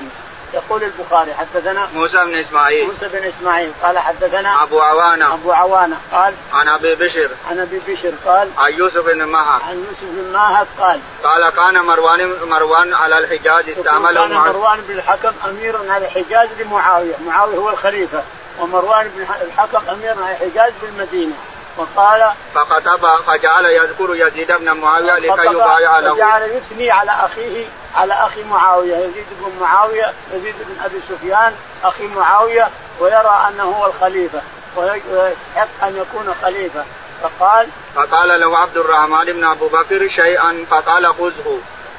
يقول 0.57 0.85
البخاري 0.85 1.35
حدثنا 1.35 1.89
موسى 1.95 2.25
بن 2.25 2.35
اسماعيل 2.35 2.87
موسى 2.87 3.09
بن 3.09 3.25
اسماعيل 3.25 3.73
قال 3.83 3.99
حدثنا 3.99 4.63
ابو 4.63 4.81
عوانه 4.81 5.35
ابو 5.35 5.53
عوانه 5.53 5.97
قال 6.13 6.35
عن 6.53 6.69
ابي 6.69 6.95
بشر 6.95 7.29
عن 7.51 7.59
ابي 7.61 7.81
بشر 7.89 8.13
قال 8.27 8.51
عن 8.59 8.73
يوسف 8.73 9.07
بن 9.07 9.23
ماهر 9.25 9.63
عن 9.63 9.77
يوسف 9.77 10.03
بن 10.03 10.33
ماهر 10.33 10.67
قال 10.81 11.01
قال 11.25 11.49
كان 11.51 11.75
مروان 11.85 12.31
مروان 12.49 12.95
على 12.95 13.19
الحجاز 13.19 13.69
استعمله 13.69 14.29
كان 14.29 14.37
مروان 14.39 14.79
بن 14.89 14.95
الحكم 14.95 15.33
اميرا 15.49 15.93
على 15.93 16.07
الحجاز 16.07 16.49
لمعاويه، 16.61 17.15
معاويه 17.27 17.57
هو 17.57 17.71
الخليفه 17.71 18.23
ومروان 18.61 19.11
بن 19.17 19.25
الحكم 19.47 19.83
امير 19.91 20.11
على 20.25 20.37
الحجاز 20.37 20.73
بالمدينه 20.83 21.33
فقال 21.77 22.25
فخطب 22.55 23.07
فجعل 23.27 23.65
يذكر 23.67 24.15
يزيد 24.15 24.53
بن 24.53 24.73
معاويه 24.73 25.13
لكي 25.19 25.47
يبايع 25.55 25.99
له 25.99 26.15
فجعل 26.15 26.43
يثني 26.43 26.91
على 26.91 27.11
اخيه 27.11 27.67
على 27.97 28.15
اخي 28.15 28.43
معاويه 28.45 28.97
يزيد 28.97 29.27
بن 29.31 29.53
معاويه 29.61 30.13
يزيد 30.33 30.55
بن 30.59 30.85
ابي 30.85 31.01
سفيان 31.09 31.53
اخي 31.85 32.07
معاويه 32.07 32.69
ويرى 33.01 33.47
انه 33.49 33.63
هو 33.63 33.87
الخليفه 33.87 34.41
ويستحق 34.77 35.69
ان 35.83 35.97
يكون 35.97 36.35
خليفه 36.43 36.85
فقال 37.23 37.67
فقال 37.95 38.41
له 38.41 38.59
عبد 38.59 38.77
الرحمن 38.77 39.25
بن 39.25 39.45
ابو 39.45 39.69
بكر 39.69 40.09
شيئا 40.09 40.65
فقال 40.71 41.07
خذه 41.07 41.59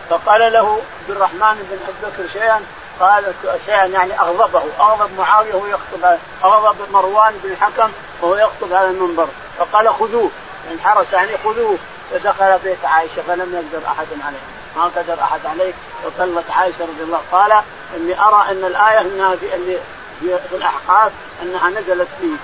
فقال 0.09 0.53
له 0.53 0.82
عبد 1.01 1.09
الرحمن 1.09 1.55
بن 1.69 1.78
ابي 1.78 2.13
بكر 2.23 2.34
شيئا 2.39 2.63
قال 2.99 3.33
شيئا 3.65 3.85
يعني 3.85 4.19
اغضبه 4.19 4.61
اغضب 4.79 5.09
معاويه 5.19 5.53
وهو 5.55 5.65
يخطب 5.67 6.17
اغضب 6.43 6.75
مروان 6.91 7.39
بن 7.43 7.51
الحكم 7.51 7.91
وهو 8.21 8.35
يخطب 8.35 8.73
على 8.73 8.87
المنبر 8.87 9.27
فقال 9.57 9.93
خذوه 9.93 10.29
انحرس 10.71 11.13
يعني 11.13 11.31
خذوه 11.43 11.77
فدخل 12.11 12.59
بيت 12.63 12.85
عائشه 12.85 13.21
فلم 13.27 13.53
يقدر 13.55 13.87
احد 13.87 14.05
عليه 14.25 14.43
ما 14.77 14.83
قدر 14.83 15.21
احد 15.23 15.39
عليه 15.45 15.73
وقالت 16.05 16.51
عائشه 16.51 16.81
رضي 16.81 17.03
الله 17.03 17.21
قال 17.31 17.51
اني 17.97 18.19
ارى 18.21 18.43
ان 18.51 18.65
الايه 18.65 19.01
انها 19.01 19.35
في 19.35 19.55
اللي 19.55 19.77
في 20.21 20.37
الاحقاف 20.55 21.11
انها 21.41 21.69
نزلت 21.69 22.07
فيه 22.21 22.35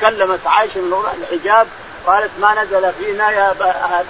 كلمت 0.00 0.46
عائشه 0.46 0.80
من 0.80 0.92
وراء 0.92 1.16
الحجاب 1.22 1.66
قالت 2.06 2.30
ما 2.40 2.64
نزل 2.64 2.92
فينا 2.92 3.30
يا 3.30 3.50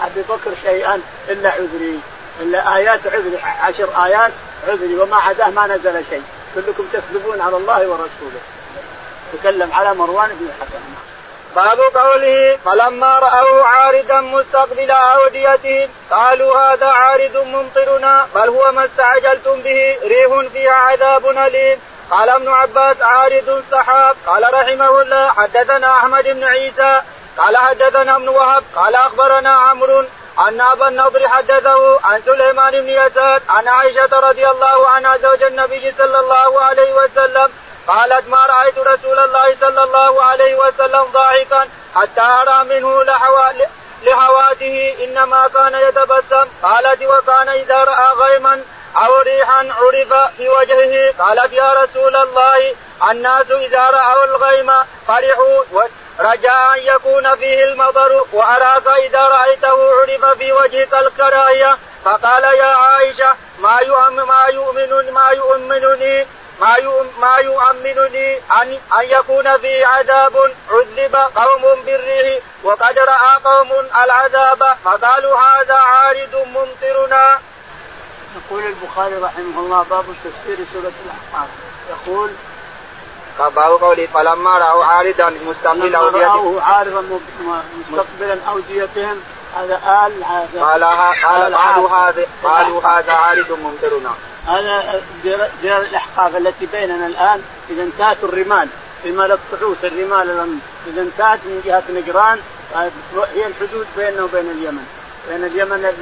ابي 0.06 0.22
بكر 0.28 0.50
شيئا 0.62 1.00
الا 1.28 1.50
عذري 1.50 2.00
الا 2.40 2.76
ايات 2.76 3.06
عذري 3.06 3.38
عشر 3.62 4.04
ايات 4.04 4.32
عذري 4.68 4.94
وما 5.00 5.16
عداه 5.16 5.50
ما 5.50 5.66
نزل 5.66 6.04
شيء 6.10 6.22
كلكم 6.54 6.84
تكذبون 6.92 7.40
على 7.40 7.56
الله 7.56 7.88
ورسوله 7.88 8.40
تكلم 9.38 9.70
على 9.72 9.94
مروان 9.94 10.28
بن 10.28 10.46
الحكم 10.46 10.84
باب 11.56 11.78
قوله 11.96 12.58
فلما 12.64 13.18
رأوه 13.18 13.62
عارضا 13.66 14.20
مستقبل 14.20 14.90
أوديتهم 14.90 15.88
قالوا 16.10 16.58
هذا 16.60 16.86
عارض 16.86 17.36
ممطرنا 17.36 18.26
بل 18.34 18.48
هو 18.48 18.72
ما 18.72 18.84
استعجلتم 18.84 19.60
به 19.62 19.96
ريح 20.04 20.52
فيها 20.52 20.72
عذاب 20.72 21.26
أليم 21.26 21.78
قال 22.10 22.28
ابن 22.28 22.48
عباس 22.48 22.96
عارض 23.02 23.48
السحاب 23.64 24.16
قال 24.26 24.42
رحمه 24.54 25.00
الله 25.02 25.28
حدثنا 25.28 25.92
أحمد 25.98 26.24
بن 26.24 26.44
عيسى 26.44 27.00
قال 27.38 27.56
حدثنا 27.56 28.16
ابن 28.16 28.28
وهب 28.28 28.62
قال 28.76 28.94
أخبرنا 28.94 29.50
عمرو 29.50 30.04
أن 30.38 30.60
أبا 30.60 30.88
النضر 30.88 31.28
حدثه 31.28 32.00
عن 32.06 32.22
سليمان 32.26 32.70
بن 32.72 32.88
يسار 32.88 33.40
عن 33.48 33.68
عائشة 33.68 34.20
رضي 34.20 34.48
الله 34.48 34.88
عنها 34.88 35.16
زوج 35.16 35.42
النبي 35.42 35.94
صلى 35.98 36.18
الله 36.18 36.60
عليه 36.62 36.92
وسلم 36.92 37.48
قالت 37.88 38.28
ما 38.28 38.46
رأيت 38.46 38.78
رسول 38.78 39.18
الله 39.18 39.56
صلى 39.60 39.82
الله 39.82 40.22
عليه 40.22 40.54
وسلم 40.54 41.02
ضاحكا 41.02 41.68
حتى 41.94 42.20
أرى 42.20 42.64
منه 42.64 43.02
لحوا 43.02 43.52
لحواته 44.02 44.96
إنما 45.04 45.48
كان 45.48 45.74
يتبسم 45.74 46.48
قالت 46.62 47.02
وكان 47.02 47.48
إذا 47.48 47.76
رأى 47.76 48.14
غيما 48.16 48.62
أو 48.96 49.20
ريحا 49.20 49.68
عرف 49.80 50.12
في 50.36 50.48
وجهه 50.48 51.14
قالت 51.18 51.52
يا 51.52 51.72
رسول 51.72 52.16
الله 52.16 52.74
الناس 53.10 53.50
إذا 53.50 53.82
رأوا 53.90 54.24
الغيم 54.24 54.70
فرحوا 55.06 55.62
رجاء 56.20 56.74
أن 56.74 56.78
يكون 56.82 57.36
فيه 57.36 57.64
المطر 57.64 58.24
وأراك 58.32 58.86
إذا 58.86 59.20
رأيته 59.28 59.90
عرف 60.00 60.24
في 60.38 60.52
وجهك 60.52 60.94
الكراهية 60.94 61.78
فقال 62.04 62.44
يا 62.44 62.64
عائشة 62.64 63.36
ما 63.58 63.78
يؤمن 63.80 64.16
ما 64.22 64.44
يؤمن 64.46 65.12
ما 65.12 65.30
يؤمنني 65.30 66.26
ما 66.60 66.76
ما 67.20 67.36
يؤمنني 67.36 68.36
أن 68.38 68.78
أن 69.00 69.02
يكون 69.02 69.58
فيه 69.58 69.86
عذاب 69.86 70.36
عذب 70.70 71.14
قوم 71.16 71.82
بالريح 71.86 72.42
وقد 72.64 72.98
رأى 72.98 73.36
قوم 73.44 73.70
العذاب 74.04 74.76
فقالوا 74.84 75.38
هذا 75.38 75.74
عارض 75.74 76.34
ممطرنا. 76.46 77.38
يقول 78.36 78.62
البخاري 78.66 79.14
رحمه 79.14 79.58
الله 79.60 79.84
باب 79.90 80.04
تفسير 80.24 80.56
سورة 80.72 80.92
الأحقاف 81.04 81.48
يقول 81.90 82.30
فباب 83.38 83.72
قولي 83.84 84.06
فلما 84.06 84.58
رأوا 84.58 84.84
عارضا 84.84 85.32
مستقبلا 85.48 85.98
أوديتهم 85.98 86.58
عارضا 86.62 87.20
مستقبلا 87.90 88.38
أوديتهم 88.48 89.20
هذا 89.56 90.06
آل 90.08 90.24
هذا 90.24 90.62
قال 90.64 90.84
قالوا 91.62 91.88
هذا 91.90 92.26
قالوا 92.44 92.80
هذا 92.86 93.12
عارض 93.12 93.52
ممطرنا 93.62 94.10
هذا 94.46 95.02
جير 95.62 95.80
الأحقاف 95.80 96.36
التي 96.36 96.66
بيننا 96.72 97.06
الآن 97.06 97.42
إذا 97.70 97.82
انتهت 97.82 98.16
الرمال 98.22 98.68
رمال 99.06 99.32
الطعوس 99.32 99.76
الرمال 99.84 100.56
إذا 100.86 101.02
انتهت 101.02 101.38
من 101.46 101.62
جهة 101.64 101.82
نجران 101.90 102.38
هي 103.34 103.46
الحدود 103.46 103.86
بيننا 103.96 104.22
وبين 104.22 104.50
اليمن 104.50 104.86
بين 105.28 105.44
اليمن 105.44 105.92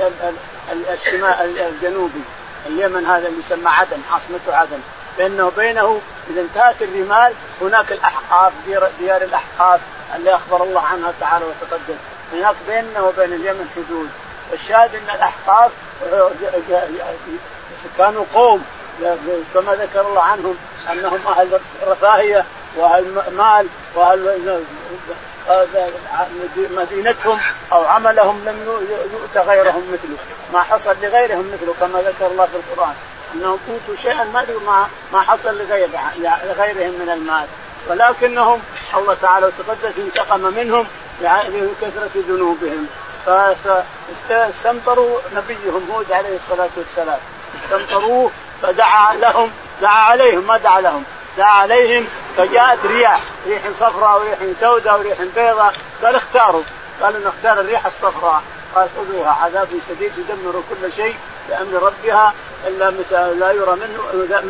الشمال 0.93 1.59
الجنوبي 1.59 2.21
اليمن 2.67 3.07
هذا 3.07 3.29
اللي 3.29 3.41
يسمى 3.41 3.69
عدن 3.69 3.97
عاصمته 4.13 4.57
عدن 4.57 4.79
بينه 5.19 5.47
وبينه 5.47 6.01
اذا 6.31 6.41
انتهت 6.41 6.83
الرمال 6.83 7.33
هناك 7.61 7.93
الاحقاف 7.93 8.53
ديار, 8.67 8.91
ديار 8.99 9.23
الاحقاف 9.23 9.81
اللي 10.17 10.35
اخبر 10.35 10.63
الله 10.63 10.81
عنها 10.83 11.13
تعالى 11.21 11.45
وتقدم 11.45 11.95
هناك 12.33 12.55
بيننا 12.69 13.01
وبين 13.01 13.33
اليمن 13.33 13.69
حدود 13.77 14.09
والشاهد 14.51 14.95
ان 14.95 15.15
الاحقاف 15.15 15.71
آه، 16.13 16.31
كانوا 17.99 18.25
قوم 18.35 18.65
كما 19.55 19.75
ذكر 19.75 20.01
الله 20.01 20.21
عنهم 20.23 20.57
انهم 20.93 21.19
اهل 21.29 21.61
رفاهيه 21.87 22.45
واهل 22.77 23.05
مال 23.33 23.67
واهل 23.95 24.61
مدينتهم 26.77 27.41
او 27.73 27.85
عملهم 27.85 28.37
لم 28.47 28.81
يؤت 29.13 29.45
غيرهم 29.49 29.91
مثله 29.93 30.17
ما 30.53 30.63
حصل 30.63 30.97
لغيرهم 31.03 31.51
مثله 31.55 31.75
كما 31.81 32.01
ذكر 32.01 32.27
الله 32.27 32.47
في 32.47 32.57
القران 32.57 32.95
انهم 33.35 33.59
اوتوا 33.69 34.03
شيئا 34.03 34.25
ما 34.25 34.45
ما 34.67 34.87
ما 35.13 35.21
حصل 35.23 35.59
لغير 35.59 35.89
لغيرهم 36.45 36.91
من 36.99 37.09
المال 37.13 37.47
ولكنهم 37.89 38.61
الله 38.97 39.17
تعالى 39.23 39.47
وتقدس 39.47 39.93
انتقم 39.99 40.41
منهم 40.41 40.87
لكثره 41.21 42.11
ذنوبهم 42.29 42.87
فاستمطروا 44.29 45.19
نبيهم 45.37 45.89
هود 45.93 46.13
عليه 46.13 46.37
الصلاه 46.37 46.69
والسلام 46.77 47.19
استمطروه 47.65 48.31
فدعا 48.63 49.15
لهم 49.15 49.51
دعا 49.83 50.03
عليهم 50.11 50.47
ما 50.47 50.59
دعا 50.59 50.81
لهم 50.81 51.05
دعا 51.39 51.51
عليهم 51.51 52.07
فجاءت 52.37 52.79
رياح 52.87 53.21
ريح 53.47 53.63
صفراء 53.81 54.21
وريح 54.21 54.39
سوداء 54.61 54.99
وريح 54.99 55.19
بيضاء 55.35 55.73
قال 56.05 56.17
اختاروا 56.17 56.63
قالوا 57.03 57.21
نختار 57.27 57.61
الريح 57.61 57.87
الصفراء 57.87 58.43
خذوها 58.75 59.31
عذاب 59.31 59.69
شديد 59.89 60.13
يدمر 60.19 60.63
كل 60.71 60.93
شيء 60.93 61.15
بامر 61.49 61.83
ربها 61.83 62.35
الا 62.67 62.91
مسا... 62.91 63.35
لا 63.41 63.53
يرى 63.53 63.77
منه 63.77 64.01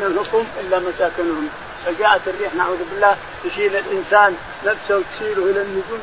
منكم 0.09 0.47
الا 0.61 0.79
مساكنهم 0.79 1.49
فجاءت 1.87 2.21
الريح 2.27 2.55
نعوذ 2.55 2.77
بالله 2.93 3.17
تشيل 3.45 3.77
الانسان 3.77 4.37
نفسه 4.67 4.97
وتشيله 4.99 5.43
الى 5.51 5.63
النجوم 5.63 6.01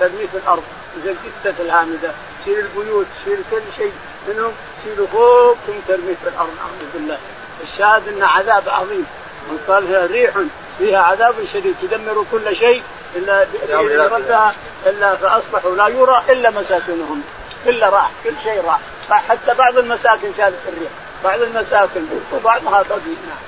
ترميه 0.00 0.26
في 0.26 0.34
الارض 0.36 0.62
مثل 0.96 1.14
الجثه 1.44 1.62
الهامده 1.62 2.10
تشيل 2.42 2.58
البيوت 2.58 3.06
تشيل 3.24 3.38
كل 3.50 3.62
شيء 3.78 3.92
منهم 4.28 4.52
تشيله 4.84 5.06
فوق 5.06 5.56
ثم 5.66 5.72
ترميه 5.88 6.14
في 6.22 6.28
الارض 6.28 6.48
نعوذ 6.56 6.90
بالله 6.94 7.18
الشاهد 7.62 8.08
ان 8.08 8.22
عذاب 8.22 8.68
عظيم 8.68 9.06
وقال 9.52 9.86
فيها 9.88 10.06
ريح 10.06 10.34
فيها 10.78 10.98
عذاب 10.98 11.34
شديد 11.54 11.74
تدمر 11.82 12.24
كل 12.32 12.56
شيء 12.56 12.82
الا 13.16 13.46
بامر 13.68 14.12
ربها 14.16 14.52
الا 14.86 15.16
فاصبحوا 15.16 15.74
لا 15.76 15.88
يرى 15.88 16.22
الا 16.28 16.50
مساكنهم 16.50 17.22
كله 17.64 17.88
راح 17.88 18.10
كل 18.24 18.32
شيء 18.42 18.62
راح 19.10 19.24
حتى 19.28 19.54
بعض 19.54 19.78
المساكن 19.78 20.32
شالت 20.36 20.68
الريح 20.68 20.90
بعض 21.24 21.40
المساكن 21.40 22.06
وبعضها 22.32 22.82
طبيعي 22.82 23.06
نعم 23.28 23.44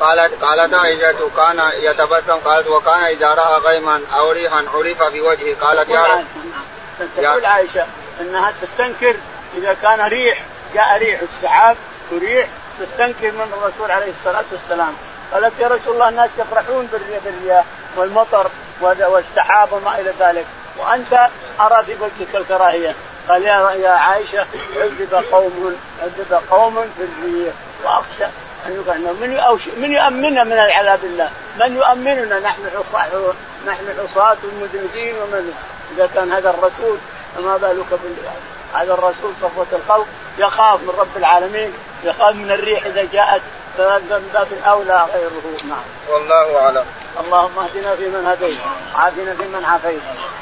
قالت 0.00 0.44
قالت 0.44 0.74
عائشة 0.74 1.12
كان 1.36 1.70
يتبسم 1.76 2.36
قالت 2.36 2.66
وكان 2.68 3.00
إذا 3.04 3.28
رأى 3.28 3.58
غيما 3.60 4.00
أو 4.14 4.30
ريحا 4.30 4.56
عرف 4.74 5.02
بوجهه 5.02 5.56
قالت 5.60 5.88
يا 5.90 6.06
رب 6.06 6.18
نعم. 6.36 7.08
تقول 7.16 7.46
عائشة 7.46 7.86
أنها 8.20 8.52
تستنكر 8.62 9.16
إذا 9.58 9.76
كان 9.82 10.00
ريح 10.00 10.38
جاء 10.74 10.98
ريح 10.98 11.20
السحاب 11.20 11.76
وريح 12.12 12.48
تستنكر 12.80 13.30
من 13.30 13.52
الرسول 13.62 13.90
عليه 13.90 14.10
الصلاة 14.10 14.44
والسلام 14.52 14.94
قالت 15.32 15.52
يا 15.60 15.66
رسول 15.68 15.94
الله 15.94 16.08
الناس 16.08 16.30
يفرحون 16.38 16.88
بالرياح 17.24 17.64
والمطر 17.96 18.46
والسحاب 18.80 19.72
وما 19.72 19.98
إلى 19.98 20.12
ذلك 20.20 20.46
وأنت 20.78 21.28
أرى 21.60 21.82
في 21.84 21.94
وجهك 22.00 22.34
الكراهية 22.36 22.94
قال 23.28 23.42
يا 23.82 23.88
عائشه 23.90 24.46
عذب 24.76 25.24
قوم 25.32 25.76
عذب 26.02 26.40
قوم 26.50 26.74
في 26.82 27.02
الريح 27.24 27.54
واخشى 27.84 28.24
ان 28.66 28.72
يقعنا 28.82 29.12
من 29.12 29.40
من 29.76 29.92
يؤمننا 29.92 30.44
من 30.44 30.52
العذاب 30.52 30.98
الله؟ 31.04 31.30
من 31.60 31.76
يؤمننا 31.76 32.38
نحن 32.38 32.62
حصاة 32.90 33.08
نحن 33.66 33.84
حصاة 34.10 34.36
ومذنبين 34.44 35.14
ومن 35.14 35.52
اذا 35.96 36.08
كان 36.14 36.32
هذا 36.32 36.50
الرسول 36.50 36.98
فما 37.36 37.56
بالك 37.56 37.90
بال 38.02 38.14
هذا 38.74 38.92
الرسول 38.92 39.32
صفوة 39.42 39.66
الخلق 39.72 40.06
يخاف 40.38 40.80
من 40.80 40.94
رب 40.98 41.16
العالمين 41.16 41.72
يخاف 42.04 42.34
من 42.34 42.50
الريح 42.50 42.84
اذا 42.86 43.08
جاءت 43.12 43.40
من 43.78 44.30
باب 44.34 44.46
اولى 44.66 45.06
غيره 45.14 45.56
نعم. 45.68 45.82
والله 46.10 46.60
اعلم. 46.64 46.86
اللهم 47.24 47.58
اهدنا 47.58 47.96
فيمن 47.96 48.26
هديت، 48.26 48.58
عافنا 48.96 49.34
فيمن 49.34 49.64
عافيت، 49.64 50.00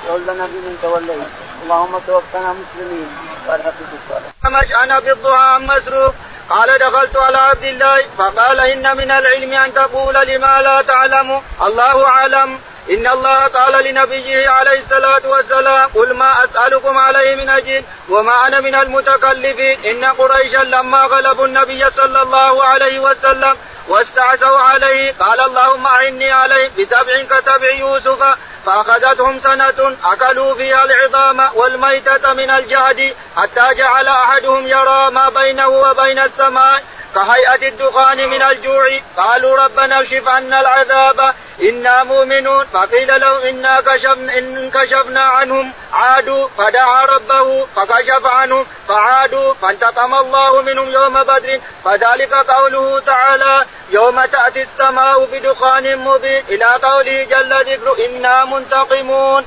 تولنا 0.08 0.46
فيمن 0.46 0.78
توليت، 0.82 1.30
اللهم 1.64 1.98
توفنا 2.06 2.54
مسلمين 2.62 3.08
والحقنا 3.48 3.84
بالصالحين. 3.92 4.32
فمشأنا 4.44 5.00
في 5.00 5.12
الضحى 5.12 5.36
عن 5.44 5.66
مسروق 5.66 6.14
قال 6.50 6.78
دخلت 6.78 7.16
على 7.16 7.36
عبد 7.38 7.62
الله 7.64 8.02
فقال 8.18 8.60
إن 8.60 8.96
من 8.96 9.10
العلم 9.10 9.52
أن 9.52 9.74
تقول 9.74 10.14
لما 10.14 10.62
لا 10.62 10.82
تعلم 10.82 11.42
الله 11.62 12.06
أعلم 12.06 12.60
إن 12.90 13.06
الله 13.06 13.44
قال 13.46 13.84
لنبيه 13.84 14.48
عليه 14.48 14.78
الصلاة 14.80 15.20
والسلام 15.24 15.90
قل 15.94 16.12
ما 16.12 16.44
أسألكم 16.44 16.98
عليه 16.98 17.34
من 17.34 17.48
أجل 17.48 17.82
وما 18.08 18.46
أنا 18.46 18.60
من 18.60 18.74
المتكلفين 18.74 19.78
إن 19.90 20.04
قريشا 20.04 20.56
لما 20.56 20.98
غلبوا 21.04 21.46
النبي 21.46 21.90
صلى 21.90 22.22
الله 22.22 22.64
عليه 22.64 23.00
وسلم 23.00 23.56
واستعسوا 23.88 24.58
عليه 24.58 25.14
قال 25.20 25.40
اللهم 25.40 25.86
أعني 25.86 26.30
عليه 26.32 26.70
بسبع 26.78 27.22
كسبع 27.30 27.72
يوسف 27.78 28.22
فأخذتهم 28.66 29.38
سنة 29.40 29.96
أكلوا 30.04 30.54
فيها 30.54 30.84
العظام 30.84 31.56
والميتة 31.56 32.32
من 32.34 32.50
الجهد 32.50 33.14
حتى 33.36 33.74
جعل 33.74 34.08
أحدهم 34.08 34.66
يرى 34.66 35.10
ما 35.10 35.28
بينه 35.28 35.68
وبين 35.68 36.18
السماء 36.18 36.82
كهيئة 37.14 37.68
الدخان 37.68 38.28
من 38.28 38.42
الجوع 38.42 38.88
قالوا 39.16 39.64
ربنا 39.64 40.00
اكشف 40.00 40.28
عنا 40.28 40.60
العذاب 40.60 41.34
إنا 41.62 42.04
مؤمنون 42.04 42.66
فقيل 42.72 43.20
لهم 43.20 43.40
إنا 43.42 43.80
كشفنا 43.80 44.38
إن 44.38 44.70
كشفنا 44.70 45.20
عنهم 45.20 45.72
عادوا 45.92 46.48
فدعا 46.58 47.04
ربه 47.06 47.66
فكشف 47.76 48.26
عنهم 48.26 48.66
فعادوا 48.88 49.54
فانتقم 49.62 50.14
الله 50.14 50.62
منهم 50.62 50.90
يوم 50.90 51.22
بدر 51.22 51.60
فذلك 51.84 52.32
قوله 52.34 53.00
تعالى 53.06 53.64
يوم 53.90 54.24
تأتي 54.24 54.62
السماء 54.62 55.24
بدخان 55.32 55.96
مبين 55.96 56.44
إلى 56.48 56.64
قوله 56.64 57.24
جل 57.30 57.54
ذكر 57.64 57.96
إنا 58.06 58.44
منتقمون 58.44 59.46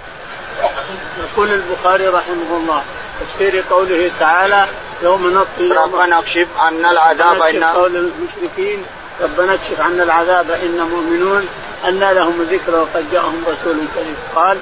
يقول 1.19 1.49
البخاري 1.51 2.07
رحمه 2.07 2.57
الله 2.57 2.83
تفسير 3.19 3.63
قوله 3.69 4.11
تعالى 4.19 4.65
يوم 5.01 5.33
نطفي 5.37 5.71
ربنا 5.71 6.19
اكشف 6.19 6.47
عنا 6.59 6.91
العذاب 6.91 7.41
إن 7.41 7.63
قول 7.63 7.95
المشركين 7.95 8.85
ربنا 9.21 9.53
اكشف 9.53 9.81
عنا 9.81 10.03
العذاب 10.03 10.51
إنا 10.51 10.83
مؤمنون 10.83 11.47
أن 11.87 11.99
لهم 11.99 12.41
الذكر 12.41 12.75
وقد 12.75 13.05
جاءهم 13.11 13.43
رسول 13.43 13.75
كريم 13.95 14.15
قال 14.35 14.57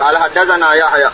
قال 0.00 0.16
حدثنا 0.18 0.74
يحيى 0.74 1.10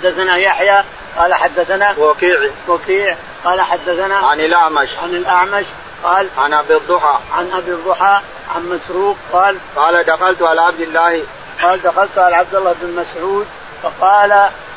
حدثنا 0.00 0.36
يحيى 0.36 0.84
قال 1.18 1.34
حدثنا 1.34 1.94
وكيع 1.98 2.36
وكيع 2.68 3.16
قال 3.44 3.60
حدثنا 3.60 4.16
عن 4.16 4.40
الأعمش 4.40 4.88
عن 5.02 5.10
الأعمش 5.10 5.64
قال 6.04 6.28
عن 6.38 6.52
أبي 6.54 6.76
الضحى 6.76 7.18
عن 7.38 7.50
أبي 7.54 7.70
الضحى 7.70 8.20
عن 8.54 8.68
مسروق 8.68 9.16
قال 9.32 9.56
قال 9.76 10.04
دخلت 10.06 10.42
على 10.42 10.60
عبد 10.60 10.80
الله 10.80 11.22
قال 11.62 11.82
دخلت 11.82 12.18
على 12.18 12.36
عبد 12.36 12.54
الله 12.54 12.74
بن 12.82 13.00
مسعود 13.02 13.46
فقال 13.82 14.32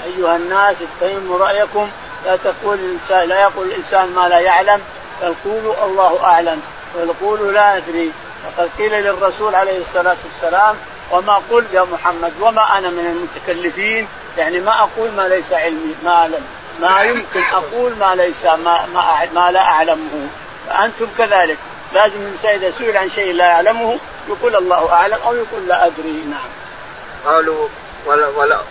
أيها 0.06 0.36
الناس 0.36 0.76
اتهموا 1.00 1.38
رأيكم 1.38 1.90
لا 2.26 2.36
تقول 2.36 2.80
الانسان 2.80 3.30
لا 3.30 3.42
يقول 3.42 3.68
الانسان 3.68 4.14
ما 4.16 4.28
لا 4.28 4.40
يعلم 4.40 4.82
بل 5.22 5.34
قولوا 5.46 5.86
الله 5.86 6.24
اعلم 6.26 6.62
بل 6.96 7.14
قولوا 7.22 7.52
لا 7.52 7.78
ادري 7.78 8.12
فقد 8.56 8.70
قيل 8.78 8.92
للرسول 9.04 9.56
عليه 9.56 9.78
الصلاه 9.82 10.16
والسلام 10.26 10.76
وما 11.12 11.42
قل 11.52 11.66
يا 11.74 11.86
محمد 11.94 12.34
وما 12.42 12.78
انا 12.78 12.90
من 12.90 13.06
المتكلفين 13.48 14.08
يعني 14.38 14.60
ما 14.60 14.80
اقول 14.80 15.12
ما 15.18 15.28
ليس 15.28 15.52
علمي 15.52 15.96
ما 16.04 16.12
اعلم 16.12 16.44
ما 16.82 17.02
يمكن 17.02 17.42
اقول 17.52 17.92
ما 18.00 18.16
ليس 18.16 18.46
ما 18.46 18.86
ما, 18.94 19.20
ما 19.36 19.52
لا 19.52 19.62
اعلمه 19.62 20.28
فانتم 20.70 21.08
كذلك 21.18 21.58
لازم 21.94 22.16
الانسان 22.22 22.52
اذا 22.56 22.72
سئل 22.72 22.98
عن 22.98 23.10
شيء 23.10 23.34
لا 23.34 23.46
يعلمه 23.46 23.98
يقول 24.30 24.56
الله 24.56 24.94
اعلم 24.94 25.18
او 25.26 25.34
يقول 25.36 25.68
لا 25.68 25.86
ادري 25.88 26.24
نعم 26.30 26.50
قالوا 27.34 27.68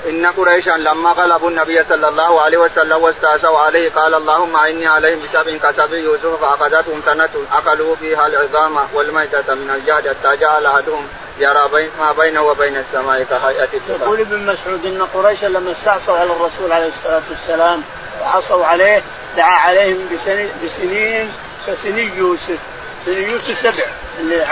إن 0.09 0.26
قريشا 0.37 0.70
لما 0.70 1.11
غلبوا 1.11 1.51
النبي 1.51 1.84
صلى 1.89 2.09
الله 2.09 2.41
عليه 2.41 2.59
وسلم 2.59 3.03
واستاسوا 3.03 3.59
عليه 3.59 3.91
قال 3.91 4.14
اللهم 4.14 4.57
إني 4.57 4.87
عليهم 4.87 5.18
بسبع 5.24 5.57
كسب 5.70 5.93
يوسف 5.93 6.41
فأخذتهم 6.45 7.03
سنة 7.07 7.28
أكلوا 7.53 7.97
فيها 7.97 8.26
العظام 8.26 8.76
والميتة 8.95 9.55
من 9.55 9.70
الجهد 9.76 10.09
حتى 10.09 10.37
جعل 10.37 10.66
أحدهم 10.66 11.07
يرى 11.39 11.68
بين 11.74 11.91
ما 12.01 12.12
بينه 12.12 12.43
وبين 12.43 12.76
السماء 12.76 13.26
كهيئة 13.30 13.68
الدخان. 13.74 14.01
يقول 14.01 14.20
ابن 14.20 14.37
مسعود 14.47 14.87
إن 14.87 15.03
قريشا 15.14 15.47
لما 15.47 15.72
استعصوا 15.72 16.14
على 16.18 16.32
الرسول 16.32 16.72
عليه 16.72 16.87
الصلاة 16.89 17.22
والسلام 17.30 17.82
وعصوا 18.22 18.66
عليه 18.66 19.03
دعا 19.37 19.57
عليهم 19.61 20.18
بسنين, 20.64 21.32
كسني 21.66 22.11
يوسف 22.16 22.59
سني 23.07 23.22
يوسف 23.30 23.59
سبع 23.62 23.84
اللي 24.20 24.45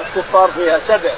الكفار 0.00 0.48
فيها 0.56 0.78
سبع 0.88 1.10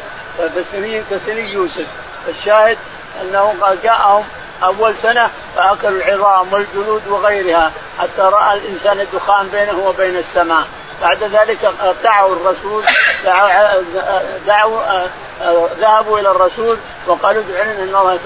فسنين 0.49 1.05
كسني 1.11 1.53
يوسف 1.53 1.87
الشاهد 2.29 2.79
انه 3.23 3.55
جاءهم 3.83 4.25
اول 4.65 4.95
سنه 5.03 5.31
فاكلوا 5.57 6.03
العظام 6.03 6.47
والجلود 6.53 7.03
وغيرها 7.09 7.73
حتى 7.99 8.11
راى 8.21 8.55
الانسان 8.59 9.01
الدخان 9.01 9.49
بينه 9.53 9.79
وبين 9.87 10.17
السماء 10.17 10.65
بعد 11.03 11.23
ذلك 11.23 11.71
دعوا 12.05 12.37
الرسول 12.37 12.85
دعوا, 13.25 13.83
دعوا 14.47 15.07
ذهبوا 15.81 16.19
الى 16.19 16.31
الرسول 16.31 16.77
وقالوا 17.07 17.43
ادعوا 17.43 17.65
لنا 17.65 17.73
ان 17.83 17.95
الله 18.01 18.19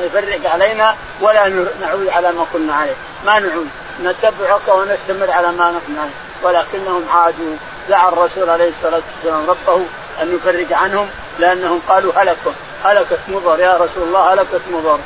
يفرق 0.00 0.52
علينا 0.52 0.94
ولا 1.20 1.48
نعود 1.80 2.08
على 2.08 2.32
ما 2.32 2.46
كنا 2.52 2.74
عليه، 2.74 2.92
ما 3.26 3.38
نعود، 3.38 3.68
نتبعك 4.04 4.68
ونستمر 4.68 5.30
على 5.30 5.46
ما 5.46 5.70
نحن 5.70 5.96
عليه، 6.00 6.12
ولكنهم 6.42 7.04
عادوا 7.14 7.56
دعا 7.88 8.08
الرسول 8.08 8.50
عليه 8.50 8.68
الصلاه 8.68 9.00
والسلام 9.22 9.46
ربه 9.50 9.82
أن 10.22 10.34
يفرج 10.36 10.72
عنهم 10.72 11.08
لأنهم 11.38 11.80
قالوا 11.88 12.12
هلكوا 12.16 12.52
هلكت 12.84 13.18
مضر 13.28 13.60
يا 13.60 13.74
رسول 13.74 14.02
الله 14.08 14.32
هلكت 14.32 14.60
مضر 14.72 14.98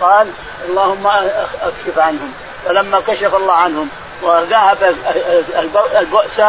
فقال 0.00 0.28
اللهم 0.68 1.06
أكشف 1.62 1.98
عنهم 1.98 2.32
فلما 2.64 3.00
كشف 3.06 3.34
الله 3.34 3.52
عنهم 3.54 3.88
وذهب 4.22 4.94
البؤس 6.00 6.40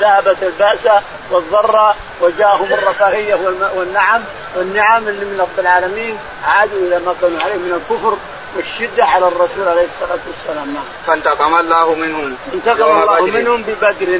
ذهبت 0.00 0.36
البأس 0.42 0.88
والضرة 1.30 1.94
وجاءهم 2.20 2.72
الرفاهية 2.72 3.34
والنعم 3.76 4.20
والنعم 4.56 5.08
اللي 5.08 5.24
من 5.24 5.40
رب 5.40 5.58
العالمين 5.64 6.18
عادوا 6.48 6.78
إلى 6.86 6.98
ما 6.98 7.14
كانوا 7.20 7.40
عليه 7.44 7.54
من 7.54 7.80
الكفر 7.82 8.16
والشدة 8.56 9.04
على 9.04 9.28
الرسول 9.28 9.68
عليه 9.68 9.84
الصلاة 9.86 10.18
والسلام 10.26 10.74
نعم. 10.74 10.82
فانتقم 11.06 11.58
الله 11.60 11.94
منهم 11.94 12.36
انتقم 12.54 13.00
الله 13.02 13.26
منهم 13.26 13.62
ببدر 13.62 14.18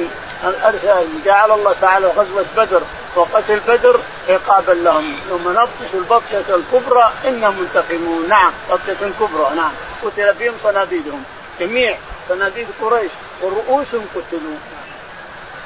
أرسل 0.65 1.05
جعل 1.25 1.51
الله 1.51 1.75
تعالى 1.81 2.07
غزوة 2.07 2.45
بدر 2.57 2.81
وقتل 3.17 3.59
بدر 3.59 3.99
عقابا 4.29 4.71
لهم 4.71 5.19
يوم 5.29 5.49
نبطش 5.49 5.91
البطشة 5.93 6.55
الكبرى 6.55 7.11
إنا 7.27 7.49
منتقمون 7.49 8.29
نعم 8.29 8.51
بطشة 8.71 9.11
كبرى 9.19 9.51
نعم 9.55 9.71
قتل 10.03 10.33
بهم 10.33 10.53
صناديدهم 10.63 11.23
جميع 11.59 11.95
صناديد 12.29 12.67
قريش 12.81 13.11
ورؤوسهم 13.41 14.05
قتلوا 14.15 14.57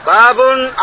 باب 0.07 0.39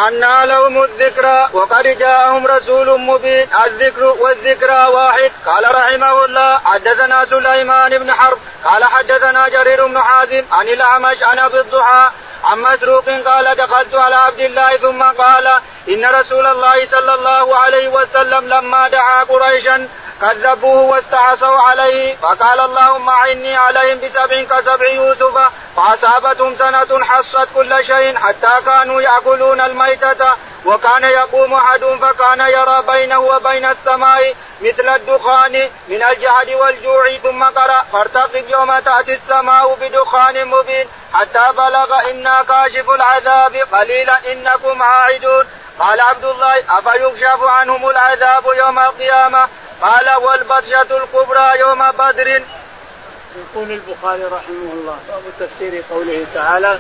أنى 0.07 0.47
لهم 0.47 0.83
الذكرى 0.83 1.49
وقد 1.53 1.85
جاءهم 1.87 2.47
رسول 2.47 3.01
مبين 3.01 3.47
الذكر 3.67 4.05
والذكرى 4.19 4.85
واحد 4.87 5.31
قال 5.47 5.75
رحمه 5.75 6.25
الله 6.25 6.59
حدثنا 6.59 7.25
سليمان 7.31 7.99
بن 7.99 8.13
حرب 8.13 8.39
قال 8.65 8.85
حدثنا 8.85 9.49
جرير 9.49 9.87
بن 9.87 9.99
حازم 10.01 10.43
عن 10.53 10.69
الأعمش 10.69 11.23
عن 11.23 11.39
أبي 11.39 11.61
الضحى 11.61 12.11
عن 12.45 12.61
مسروق 12.63 13.09
قال 13.11 13.55
دخلت 13.57 13.95
على 13.95 14.15
عبد 14.15 14.41
الله 14.41 14.77
ثم 14.77 15.03
قال 15.03 15.47
إن 15.89 16.05
رسول 16.07 16.47
الله 16.47 16.87
صلى 16.87 17.15
الله 17.15 17.57
عليه 17.57 17.89
وسلم 17.89 18.49
لما 18.49 18.89
دعا 18.89 19.25
قريشا 19.25 19.89
كذبوه 20.23 20.83
واستعصوا 20.83 21.59
عليه 21.61 22.17
فقال 22.17 22.61
اللهم 22.61 23.09
اعني 23.09 23.57
عليهم 23.57 23.99
بسبع 24.01 24.45
كسبع 24.59 24.89
يوسف 24.89 25.49
فاصابتهم 25.77 26.57
سنه 26.59 27.05
حصت 27.05 27.49
كل 27.55 27.85
شيء 27.85 28.17
حتى 28.17 28.53
كانوا 28.67 29.01
ياكلون 29.03 29.61
الميته 29.61 30.27
وكان 30.65 31.05
يقوم 31.05 31.55
احدهم 31.55 31.99
فكان 31.99 32.41
يرى 32.41 32.83
بينه 32.89 33.19
وبين 33.19 33.65
السماء 33.65 34.35
مثل 34.61 34.89
الدخان 34.89 35.53
من 35.89 36.03
الجهل 36.03 36.55
والجوع 36.55 37.15
ثم 37.23 37.43
قرا 37.45 37.83
فارتقب 37.93 38.45
يوم 38.49 38.79
تاتي 38.79 39.15
السماء 39.15 39.77
بدخان 39.81 40.49
مبين 40.49 40.89
حتى 41.15 41.45
بلغ 41.57 42.11
انا 42.11 42.43
كاشف 42.43 42.91
العذاب 42.91 43.57
قليلا 43.57 44.19
انكم 44.33 44.83
عاعدون 44.83 45.45
قال 45.79 46.01
عبد 46.01 46.25
الله 46.25 46.55
افيكشف 46.79 47.43
عنهم 47.43 47.89
العذاب 47.89 48.45
يوم 48.57 48.79
القيامه 48.79 49.49
قال 49.83 50.11
والبطشة 50.23 50.83
الكبرى 50.97 51.59
يوم 51.61 51.91
بدر 51.93 52.27
يقول 52.29 53.73
البخاري 53.73 54.23
رحمه 54.25 54.73
الله 54.75 54.97
باب 55.09 55.23
تفسير 55.41 55.83
قوله 55.91 56.25
تعالى 56.35 56.79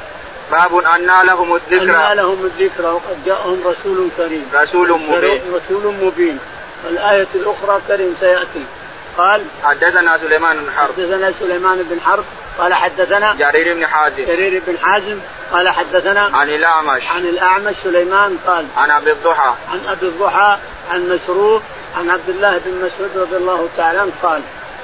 باب 0.52 0.76
أن 0.78 1.26
لهم 1.26 1.54
الذكرى 1.54 1.96
أن 2.10 2.16
لهم 2.16 2.44
الذكرى 2.56 2.86
وقد 2.86 3.24
جاءهم 3.26 3.62
رسول 3.66 4.08
كريم 4.16 4.50
رسول 4.54 4.90
مبين 5.02 5.40
رسول 5.54 5.94
مبين 6.04 6.38
الآية 6.88 7.26
الأخرى 7.34 7.80
كريم 7.88 8.16
سيأتي 8.20 8.64
قال 9.18 9.44
حدثنا 9.64 10.18
سليمان 10.18 10.56
بن 10.56 10.70
حرب 10.76 10.90
حدثنا 10.96 11.32
سليمان 11.40 11.82
بن 11.90 12.00
حرب 12.00 12.24
قال 12.58 12.74
حدثنا 12.74 13.34
جرير 13.38 13.74
بن 13.74 13.86
حازم 13.86 14.24
جرير 14.24 14.62
بن 14.66 14.78
حازم 14.78 15.18
قال 15.52 15.68
حدثنا 15.68 16.20
عن 16.34 16.48
الأعمش 16.50 17.02
عن 17.14 17.24
الأعمش 17.24 17.76
سليمان 17.84 18.38
قال 18.46 18.66
عن 18.76 18.90
أبي 18.90 19.12
الضحى 19.12 19.52
عن 19.72 19.80
أبي 19.88 20.06
الضحى 20.06 20.58
عن 20.90 21.08
مسروق 21.08 21.62
عن 21.98 22.10
عبد 22.10 22.28
الله 22.28 22.58
بن 22.58 22.86
مسعود 22.86 23.10
رضي 23.18 23.36
الله 23.36 23.68
تعالى 23.76 23.98
عنه 23.98 24.12
قال 24.22 24.42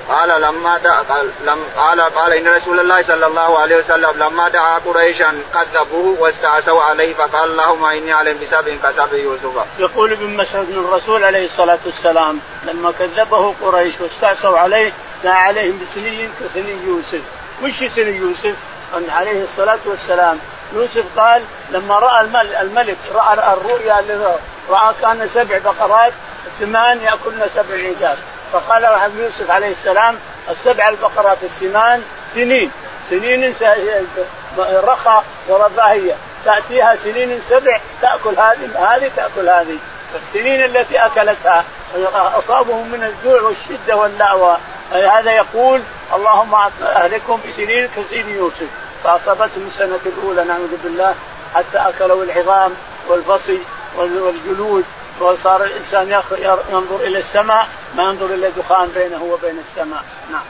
قال 0.09 0.41
لما 0.43 0.79
دعا 0.79 1.03
قال 1.03 1.31
لم 1.47 1.59
قال 1.77 2.01
قال 2.01 2.33
ان 2.33 2.49
رسول 2.49 2.81
الله 2.81 3.03
صلى 3.03 3.27
الله 3.27 3.59
عليه 3.59 3.77
وسلم 3.77 4.11
لما 4.23 4.49
دعا 4.49 4.79
قريشا 4.79 5.35
كذبوه 5.55 6.21
واستعصوا 6.21 6.83
عليه 6.83 7.15
فقال 7.15 7.51
اللهم 7.51 7.85
اني 7.85 8.13
اعلم 8.13 8.39
بسبب 8.43 8.79
كسب 8.85 9.13
يوسف. 9.15 9.65
يقول 9.79 10.13
ابن 10.13 10.27
مسعود 10.37 10.69
من 10.69 10.85
الرسول 10.89 11.25
عليه 11.25 11.45
الصلاه 11.47 11.79
والسلام 11.87 12.39
لما 12.67 12.93
كذبه 12.99 13.55
قريش 13.63 13.95
واستعصوا 14.01 14.59
عليه 14.59 14.93
دعا 15.25 15.35
عليهم 15.35 15.81
بسني 15.83 16.29
كسني 16.41 16.77
يوسف. 16.87 17.21
وش 17.65 17.91
سني 17.93 18.17
يوسف؟ 18.17 18.55
أن 18.97 19.07
عليه 19.11 19.43
الصلاه 19.45 19.79
والسلام 19.85 20.39
يوسف 20.73 21.05
قال 21.19 21.43
لما 21.71 21.95
راى 21.99 22.21
الملك 22.61 22.97
راى 23.15 23.33
الرؤيا 23.53 24.01
اللي 24.01 24.37
راى 24.71 24.95
كان 25.03 25.29
سبع 25.35 25.59
بقرات 25.59 26.13
السمان 26.47 27.01
ياكلن 27.01 27.47
سبع 27.55 27.75
عجاف 27.75 28.19
فقال 28.53 28.83
له 28.83 29.11
يوسف 29.23 29.51
عليه 29.51 29.69
السلام 29.73 30.19
السبع 30.51 30.89
البقرات 30.89 31.39
السمان 31.43 32.03
سنين 32.35 32.71
سنين 33.11 33.55
رخاء 34.59 35.25
ورفاهيه 35.49 36.15
تاتيها 36.45 36.97
سنين 36.97 37.41
سبع 37.41 37.81
تاكل 38.03 38.31
هذه 38.31 38.79
هذه 38.97 39.11
تاكل 39.17 39.49
هذه 39.49 39.77
فالسنين 40.13 40.65
التي 40.65 40.99
اكلتها 40.99 41.65
اصابهم 42.15 42.89
من 42.93 43.03
الجوع 43.05 43.41
والشده 43.41 43.97
واللاوى 43.97 44.57
هذا 44.93 45.33
يقول 45.33 45.81
اللهم 46.15 46.55
اهلكم 46.83 47.39
بسنين 47.49 47.89
كسين 47.97 48.29
يوسف 48.29 48.67
فاصابتهم 49.05 49.67
السنه 49.69 49.99
الاولى 50.07 50.45
نعوذ 50.45 50.77
بالله 50.85 51.15
حتى 51.55 51.79
اكلوا 51.79 52.25
العظام 52.25 52.75
والفصي 53.09 53.59
والجلود 53.97 54.85
وصار 55.21 55.65
الانسان 55.65 56.13
ينظر 56.71 56.97
الى 57.01 57.19
السماء 57.19 57.67
ما 57.97 58.03
ينظر 58.03 58.27
الى 58.27 58.51
دخان 58.57 58.89
بينه 58.89 59.23
وبين 59.23 59.59
السماء 59.59 60.05
نعم 60.33 60.43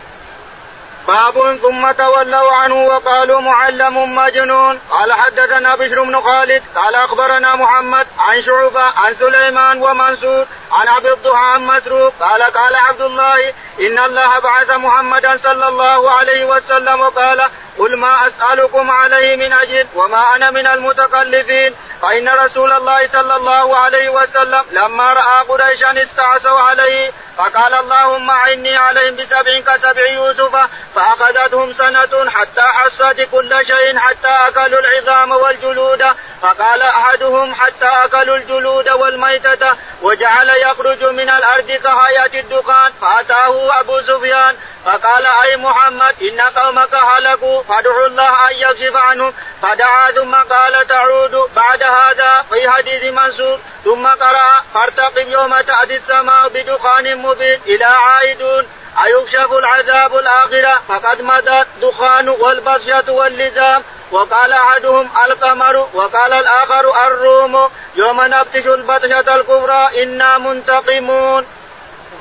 باب 1.08 1.56
ثم 1.62 1.90
تولوا 1.92 2.52
عنه 2.52 2.74
وقالوا 2.86 3.40
معلم 3.40 4.14
مجنون 4.14 4.78
قال 4.90 5.12
حدثنا 5.12 5.74
بشر 5.76 6.02
بن 6.04 6.20
خالد 6.20 6.62
قال 6.76 6.94
اخبرنا 6.94 7.56
محمد 7.56 8.06
عن 8.18 8.42
شعبه 8.42 8.80
عن 8.80 9.14
سليمان 9.14 9.82
ومنصور 9.82 10.44
عن 10.72 10.88
عبد 10.88 11.06
الضحى 11.06 11.32
عن 11.36 11.66
مسروق 11.66 12.12
قال 12.20 12.42
قال 12.42 12.74
عبد 12.74 13.00
الله 13.00 13.40
ان 13.80 13.98
الله 13.98 14.38
بعث 14.38 14.70
محمدا 14.70 15.36
صلى 15.36 15.68
الله 15.68 16.10
عليه 16.10 16.44
وسلم 16.44 17.00
وقال 17.00 17.48
قل 17.78 17.96
ما 17.98 18.26
اسالكم 18.26 18.90
عليه 18.90 19.36
من 19.36 19.52
اجر 19.52 19.86
وما 19.94 20.34
انا 20.36 20.50
من 20.50 20.66
المتكلفين 20.66 21.74
فان 22.02 22.28
رسول 22.28 22.72
الله 22.72 23.08
صلى 23.08 23.36
الله 23.36 23.76
عليه 23.76 24.08
وسلم 24.08 24.62
لما 24.70 25.12
راى 25.12 25.44
قريشا 25.48 26.02
استعصوا 26.02 26.58
عليه 26.58 27.12
فقال 27.38 27.74
اللهم 27.74 28.30
اعني 28.30 28.76
عليهم 28.76 29.16
بسبع 29.16 29.60
كسبع 29.66 30.06
يوسف 30.10 30.56
فاخذتهم 30.94 31.72
سنه 31.72 32.30
حتى 32.30 32.62
حصت 32.62 33.28
كل 33.32 33.66
شيء 33.66 33.98
حتى 33.98 34.26
اكلوا 34.28 34.78
العظام 34.80 35.30
والجلود 35.30 36.00
فقال 36.42 36.82
احدهم 36.82 37.54
حتى 37.54 37.86
اكلوا 38.04 38.36
الجلود 38.36 38.88
والميته 38.88 39.72
وجعل 40.02 40.50
يخرج 40.56 41.04
من 41.04 41.28
الارض 41.30 41.70
كهيئه 41.70 42.40
الدخان 42.40 42.92
فاتاه 43.00 43.80
ابو 43.80 44.00
سفيان 44.00 44.56
فقال 44.84 45.26
اي 45.26 45.56
محمد 45.56 46.14
ان 46.22 46.40
قومك 46.40 46.94
هلكوا 46.94 47.62
فادعوا 47.62 48.06
الله 48.06 48.50
ان 48.50 48.54
يكشف 48.56 48.96
عنهم 48.96 49.34
فدعا 49.62 50.10
ثم 50.10 50.34
قال 50.34 50.86
تعود 50.86 51.36
بعد 51.56 51.82
هذا 51.82 52.42
في 52.52 52.70
حديث 52.70 53.04
منصور 53.04 53.58
ثم 53.84 54.06
قرا 54.06 54.50
فارتقب 54.74 55.28
يوم 55.28 55.60
تاتي 55.60 55.96
السماء 55.96 56.48
بدخان 56.48 57.16
مبين 57.16 57.60
الى 57.66 57.84
عائدون 57.84 58.66
أيكشف 59.04 59.52
العذاب 59.52 60.16
الآخرة 60.16 60.82
فقد 60.88 61.22
مضى 61.22 61.64
دخان 61.82 62.28
والبصيه 62.28 63.04
واللزام 63.08 63.82
وقال 64.12 64.52
احدهم 64.52 65.08
القمر 65.26 65.76
وقال 65.94 66.32
الاخر 66.32 67.06
الروم 67.06 67.70
يوم 67.96 68.20
نبتش 68.24 68.66
البطشه 68.66 69.34
الكبرى 69.34 70.02
انا 70.02 70.38
منتقمون. 70.38 71.44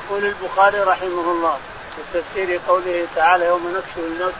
يقول 0.06 0.24
البخاري 0.24 0.78
رحمه 0.78 1.08
الله 1.32 1.58
في 1.96 2.18
تفسير 2.20 2.60
قوله 2.68 3.06
تعالى 3.16 3.44
يوم 3.46 3.72
نكشف 3.76 3.98
النكش 3.98 4.34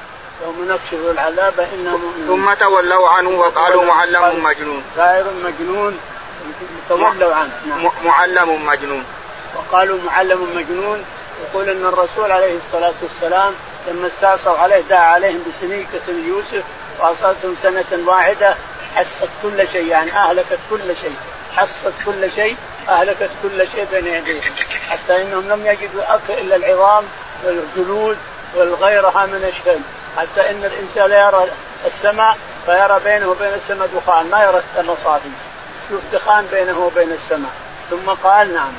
يوم 0.44 0.66
نكشف 0.70 1.10
العذاب 1.10 1.68
انا 1.80 1.90
مؤمنون. 1.90 2.26
ثم 2.26 2.54
تولوا 2.54 3.08
عنه 3.08 3.28
وقالوا 3.30 3.84
معلم 3.84 4.44
مجنون. 4.44 4.84
غير 4.96 5.24
مجنون 5.44 5.98
تولوا 6.88 7.34
عنه. 7.34 7.50
نعم. 7.68 7.88
معلم 8.04 8.66
مجنون. 8.66 9.04
وقالوا 9.56 9.98
معلم 10.10 10.42
مجنون 10.56 11.04
يقول 11.48 11.68
ان 11.70 11.86
الرسول 11.86 12.32
عليه 12.32 12.56
الصلاه 12.56 12.92
والسلام 13.02 13.54
لما 13.88 14.06
استعصوا 14.06 14.58
عليه 14.58 14.80
دعا 14.80 15.06
عليهم 15.06 15.42
بسنين 15.48 15.86
كسن 15.94 16.28
يوسف 16.28 16.64
وأصلتهم 17.00 17.56
سنه 17.62 18.06
واحده 18.10 18.54
حصت 18.96 19.28
كل 19.42 19.68
شيء 19.72 19.86
يعني 19.86 20.12
اهلكت 20.18 20.58
كل 20.70 20.96
شيء 21.00 21.14
حصت 21.56 21.92
كل 22.06 22.28
شيء 22.36 22.56
اهلكت 22.88 23.30
كل 23.42 23.66
شيء 23.76 23.86
بين 23.92 24.06
يديهم 24.06 24.42
حتى 24.90 25.22
انهم 25.22 25.48
لم 25.48 25.66
يجدوا 25.66 26.14
اكل 26.14 26.32
الا 26.38 26.56
العظام 26.56 27.04
والجلود 27.44 28.16
والغيرها 28.54 29.26
من 29.26 29.52
الشيء 29.56 29.82
حتى 30.16 30.50
ان 30.50 30.64
الانسان 30.72 31.10
يرى 31.26 31.44
السماء 31.86 32.38
فيرى 32.66 33.00
بينه 33.04 33.28
وبين 33.28 33.54
السماء 33.54 33.88
دخان 33.96 34.30
ما 34.30 34.42
يرى 34.44 34.60
السماء 34.78 34.96
صافي 35.04 35.28
شوف 35.90 36.00
دخان 36.12 36.46
بينه 36.52 36.78
وبين 36.78 37.12
السماء 37.12 37.50
ثم 37.90 38.10
قال 38.24 38.54
نعم 38.54 38.72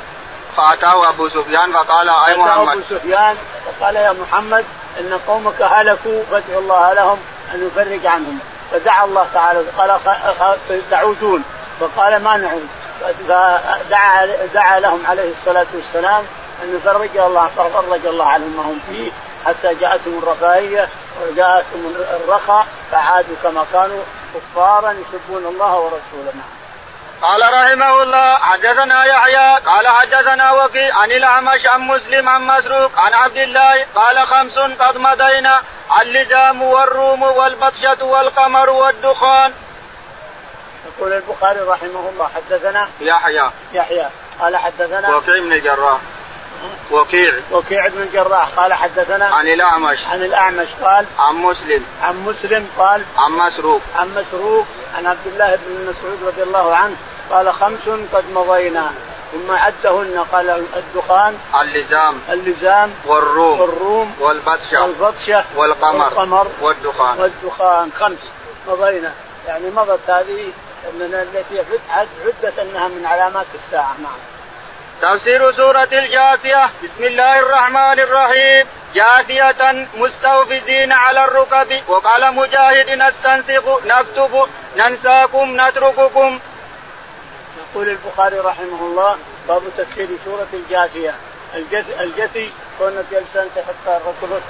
فأتاه 0.57 1.09
أبو 1.09 1.30
سفيان 1.30 1.72
فقال 1.72 2.09
أي 2.09 2.36
محمد 2.38 2.70
أبو 2.72 2.82
سفيان 2.89 3.36
فقال 3.80 3.95
يا 3.95 4.16
محمد 4.28 4.66
إن 4.99 5.20
قومك 5.28 5.61
هلكوا 5.61 6.24
فادعوا 6.32 6.61
الله 6.61 6.93
لهم 6.93 7.20
أن 7.53 7.67
يفرج 7.67 8.05
عنهم 8.05 8.39
فدعا 8.71 9.05
الله 9.05 9.27
تعالى 9.33 9.63
قال 9.77 9.99
تعودون 10.91 11.43
فقال 11.79 12.23
ما 12.23 12.37
نعود 12.37 12.67
فدعا 13.01 14.29
دعا 14.53 14.79
لهم 14.79 15.03
عليه 15.07 15.31
الصلاة 15.31 15.65
والسلام 15.75 16.23
أن 16.63 16.75
يفرج 16.75 17.17
الله 17.17 17.47
ففرج 17.57 18.05
الله 18.05 18.25
عنهم 18.25 18.53
ما 18.57 18.63
هم 18.63 18.79
فيه 18.89 19.11
حتى 19.45 19.75
جاءتهم 19.81 20.17
الرفاهية 20.23 20.89
وجاءتهم 21.23 21.93
الرخاء 22.15 22.65
فعادوا 22.91 23.35
كما 23.43 23.63
كانوا 23.73 24.01
كفارا 24.35 24.89
يحبون 24.91 25.45
الله 25.53 25.77
ورسوله 25.79 26.31
نعم. 26.33 26.45
قال 27.22 27.41
رحمه 27.53 28.03
الله 28.03 28.38
حدثنا 28.38 29.05
يحيى 29.05 29.57
قال 29.57 29.88
حدثنا 29.88 30.51
وكي 30.51 30.91
عن 30.91 31.11
الاعمش 31.11 31.66
عن 31.68 31.82
مسلم 31.82 32.30
عن 32.30 32.41
مسروق 32.47 32.99
عن 32.99 33.13
عبد 33.13 33.38
الله 33.38 33.86
قال 33.95 34.28
خمس 34.28 34.57
قد 34.59 34.97
مضينا 34.97 35.61
اللزام 36.01 36.61
والروم 36.61 37.22
والبطشة 37.22 38.05
والقمر 38.05 38.70
والدخان. 38.70 39.53
يقول 40.86 41.13
البخاري 41.13 41.59
رحمه 41.59 42.09
الله 42.09 42.30
حدثنا 42.36 42.88
يحيى 43.01 43.43
يحيى 43.74 44.05
قال 44.39 44.55
حدثنا 44.57 45.16
وكي 45.16 45.39
بن 45.39 45.59
جراح 45.59 45.97
وكيع 46.91 47.34
وكيع 47.51 47.88
بن 47.88 48.01
الجراح 48.01 48.47
قال 48.49 48.74
حدثنا 48.74 49.26
عن 49.26 49.47
الاعمش 49.47 49.97
عن 50.11 50.24
الاعمش 50.24 50.68
قال 50.84 51.05
عن 51.20 51.36
مسلم 51.36 51.86
عن 52.03 52.16
مسلم 52.26 52.68
قال 52.78 53.03
عن 53.18 53.32
مسروق 53.32 53.82
عن 53.95 54.09
مسروق 54.16 54.66
عن 54.97 55.05
عبد 55.05 55.28
الله 55.34 55.59
بن 55.68 55.89
مسعود 55.91 56.18
رضي 56.26 56.43
الله 56.43 56.76
عنه 56.76 56.95
قال 57.30 57.53
خمس 57.53 57.89
قد 58.13 58.24
مضينا 58.36 58.91
ثم 59.32 59.51
عدهن 59.51 60.24
قال 60.32 60.63
الدخان 60.76 61.38
اللزام 61.61 62.16
اللزام 62.32 62.89
والروم 63.05 63.61
والروم 63.61 64.11
والبطشة 64.20 64.82
والبطشة 64.82 65.43
والقمر 65.55 66.05
والقمر 66.05 66.47
والدخان 66.61 67.18
والدخان 67.20 67.89
خمس 67.99 68.32
مضينا 68.68 69.11
يعني 69.47 69.70
مضت 69.70 69.99
هذه 70.09 70.43
التي 71.01 71.59
عدت 71.91 72.59
انها 72.59 72.88
من 72.88 73.05
علامات 73.05 73.45
الساعة 73.55 73.95
نعم 74.03 74.11
تفسير 75.06 75.51
سورة 75.51 75.88
الجاثية 75.91 76.70
بسم 76.84 77.03
الله 77.03 77.39
الرحمن 77.39 77.99
الرحيم 77.99 78.66
جاثية 78.95 79.88
مستوفزين 79.97 80.91
على 80.91 81.24
الركب 81.24 81.74
وقال 81.89 82.34
مجاهد 82.34 82.89
نستنسخ 82.89 83.64
نكتب 83.86 84.45
ننساكم 84.78 85.58
نترككم 85.68 86.39
يقول 87.60 87.89
البخاري 87.89 88.39
رحمه 88.39 88.80
الله 88.82 89.18
باب 89.47 89.62
تفسير 89.78 90.08
سورة 90.26 90.47
الجاثية 90.53 91.14
الجثي 91.99 92.49
كونك 92.80 93.06
جلسان 93.12 93.47
حتى 93.58 93.99
ركبك 94.08 94.41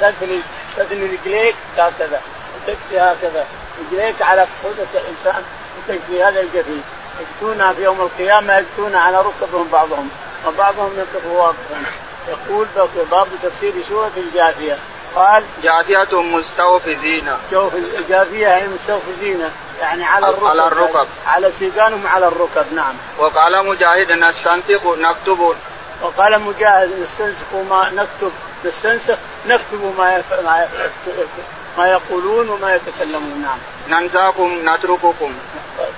تثني 0.00 0.40
تثني 0.76 1.16
رجليك 1.16 1.54
هكذا 1.78 2.20
وتكفي 2.56 2.98
هكذا 3.00 3.46
رجليك 3.80 4.22
على 4.22 4.46
قدرة 4.64 4.88
الإنسان 4.94 5.42
وتكفي 5.78 6.22
هذا 6.24 6.40
الجثي 6.40 6.80
يأتون 7.20 7.72
في 7.74 7.82
يوم 7.84 8.00
القيامة 8.00 8.52
يأتون 8.52 8.94
على 8.94 9.18
ركبهم 9.22 9.68
بعضهم 9.72 10.08
وبعضهم 10.48 10.90
يقف 10.96 11.26
واقفا 11.26 11.82
يقول 12.28 12.66
باب 13.10 13.26
تفسير 13.42 13.72
سورة 13.88 14.10
الجاثية 14.16 14.78
قال 15.14 15.42
جاثية 15.62 16.20
مستوفزين 16.22 17.24
جاثية 18.08 18.56
هي 18.56 18.68
مستوفزين 18.68 19.42
يعني 19.80 20.04
على 20.04 20.28
الركب 20.28 20.46
على 20.46 20.66
الركب 20.66 21.06
على 21.26 21.52
سيقانهم 21.58 22.06
على 22.06 22.28
الركب 22.28 22.66
نعم 22.74 22.94
وقال 23.18 23.66
مجاهد 23.66 24.12
نستنسخ 24.12 24.86
نكتب 24.86 25.54
وقال 26.02 26.40
مجاهد 26.40 26.90
نستنسخ 27.02 27.44
ما 27.70 27.90
نكتب 27.90 28.32
نستنسخ 28.64 29.16
نكتب 29.46 29.94
ما 29.98 30.22
ما 31.78 31.86
يقولون 31.92 32.48
وما 32.48 32.74
يتكلمون 32.74 33.42
نعم 33.42 33.58
ننساكم 33.88 34.62
نترككم 34.64 35.34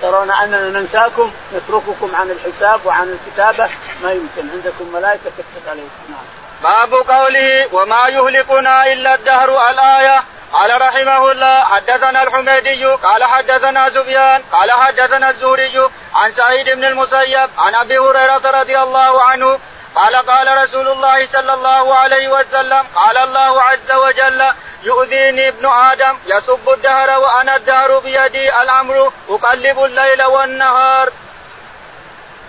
ترون 0.03 0.31
اننا 0.31 0.69
ننساكم 0.81 1.33
نترككم 1.55 2.11
عن 2.15 2.31
الحساب 2.31 2.81
وعن 2.87 3.17
الكتابه 3.19 3.71
ما 4.03 4.13
يمكن 4.13 4.51
عندكم 4.55 4.93
ملائكه 4.95 5.25
تكتب 5.39 5.69
عليكم 5.69 5.89
نعم. 6.09 6.19
باب 6.63 6.95
قوله 6.95 7.69
وما 7.73 8.09
يهلكنا 8.09 8.93
الا 8.93 9.15
الدهر 9.15 9.71
الايه 9.71 10.23
قال 10.53 10.81
رحمه 10.81 11.33
الله 11.33 11.65
حدثنا 11.65 12.23
الحميدي 12.23 12.85
قال 12.87 13.25
حدثنا 13.25 13.89
سفيان 13.91 14.43
قال 14.53 14.71
حدثنا 14.71 15.31
الزهري 15.31 15.81
عن 16.15 16.33
سعيد 16.33 16.69
بن 16.71 16.85
المسيب 16.85 17.51
عن 17.59 17.75
ابي 17.75 17.99
هريره 17.99 18.43
رضي 18.61 18.79
الله 18.79 19.23
عنه 19.23 19.59
قال 19.95 20.17
قال 20.17 20.63
رسول 20.63 20.89
الله 20.89 21.27
صلى 21.27 21.55
الله 21.55 21.95
عليه 21.95 22.29
وسلم 22.29 22.85
قال 22.95 23.17
الله 23.17 23.63
عز 23.63 23.91
وجل 23.95 24.43
يؤذيني 24.83 25.49
ابن 25.49 25.67
آدم 25.67 26.17
يسب 26.27 26.69
الدهر 26.69 27.21
وأنا 27.21 27.57
الدهر 27.57 27.99
بيدي 27.99 28.63
الأمر 28.63 29.13
أقلب 29.31 29.85
الليل 29.85 30.23
والنهار 30.25 31.13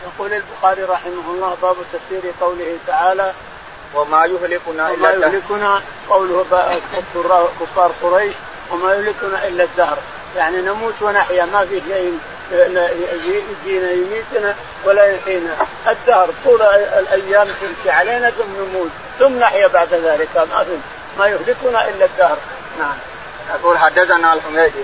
يقول 0.06 0.34
البخاري 0.34 0.84
رحمه 0.84 1.24
الله 1.34 1.58
باب 1.62 1.76
تفسير 1.94 2.32
قوله 2.42 2.78
تعالى 2.88 3.34
وما 3.96 4.26
يهلكنا 4.26 4.90
إلا 4.90 5.14
وما 5.14 5.26
يهلكنا 5.26 5.82
قوله 6.10 6.46
كفار 7.62 7.92
قريش 8.04 8.36
وما 8.72 8.94
يهلكنا 8.94 9.48
إلا 9.48 9.64
الدهر 9.64 9.98
يعني 10.38 10.58
نموت 10.62 10.94
ونحيا 11.02 11.46
ما 11.46 11.66
في 11.66 11.82
شيء 11.88 12.20
يجينا 13.24 13.92
يميتنا 13.92 14.56
ولا 14.86 15.06
يحيينا 15.06 15.54
الدهر 15.88 16.30
طول 16.46 16.62
الايام 16.62 17.48
تمشي 17.48 17.90
علينا 17.92 18.30
ثم 18.30 18.64
نموت 18.64 18.90
ثم 19.20 19.40
نحيا 19.40 19.68
بعد 19.68 19.94
ذلك 19.94 20.30
ما 20.38 20.64
في 20.64 20.78
ما 21.20 21.28
يهلكنا 21.28 21.88
الا 21.90 22.06
الدهر 22.06 22.38
نعم 22.80 22.96
يقول 23.60 23.78
حدثنا 23.78 24.34
الحميدي 24.34 24.84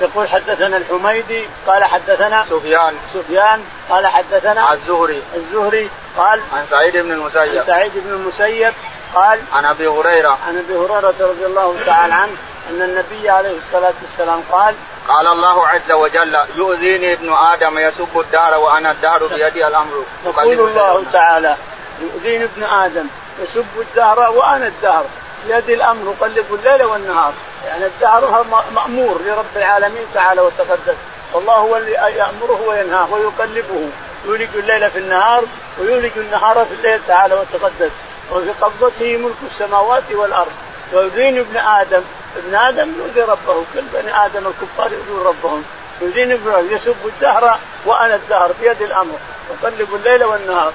يقول 0.00 0.28
حدثنا 0.28 0.76
الحميدي 0.76 1.46
قال 1.66 1.84
حدثنا 1.84 2.44
سفيان 2.50 2.94
سفيان 3.14 3.64
قال 3.88 4.06
حدثنا 4.06 4.72
الزهري 4.72 5.22
الزهري 5.36 5.90
قال 6.16 6.40
عن 6.56 6.66
سعيد 6.70 6.96
بن 6.96 7.12
المسيب 7.12 7.58
عن 7.60 7.66
سعيد 7.66 7.92
بن 7.94 8.12
المسيب 8.12 8.72
قال 9.14 9.38
عن 9.54 9.64
ابي 9.64 9.86
هريره 9.86 10.38
عن 10.48 10.58
ابي 10.58 10.76
هريره 10.78 11.08
رضي 11.20 11.46
الله 11.46 11.76
تعالى 11.86 12.14
عنه 12.14 12.32
ان 12.70 12.82
النبي 12.82 13.30
عليه 13.30 13.58
الصلاه 13.58 13.92
والسلام 14.02 14.40
قال 14.52 14.74
قال 15.08 15.26
الله 15.26 15.66
عز 15.66 15.92
وجل 15.92 16.36
يؤذيني 16.56 17.12
ابن 17.12 17.32
ادم 17.32 17.78
يسب 17.78 18.08
الدار 18.20 18.58
وانا 18.58 18.90
الدار 18.90 19.26
بيدي 19.26 19.66
الامر 19.66 20.04
يقول 20.26 20.60
الله 20.60 21.04
تعالى 21.12 21.56
يؤذيني 22.00 22.44
ابن 22.44 22.62
ادم 22.64 23.06
يسب 23.42 23.64
الدهر 23.88 24.20
وانا 24.30 24.66
الدهر 24.66 25.04
بيدي 25.46 25.74
الامر 25.74 26.14
اقلب 26.20 26.54
الليل 26.54 26.82
والنهار 26.84 27.32
يعني 27.66 27.86
الدهر 27.86 28.46
مامور 28.74 29.20
لرب 29.26 29.56
العالمين 29.56 30.04
تعالى 30.14 30.40
وتقدس 30.40 30.96
والله 31.32 31.52
هو 31.54 31.76
اللي 31.76 31.92
يامره 31.92 32.60
وينهاه 32.66 33.08
ويقلبه 33.12 33.88
يولج 34.26 34.48
الليل 34.54 34.90
في 34.90 34.98
النهار 34.98 35.42
ويولج 35.80 36.10
النهار 36.16 36.64
في 36.66 36.74
الليل 36.74 37.00
تعالى 37.08 37.34
وتقدس 37.34 37.90
وفي 38.32 38.50
قبضته 38.60 39.16
ملك 39.16 39.34
السماوات 39.50 40.02
والارض 40.12 40.52
ويدين 40.92 41.38
ابن 41.38 41.56
ادم 41.56 42.02
ابن 42.36 42.54
ادم 42.54 42.88
يؤذي 42.98 43.20
ربه 43.20 43.64
كل 43.74 43.82
بني 43.94 44.24
ادم 44.26 44.46
الكفار 44.46 44.92
يؤذون 44.92 45.26
ربهم 45.26 45.64
يدين 46.00 46.32
ابن 46.32 46.52
يسب 46.70 46.94
الدهر 47.04 47.58
وانا 47.86 48.14
الدهر 48.14 48.50
بيد 48.60 48.82
الامر 48.82 49.16
اقلب 49.62 49.94
الليل 49.94 50.24
والنهار 50.24 50.72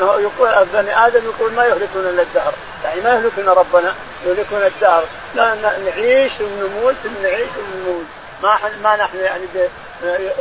يقول 0.00 0.64
بني 0.72 1.06
ادم 1.06 1.24
يقول 1.24 1.52
ما 1.52 1.64
يهلكنا 1.64 2.10
الا 2.10 2.22
الدهر، 2.22 2.52
يعني 2.84 3.00
ما 3.00 3.10
يهلكنا 3.10 3.52
ربنا 3.52 3.94
يهلكنا 4.26 4.66
الدهر، 4.66 5.04
لا 5.34 5.54
نعيش 5.84 6.32
ونموت 6.40 6.94
نعيش 7.22 7.48
ونموت، 7.58 8.04
ما 8.42 8.58
ما 8.82 8.96
نحن 8.96 9.16
يعني 9.20 9.46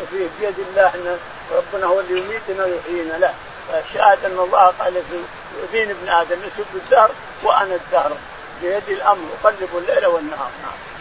في 0.10 0.28
بيد 0.40 0.56
الله 0.70 0.88
ان 0.96 1.18
ربنا 1.52 1.88
هو 1.88 2.00
اللي 2.00 2.20
يميتنا 2.20 2.66
ويحيينا، 2.66 3.18
لا، 3.18 3.30
شهادة 3.94 4.28
ان 4.28 4.38
الله 4.40 4.66
قال 4.80 4.94
في 4.94 5.18
دين 5.72 5.90
ابن 5.90 6.10
ادم 6.10 6.38
يسب 6.48 6.66
الدهر 6.76 7.12
وانا 7.44 7.76
الدهر 7.76 8.12
بيدي 8.62 8.94
الامر 8.94 9.24
اقلب 9.44 9.70
الليل 9.78 10.06
والنهار، 10.06 10.50
نعم. 10.64 10.95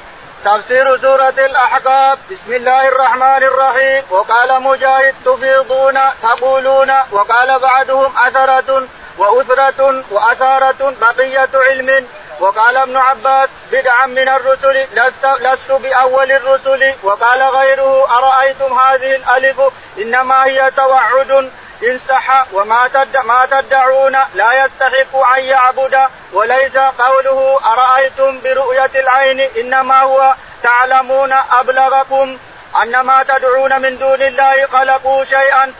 تفسير 0.45 0.97
سورة 0.99 1.35
الأحقاب 1.39 2.19
بسم 2.31 2.53
الله 2.53 2.89
الرحمن 2.89 3.43
الرحيم 3.43 4.03
وقال 4.11 4.63
مجاهد 4.63 5.15
تفيضون 5.25 5.99
تقولون 6.23 6.91
وقال 7.13 7.59
بعدهم 7.59 8.13
أثرة 8.19 8.83
وأثرة 9.19 10.05
وأثارة 10.11 10.95
بقية 11.01 11.49
علم 11.55 12.09
وقال 12.41 12.77
ابن 12.77 12.97
عباس 12.97 13.49
بدعا 13.73 14.07
من 14.07 14.29
الرسل 14.29 14.87
لست, 14.93 15.25
لست 15.41 15.73
بأول 15.73 16.33
الرسل 16.33 16.95
وقال 17.03 17.43
غيره 17.43 18.19
أرأيتم 18.19 18.79
هذه 18.79 19.17
الألف 19.17 19.61
إنما 19.99 20.45
هي 20.47 20.71
توعد 20.77 21.51
إن 21.83 21.99
صح 21.99 22.53
وما 22.53 22.89
تد 22.89 23.17
ما 23.17 23.47
تدعون 23.47 24.17
لا 24.35 24.65
يستحق 24.65 25.17
أن 25.37 25.45
يعبد 25.45 25.99
وليس 26.33 26.77
قوله 26.77 27.61
أرأيتم 27.65 28.41
برؤية 28.41 28.91
العين 28.95 29.41
إنما 29.41 30.01
هو 30.03 30.35
تعلمون 30.63 31.33
أبلغكم 31.33 32.39
أن 32.83 33.01
ما 33.01 33.23
تدعون 33.23 33.83
من 33.83 33.99
دون 33.99 34.23
الله 34.23 34.67
خلقوا 34.67 35.25
شيئا 35.25 35.73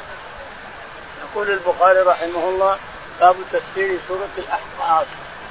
يقول 1.31 1.51
البخاري 1.51 1.99
رحمه 2.01 2.45
الله 2.49 2.77
باب 3.21 3.37
تفسير 3.53 3.99
سورة 4.09 4.29
الأحقاف 4.39 5.07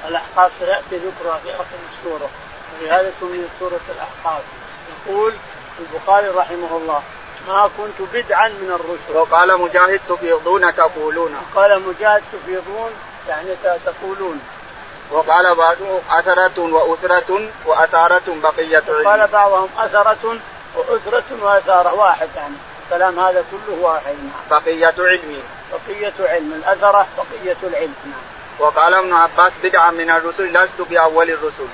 الأحقاف 0.07 0.51
سيأتي 0.59 0.83
ذكرها 0.91 1.37
في 1.43 1.49
آخر 1.55 1.65
السورة 1.99 2.29
ولهذا 2.81 3.11
سميت 3.19 3.47
سورة 3.59 3.79
الأحقاف 3.95 4.43
يقول 5.07 5.33
البخاري 5.79 6.27
رحمه 6.27 6.69
الله 6.77 7.01
ما 7.47 7.69
كنت 7.77 8.09
بدعا 8.13 8.47
من 8.49 8.71
الرسل 8.71 9.19
وقال 9.19 9.61
مجاهد 9.61 10.01
تفيضون 10.09 10.75
تقولون 10.75 11.35
قال 11.55 11.81
مجاهد 11.81 12.23
تفيضون 12.33 12.91
يعني 13.29 13.49
تقولون 13.85 14.39
وقال 15.11 15.55
بعضهم 15.55 15.99
أثرة 16.09 16.53
وأثرة 16.57 17.49
وأثارة 17.65 18.21
بقية 18.43 18.83
قال 19.05 19.27
بعضهم 19.27 19.69
أثرة 19.77 20.37
وأثرة 20.75 21.23
وأثارة 21.41 21.93
واحد 21.93 22.29
يعني 22.35 22.53
الكلام 22.85 23.19
هذا 23.19 23.43
كله 23.51 23.77
واحد 23.81 24.15
نعم 24.15 24.61
بقية 24.63 24.93
علم 24.97 25.43
بقية 25.73 26.13
علم 26.29 26.51
الأثرة 26.53 27.07
بقية 27.17 27.57
العلم 27.63 27.93
نعم 28.05 28.19
وقال 28.59 28.93
ابن 28.93 29.13
عباس 29.13 29.51
بدعا 29.63 29.91
من 29.91 30.09
الرسل 30.09 30.63
لست 30.63 30.81
بأول 30.89 31.29
الرسل 31.29 31.67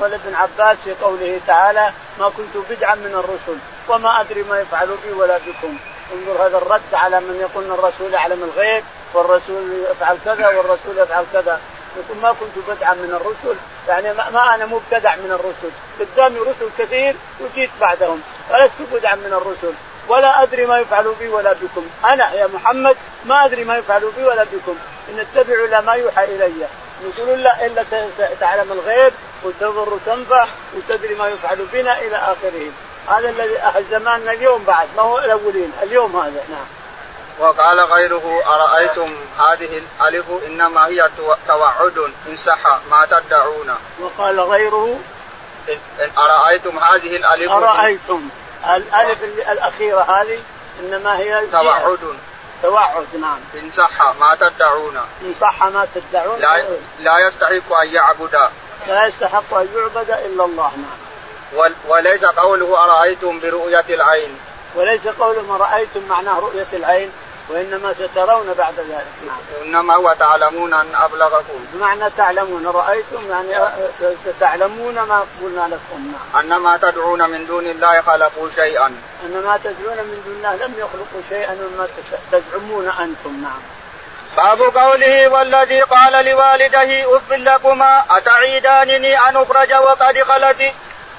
قال 0.00 0.14
ابن 0.14 0.34
عباس 0.34 0.76
في 0.84 0.92
قوله 1.02 1.40
تعالى 1.46 1.92
ما 2.18 2.28
كنت 2.28 2.70
بدعا 2.70 2.94
من 2.94 3.12
الرسل 3.14 3.58
وما 3.88 4.20
ادري 4.20 4.42
ما 4.42 4.60
يفعل 4.60 4.88
بي 5.06 5.12
ولا 5.12 5.38
بكم 5.38 5.76
انظر 6.14 6.46
هذا 6.46 6.58
الرد 6.58 6.92
على 6.94 7.20
من 7.20 7.36
يقول 7.40 7.64
ان 7.64 7.70
الرسول 7.72 8.12
يعلم 8.12 8.42
الغيب 8.54 8.84
والرسول 9.14 9.84
يفعل 9.90 10.18
كذا 10.24 10.48
والرسول 10.48 10.98
يفعل 10.98 11.24
كذا 11.32 11.60
يقول 11.96 12.18
ما 12.22 12.34
كنت 12.40 12.64
بدعا 12.70 12.94
من 12.94 13.10
الرسل 13.20 13.56
يعني 13.88 14.32
ما 14.34 14.54
انا 14.54 14.66
مبتدع 14.66 15.16
من 15.16 15.30
الرسل 15.30 15.70
قدامي 16.00 16.38
رسل 16.40 16.68
كثير 16.78 17.16
وجيت 17.40 17.70
بعدهم 17.80 18.22
فلست 18.50 18.74
بدعا 18.92 19.14
من 19.14 19.32
الرسل 19.32 19.74
ولا 20.08 20.42
ادري 20.42 20.66
ما 20.66 20.78
يفعل 20.78 21.12
بي 21.20 21.28
ولا 21.28 21.52
بكم 21.52 21.86
انا 22.04 22.32
يا 22.34 22.46
محمد 22.46 22.96
ما 23.24 23.44
ادري 23.44 23.64
ما 23.64 23.76
يفعل 23.76 24.02
بي 24.16 24.24
ولا 24.24 24.44
بكم 24.44 24.76
ان 25.10 25.18
اتبع 25.18 25.54
الى 25.64 25.82
ما 25.82 25.92
يوحى 25.92 26.24
الي 26.24 26.52
يقولون 27.04 27.38
لا 27.38 27.66
الا 27.66 27.84
تعلم 28.40 28.72
الغيب 28.72 29.12
وتضر 29.44 29.88
وتنفع 29.94 30.46
وتدري 30.76 31.14
ما 31.14 31.28
يفعل 31.28 31.58
بنا 31.72 31.98
الى 31.98 32.16
اخره 32.16 32.70
هذا 33.08 33.28
الذي 33.30 33.58
أهل 33.58 33.84
زماننا 33.90 34.32
اليوم 34.32 34.64
بعد 34.64 34.88
ما 34.96 35.02
هو 35.02 35.18
الأولين 35.18 35.72
اليوم 35.82 36.16
هذا 36.16 36.44
نعم 36.50 36.66
وقال 37.38 37.80
غيره 37.80 38.42
أرأيتم 38.46 39.14
هذه 39.48 39.78
الألف 39.78 40.24
إنما 40.46 40.86
هي 40.86 41.10
توعد 41.48 41.98
إن 42.28 42.36
صح 42.46 42.78
ما 42.90 43.06
تدعون 43.06 43.74
وقال 44.00 44.40
غيره 44.40 45.00
إن 45.68 45.78
أرأيتم 46.18 46.78
هذه 46.78 47.16
الألف 47.16 47.52
أرأيتم 47.52 48.28
الألف 48.66 49.24
الأخيرة 49.50 50.00
هذه 50.00 50.38
إنما 50.80 51.16
هي 51.18 51.46
توعد 51.52 52.18
توعد 52.62 53.06
نعم 53.20 53.38
إن 53.54 53.70
صح 53.76 54.12
ما 54.20 54.34
تدعون 54.34 54.96
إن 55.22 55.34
صح 55.40 55.62
ما 55.64 55.86
تدعون 55.94 56.40
لا, 56.40 56.64
لا 57.00 57.18
يستحق 57.28 57.72
أن 57.74 57.88
يعبد 57.92 58.38
لا 58.88 59.06
يستحق 59.06 59.54
أن 59.54 59.68
يعبد 59.74 60.10
إلا 60.10 60.44
الله 60.44 60.72
نعم 60.76 61.13
وليس 61.88 62.24
قوله 62.24 62.84
أرأيتم 62.84 63.40
برؤية 63.40 63.84
العين 63.90 64.38
وليس 64.74 65.06
ما 65.48 65.56
رأيتم 65.56 66.02
معناه 66.08 66.38
رؤية 66.38 66.66
العين 66.72 67.12
وإنما 67.48 67.92
سترون 67.92 68.54
بعد 68.58 68.74
ذلك 68.80 69.06
نعم. 69.26 69.64
إنما 69.76 69.94
هو 69.94 70.16
تعلمون 70.18 70.74
أن 70.74 70.86
أبلغكم 70.94 71.64
معنى 71.80 72.04
تعلمون 72.16 72.66
رأيتم 72.66 73.30
يعني 73.30 73.66
ستعلمون 74.36 74.94
ما 74.94 75.24
قلنا 75.42 75.74
لكم 75.74 76.12
نعم. 76.48 76.76
تدعون 76.76 77.30
من 77.30 77.46
دون 77.46 77.66
الله 77.66 78.00
خلقوا 78.00 78.48
شيئا 78.56 78.96
أنما 79.26 79.58
تدعون 79.64 79.96
من 79.98 80.22
دون 80.26 80.36
الله 80.36 80.66
لم 80.66 80.74
يخلقوا 80.78 81.22
شيئا 81.28 81.52
مما 81.54 81.88
تزعمون 82.32 82.88
أنتم 82.88 83.42
نعم 83.42 83.60
باب 84.36 84.60
قوله 84.76 85.28
والذي 85.28 85.80
قال 85.82 86.24
لوالده 86.26 87.16
اف 87.16 87.32
لكما 87.32 88.02
اتعيدانني 88.10 89.18
ان 89.20 89.36
اخرج 89.36 89.72
وقد 89.74 90.22
خلت 90.22 90.72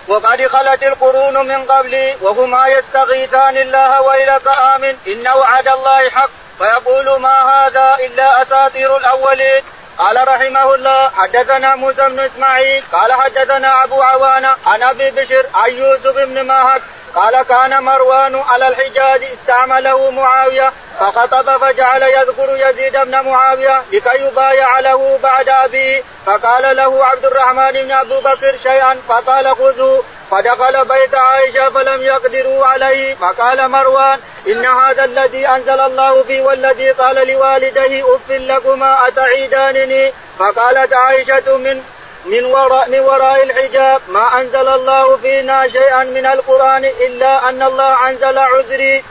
وقد 0.07 0.47
خلت 0.47 0.83
القرون 0.83 1.47
من 1.47 1.65
قبلي 1.65 2.15
وهما 2.21 2.67
يستغيثان 2.67 3.57
الله 3.57 4.01
ويلك 4.01 4.47
آمن 4.75 4.97
إن 5.07 5.27
وعد 5.35 5.67
الله 5.67 6.09
حق 6.09 6.29
فيقول 6.57 7.19
ما 7.21 7.41
هذا 7.65 7.95
إلا 8.05 8.41
أساطير 8.41 8.97
الأولين 8.97 9.63
قال 9.97 10.27
رحمه 10.27 10.75
الله 10.75 11.09
حدثنا 11.09 11.75
موسى 11.75 12.09
بن 12.09 12.19
اسماعيل 12.19 12.83
قال 12.91 13.13
حدثنا 13.13 13.83
ابو 13.83 14.01
عوانه 14.01 14.55
عن 14.65 14.83
ابي 14.83 15.11
بشر 15.11 15.45
عن 15.53 15.69
يوسف 15.71 16.17
بن 16.17 16.41
ماهك 16.41 16.81
قال 17.15 17.41
كان 17.41 17.83
مروان 17.83 18.35
على 18.47 18.67
الحجاز 18.67 19.21
استعمله 19.23 20.11
معاوية 20.11 20.71
فخطب 20.99 21.57
فجعل 21.57 22.03
يذكر 22.03 22.69
يزيد 22.69 22.93
بن 22.97 23.19
معاوية 23.25 23.83
لكي 23.91 24.21
يبايع 24.27 24.79
له 24.79 25.19
بعد 25.23 25.49
أبيه 25.49 26.03
فقال 26.25 26.75
له 26.77 27.05
عبد 27.05 27.25
الرحمن 27.25 27.71
بن 27.71 27.91
أبو 27.91 28.19
بكر 28.19 28.55
شيئا 28.63 28.95
فقال 29.09 29.55
خذه 29.55 30.03
فدخل 30.31 30.85
بيت 30.85 31.15
عائشة 31.15 31.69
فلم 31.69 32.01
يقدروا 32.01 32.65
عليه 32.65 33.15
فقال 33.15 33.69
مروان 33.71 34.19
إن 34.47 34.65
هذا 34.65 35.03
الذي 35.05 35.47
أنزل 35.47 35.79
الله 35.79 36.23
بي 36.23 36.41
والذي 36.41 36.91
قال 36.91 37.27
لوالديه 37.27 38.15
أف 38.15 38.29
لكما 38.31 39.07
أتعيدانني 39.07 40.13
فقالت 40.39 40.93
عائشة 40.93 41.57
من 41.57 41.81
من 42.25 42.45
وراء 42.45 42.89
من 42.89 42.99
وراء 42.99 43.43
الحجاب 43.43 44.01
ما 44.07 44.39
انزل 44.41 44.67
الله 44.67 45.17
فينا 45.17 45.67
شيئا 45.67 46.03
من 46.03 46.25
القران 46.25 46.85
الا 46.85 47.49
ان 47.49 47.61
الله 47.61 48.09
انزل 48.09 48.37
عذري. 48.39 49.03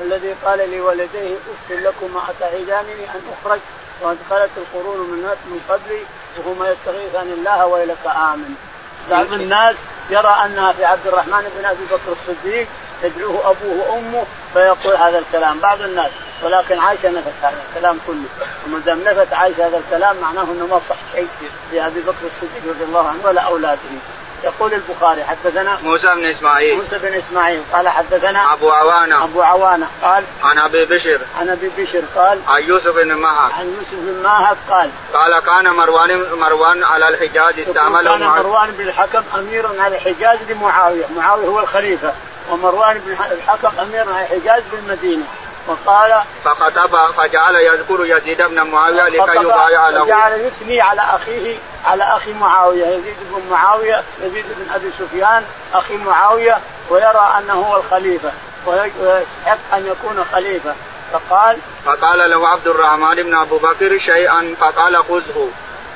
والذي 0.00 0.32
قال 0.44 0.70
لوالديه 0.78 1.32
اف 1.34 1.70
لكما 1.72 2.20
اتعيدانني 2.36 2.92
ان 3.14 3.22
اخرج 3.34 3.60
وان 4.02 4.18
خلت 4.30 4.50
القرون 4.56 5.00
من 5.00 5.60
قبلي 5.68 6.02
وهما 6.38 6.70
يستغيثان 6.72 7.32
الله 7.38 7.66
ويلك 7.66 7.98
امن 8.06 8.54
بعض 9.10 9.32
الناس 9.32 9.74
يرى 10.10 10.36
انها 10.46 10.72
في 10.72 10.84
عبد 10.84 11.06
الرحمن 11.06 11.50
بن 11.58 11.64
ابي 11.64 11.84
بكر 11.84 12.12
الصديق 12.12 12.66
يدعوه 13.02 13.40
ابوه 13.50 13.90
وامه 13.90 14.24
فيقول 14.52 14.96
هذا 14.96 15.18
الكلام 15.18 15.58
بعض 15.60 15.82
الناس 15.82 16.10
ولكن 16.44 16.78
عائشه 16.78 17.08
نفت 17.10 17.32
هذا 17.42 17.56
الكلام 17.70 17.98
كله 18.06 18.46
وما 18.66 18.78
دام 18.86 19.02
نفت 19.06 19.32
عائشه 19.32 19.66
هذا 19.66 19.78
الكلام 19.84 20.16
معناه 20.16 20.42
انه 20.42 20.66
ما 20.66 20.80
صح 20.88 20.96
شيء 21.14 21.28
في 21.70 21.86
ابي 21.86 22.00
بكر 22.00 22.26
الصديق 22.26 22.74
رضي 22.74 22.84
الله 22.84 23.08
عنه 23.08 23.18
ولا 23.24 23.40
اولاده 23.40 23.80
يقول 24.44 24.74
البخاري 24.74 25.24
حدثنا 25.24 25.78
موسى 25.84 26.06
بن 26.14 26.24
اسماعيل 26.24 26.76
موسى 26.76 26.98
بن 26.98 27.14
اسماعيل 27.14 27.62
قال 27.72 27.88
حدثنا 27.88 28.52
ابو 28.52 28.70
عوانه 28.70 29.24
ابو 29.24 29.42
عوانه 29.42 29.86
قال 30.02 30.24
عن 30.42 30.58
ابي 30.58 30.84
بشر 30.84 31.20
عن 31.40 31.48
ابي 31.48 31.70
بشر 31.78 32.02
قال 32.16 32.40
عن 32.48 32.62
يوسف 32.62 32.96
بن 32.96 33.14
ماهر 33.14 33.52
عن 33.52 33.66
يوسف 33.78 33.92
بن 34.04 34.22
ماهر 34.22 34.56
قال 34.70 34.90
قال 35.14 35.38
كان 35.38 35.64
مروان 35.74 36.20
مروان 36.40 36.82
على 36.84 37.08
الحجاز 37.08 37.54
استعمله 37.58 38.18
كان 38.18 38.28
مروان 38.28 38.70
بن 38.70 38.88
الحكم 38.88 39.22
اميرا 39.38 39.70
على 39.82 39.96
الحجاز 39.96 40.38
لمعاويه، 40.48 41.04
معاويه 41.16 41.46
هو 41.46 41.60
الخليفه 41.60 42.12
ومروان 42.50 42.98
بن 42.98 43.16
الحكم 43.32 43.80
امير 43.80 44.04
على 44.12 44.22
الحجاز 44.26 44.62
بالمدينه 44.72 45.24
وقال 45.68 46.14
فخطب 46.44 46.96
فجعل 47.16 47.54
يذكر 47.56 48.04
يزيد 48.06 48.42
بن 48.42 48.60
معاويه 48.62 49.02
لكي 49.08 49.42
يبايع 49.44 49.88
له 49.88 50.04
فجعل 50.04 50.32
يثني 50.32 50.80
على 50.80 51.00
اخيه 51.02 51.56
على 51.86 52.04
اخي 52.04 52.32
معاويه 52.32 52.86
يزيد 52.86 53.16
بن 53.34 53.42
معاويه 53.50 54.02
يزيد 54.20 54.44
بن 54.58 54.72
ابي 54.74 54.90
سفيان 54.98 55.44
اخي 55.74 55.96
معاويه 55.96 56.58
ويرى 56.90 57.34
انه 57.38 57.54
هو 57.68 57.76
الخليفه 57.76 58.30
ويستحق 58.66 59.58
ان 59.74 59.86
يكون 59.86 60.24
خليفه 60.32 60.74
فقال 61.12 61.56
فقال 61.84 62.30
له 62.30 62.48
عبد 62.48 62.66
الرحمن 62.66 63.14
بن 63.14 63.34
ابو 63.36 63.58
بكر 63.58 63.98
شيئا 63.98 64.54
فقال 64.60 64.96
خذه 65.08 65.48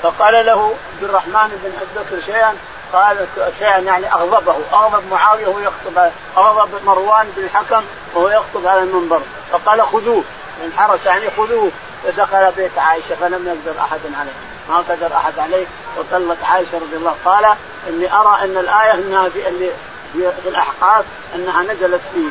فقال 0.03 0.47
له 0.47 0.75
عبد 0.95 1.05
الرحمن 1.09 1.49
بن 1.51 1.73
ابي 1.81 2.05
بكر 2.17 2.27
شيئا 2.27 2.57
قال 2.93 3.27
شيئا 3.59 3.79
يعني 3.79 4.13
اغضبه 4.13 4.57
اغضب 4.73 5.03
معاويه 5.13 5.47
وهو 5.47 5.59
يخطب 5.59 6.11
اغضب 6.37 6.85
مروان 6.87 7.33
بن 7.37 7.45
الحكم 7.45 7.85
وهو 8.17 8.29
يخطب 8.29 8.67
على 8.67 8.81
المنبر 8.81 9.21
فقال 9.53 9.83
خذوه 9.87 10.25
انحرس 10.65 11.07
يعني 11.07 11.25
خذوه 11.37 11.71
فدخل 12.05 12.53
بيت 12.57 12.79
عائشه 12.79 13.15
فلم 13.21 13.49
يقدر 13.67 13.81
احد 13.81 14.01
عليه 14.19 14.31
ما 14.69 14.77
قدر 14.89 15.17
احد 15.17 15.39
عليه 15.39 15.67
وطلت 15.99 16.39
عائشه 16.45 16.79
رضي 16.79 16.97
الله 16.97 17.15
قال 17.25 17.45
اني 17.89 18.13
ارى 18.15 18.39
ان 18.43 18.57
الايه 18.57 18.95
انها 18.95 19.29
في 19.29 19.49
اللي 19.49 19.71
في 20.13 20.49
الاحقاف 20.49 21.05
انها 21.35 21.63
نزلت 21.63 22.01
فيه 22.15 22.29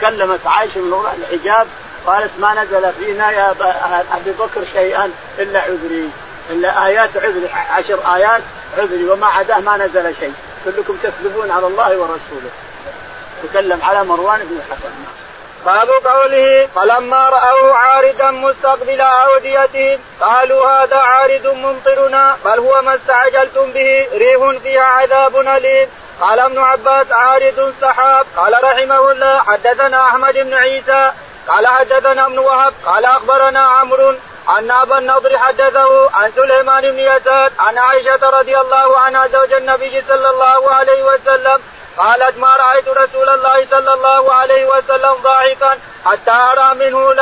كلمت 0.00 0.46
عائشه 0.46 0.80
من 0.80 0.92
وراء 0.92 1.18
الحجاب 1.18 1.66
قالت 2.06 2.30
ما 2.40 2.64
نزل 2.64 2.92
فينا 2.92 3.30
يا 3.30 3.50
ابي 4.16 4.30
بكر 4.30 4.60
شيئا 4.72 5.10
الا 5.38 5.60
عذري 5.60 6.10
الا 6.50 6.86
ايات 6.86 7.16
عذري 7.16 7.48
عشر 7.70 8.14
ايات 8.14 8.42
عذري 8.78 9.10
وما 9.10 9.26
عداه 9.26 9.58
ما 9.58 9.76
نزل 9.76 10.14
شيء 10.14 10.32
كلكم 10.64 10.96
تكذبون 11.02 11.50
على 11.50 11.66
الله 11.66 11.96
ورسوله 11.98 12.50
تكلم 13.42 13.80
على 13.82 14.04
مروان 14.04 14.40
بن 14.40 14.56
الحكم 14.56 14.94
باب 15.66 15.90
قوله 16.06 16.68
فلما 16.76 17.28
رأوه 17.28 17.74
عارضا 17.74 18.30
مستقبل 18.30 19.00
أوديتهم 19.00 19.98
قالوا 20.20 20.66
هذا 20.68 20.96
عارض 20.96 21.46
ممطرنا 21.46 22.36
بل 22.44 22.58
هو 22.58 22.82
ما 22.82 22.94
استعجلتم 22.94 23.72
به 23.72 24.08
ريح 24.14 24.60
فيها 24.62 24.82
عذاب 24.82 25.36
أليم 25.36 25.88
قال 26.20 26.40
ابن 26.40 26.58
عباس 26.58 27.06
عارض 27.12 27.74
سحاب 27.80 28.26
قال 28.36 28.52
رحمه 28.64 29.12
الله 29.12 29.38
حدثنا 29.38 30.04
أحمد 30.06 30.34
بن 30.34 30.54
عيسى 30.54 31.10
قال 31.48 31.66
حدثنا 31.66 32.26
ابن 32.26 32.38
وهب 32.38 32.74
قال 32.86 33.04
أخبرنا 33.04 33.60
عمرو 33.60 34.14
أن 34.58 34.70
أبا 34.70 34.98
النضر 34.98 35.38
حدثه 35.38 36.10
عن 36.14 36.32
سليمان 36.36 36.90
بن 36.90 36.98
يسار 36.98 37.50
عن 37.58 37.78
عائشة 37.78 38.30
رضي 38.30 38.58
الله 38.58 38.98
عنها 38.98 39.26
زوج 39.28 39.52
النبي 39.52 40.02
صلى 40.08 40.30
الله 40.30 40.70
عليه 40.70 41.02
وسلم 41.02 41.60
قالت 41.98 42.36
ما 42.38 42.56
رايت 42.56 42.88
رسول 42.88 43.28
الله 43.28 43.66
صلى 43.70 43.92
الله 43.94 44.32
عليه 44.34 44.64
وسلم 44.66 45.14
ضاحكا 45.14 45.78
حتى 46.04 46.30
ارى 46.30 46.74
منه 46.74 47.14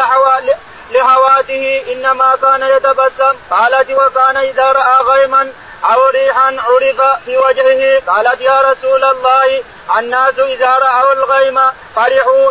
لهواته 0.92 1.82
انما 1.92 2.36
كان 2.42 2.62
يتبسم 2.62 3.36
قالت 3.50 3.90
وكان 3.90 4.36
اذا 4.36 4.72
راى 4.72 5.02
غيما 5.02 5.52
او 5.84 6.06
ريحا 6.08 6.56
عرف 6.68 7.00
في 7.24 7.36
وجهه 7.38 8.02
قالت 8.06 8.40
يا 8.40 8.60
رسول 8.60 9.04
الله 9.04 9.62
الناس 9.98 10.38
اذا 10.38 10.70
راوا 10.78 11.12
الغيم 11.12 11.58
فرحوا 11.96 12.50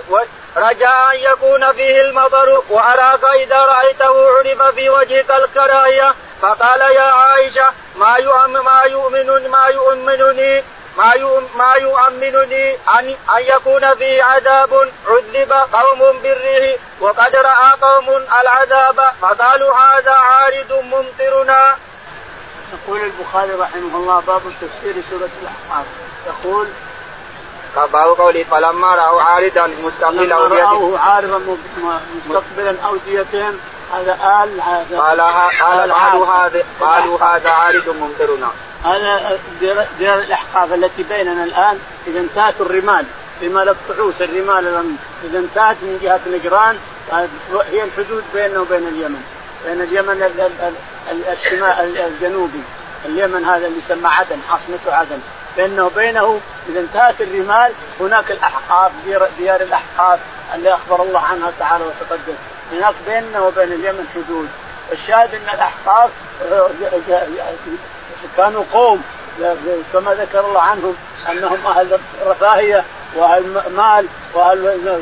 رجاء 0.57 1.15
ان 1.15 1.19
يكون 1.19 1.72
فيه 1.73 2.02
المطر 2.02 2.61
واراك 2.69 3.23
اذا 3.35 3.57
رايته 3.65 4.38
عرف 4.38 4.61
في 4.76 4.89
وجهك 4.89 5.31
الكراهيه 5.31 6.15
فقال 6.41 6.81
يا 6.81 7.02
عائشه 7.03 7.68
ما 7.95 8.18
يؤمن 8.18 8.60
ما 8.60 8.81
يؤمن 8.85 9.47
ما 9.49 9.68
يؤمنني 9.68 10.64
ما 10.97 11.11
ما 11.55 11.73
يؤمنني 11.76 12.73
ان 12.73 13.15
ان 13.35 13.39
يكون 13.39 13.95
في 13.95 14.22
عذاب 14.22 14.89
عذب 15.07 15.51
قوم 15.73 16.17
بالريح 16.23 16.77
وقد 16.99 17.35
راى 17.35 17.72
قوم 17.81 18.09
العذاب 18.41 19.01
فقالوا 19.22 19.73
هذا 19.80 20.11
عارض 20.11 20.72
ممطرنا. 20.72 21.76
يقول 22.73 22.99
البخاري 23.01 23.51
رحمه 23.51 23.95
الله 23.95 24.19
باب 24.27 24.41
تفسير 24.61 24.93
سوره 25.09 25.30
الاحقاف 25.41 25.85
يقول 26.27 26.67
فباب 27.76 28.07
قولي 28.17 28.43
فلما 28.43 28.95
راوا 28.95 29.22
عارضا 29.22 29.69
مستقبلا 29.84 30.38
راوه 30.38 30.99
عارضا 30.99 31.57
مستقبلا 32.30 32.76
اوديتهم 32.88 33.59
هذا 33.93 34.43
آل 34.43 34.61
هذا 34.61 34.99
قال 34.99 35.22
قالوا 35.91 36.26
هذا 36.34 36.63
قالوا 36.80 37.19
هذا 37.23 37.49
عارض 37.49 37.89
ممطرنا 37.89 38.47
هذا 38.86 39.40
ديار 39.99 40.20
الاحقاف 40.20 40.74
التي 40.74 41.03
بيننا 41.03 41.44
الان 41.44 41.80
اذا 42.07 42.20
انتهت 42.20 42.53
الرمال 42.62 43.06
رمال 43.44 43.70
الطعوس 43.70 44.14
الرمال 44.22 44.68
اذا 45.30 45.40
انتهت 45.40 45.76
من 45.82 45.99
جهه 46.03 46.20
نجران 46.38 46.78
هي 47.72 47.84
الحدود 47.84 48.24
بيننا 48.34 48.60
وبين 48.60 48.88
اليمن 48.88 49.22
بين 49.66 49.82
اليمن 49.82 50.24
الشمال 51.41 51.98
الجنوبي 51.98 52.62
اليمن 53.06 53.45
هذا 53.45 53.68
اللي 53.68 53.78
يسمى 53.80 54.07
عدن 54.07 54.38
عاصمته 54.52 54.94
عدن 54.95 55.20
بينه 55.57 55.84
وبينه 55.86 56.40
اذا 56.70 56.80
انتهت 56.80 57.22
الرمال 57.22 57.72
هناك 57.99 58.32
الاحقاف 58.32 58.91
ديار, 59.06 59.30
ديار 59.38 59.62
الاحقاف 59.62 60.20
اللي 60.56 60.74
اخبر 60.74 61.02
الله 61.03 61.20
عنها 61.20 61.52
تعالى 61.60 61.84
وتقدم 61.84 62.34
هناك 62.74 62.94
بيننا 63.07 63.40
وبين 63.40 63.72
اليمن 63.72 64.07
حدود 64.16 64.48
الشاهد 64.91 65.34
ان 65.36 65.53
الاحقاف 65.56 66.10
آه، 66.52 66.70
كانوا 68.38 68.64
قوم 68.74 69.02
كما 69.94 70.14
ذكر 70.14 70.40
الله 70.40 70.62
عنهم 70.62 70.95
انهم 71.32 71.66
اهل 71.68 71.99
رفاهيه 72.28 72.84
واهل 73.16 73.44
مال 73.78 74.06
واهل 74.34 74.94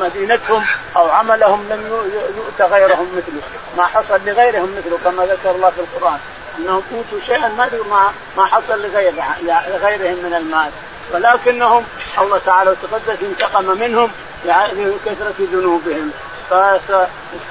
مدينتهم 0.00 0.64
او 0.96 1.10
عملهم 1.10 1.66
لم 1.70 1.86
يؤت 2.36 2.70
غيرهم 2.72 3.06
مثله، 3.16 3.40
ما 3.76 3.82
حصل 3.86 4.20
لغيرهم 4.26 4.74
مثله 4.78 4.98
كما 5.04 5.24
ذكر 5.26 5.50
الله 5.50 5.70
في 5.70 5.80
القران 5.80 6.18
انهم 6.58 6.82
اوتوا 6.94 7.26
شيئا 7.26 7.48
ما 7.88 8.12
ما 8.36 8.46
حصل 8.46 8.82
لغير 8.82 9.12
لغيرهم 9.74 10.16
من 10.24 10.34
المال، 10.36 10.70
ولكنهم 11.14 11.84
الله 12.18 12.40
تعالى 12.46 12.70
وتقدس 12.70 13.22
انتقم 13.22 13.64
منهم 13.80 14.10
لكثره 14.44 15.34
ذنوبهم 15.52 16.10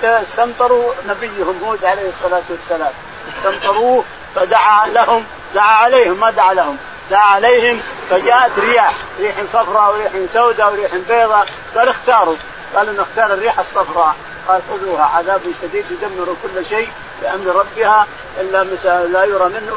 فاستمطروا 0.01 0.93
نبيهم 1.07 1.61
هود 1.65 1.85
عليه 1.85 2.09
الصلاة 2.09 2.41
والسلام 2.49 2.91
استمطروه 3.37 4.03
فدعا 4.35 4.87
لهم 4.87 5.23
دعا 5.55 5.73
عليهم 5.75 6.19
ما 6.19 6.31
دعا 6.31 6.53
لهم 6.53 6.77
دعا 7.11 7.25
عليهم 7.35 7.81
فجاءت 8.09 8.59
رياح 8.59 8.93
ريح 9.19 9.35
صفراء 9.53 9.93
وريح 9.93 10.11
سوداء 10.33 10.71
وريح 10.71 10.91
بيضاء 10.95 11.45
قال 11.75 11.89
اختاروا 11.89 12.35
قالوا 12.75 12.93
نختار 12.93 13.33
الريح 13.33 13.59
الصفراء 13.59 14.15
قال 14.47 14.61
خذوها 14.71 15.03
عذاب 15.03 15.41
شديد 15.61 15.85
يدمر 15.91 16.35
كل 16.43 16.65
شيء 16.65 16.89
بامر 17.21 17.47
ربها 17.55 18.07
الا 18.39 18.63
مسا... 18.63 19.05
لا 19.13 19.23
يرى 19.23 19.49
منه 19.49 19.73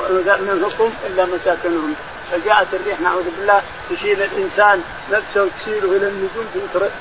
منكم 0.57 0.93
الا 1.07 1.25
مساكنهم 1.27 1.95
فجاءت 2.33 2.67
الريح 2.73 3.01
نعوذ 3.01 3.25
بالله 3.39 3.63
تشيل 3.91 4.23
الانسان 4.23 4.83
نفسه 5.13 5.49
تشيله 5.61 5.89
الى 5.97 6.09
النجوم 6.09 6.47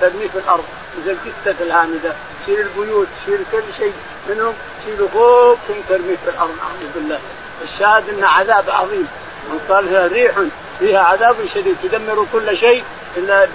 ترميه 0.01 0.27
في 0.27 0.35
الارض 0.37 0.63
مثل 0.97 1.15
الجثه 1.45 1.63
الهامده 1.63 2.13
تشيل 2.43 2.59
البيوت 2.59 3.07
تشيل 3.25 3.39
كل 3.51 3.63
شيء 3.77 3.93
منهم 4.29 4.53
تشيله 4.81 5.07
فوق 5.07 5.57
ثم 5.67 5.73
ترميه 5.89 6.15
في 6.25 6.29
الارض 6.29 6.49
نعوذ 6.57 6.93
بالله 6.95 7.19
الشاهد 7.63 8.09
ان 8.09 8.23
عذاب 8.23 8.69
عظيم 8.69 9.07
من 9.51 9.59
قال 9.69 9.87
فيها 9.89 10.07
ريح 10.07 10.35
فيها 10.79 10.99
عذاب 10.99 11.35
شديد 11.55 11.75
تدمر 11.83 12.25
كل 12.33 12.57
شيء 12.57 12.83
الا 13.17 13.47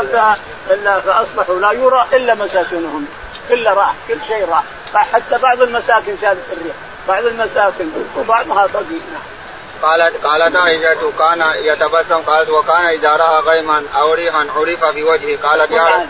ربها 0.00 0.36
الا 0.70 1.00
فاصبحوا 1.00 1.58
لا 1.58 1.72
يرى 1.72 2.06
الا 2.12 2.34
مساكنهم 2.34 3.06
كل 3.48 3.66
راح 3.66 3.94
كل 4.08 4.16
شيء 4.28 4.48
راح 4.94 5.12
حتى 5.12 5.38
بعض 5.38 5.62
المساكن 5.62 6.14
شالت 6.22 6.52
الريح 6.52 6.74
بعض 7.08 7.24
المساكن 7.26 7.86
وبعضها 8.18 8.66
بقي 8.66 8.98
نعم 9.12 9.24
قالت 9.82 10.24
قالت 10.26 10.56
عائشة 10.56 11.12
كان 11.18 11.44
يتبسم 11.62 12.14
قالت 12.26 12.50
وكان 12.50 12.84
إذا 12.86 13.10
رأى 13.12 13.40
غيما 13.42 13.82
أو 13.96 14.12
ريحا 14.14 14.38
عرف 14.56 14.84
في 14.84 15.02
وجهه 15.02 15.38
قالت 15.42 15.70
يا 15.70 16.06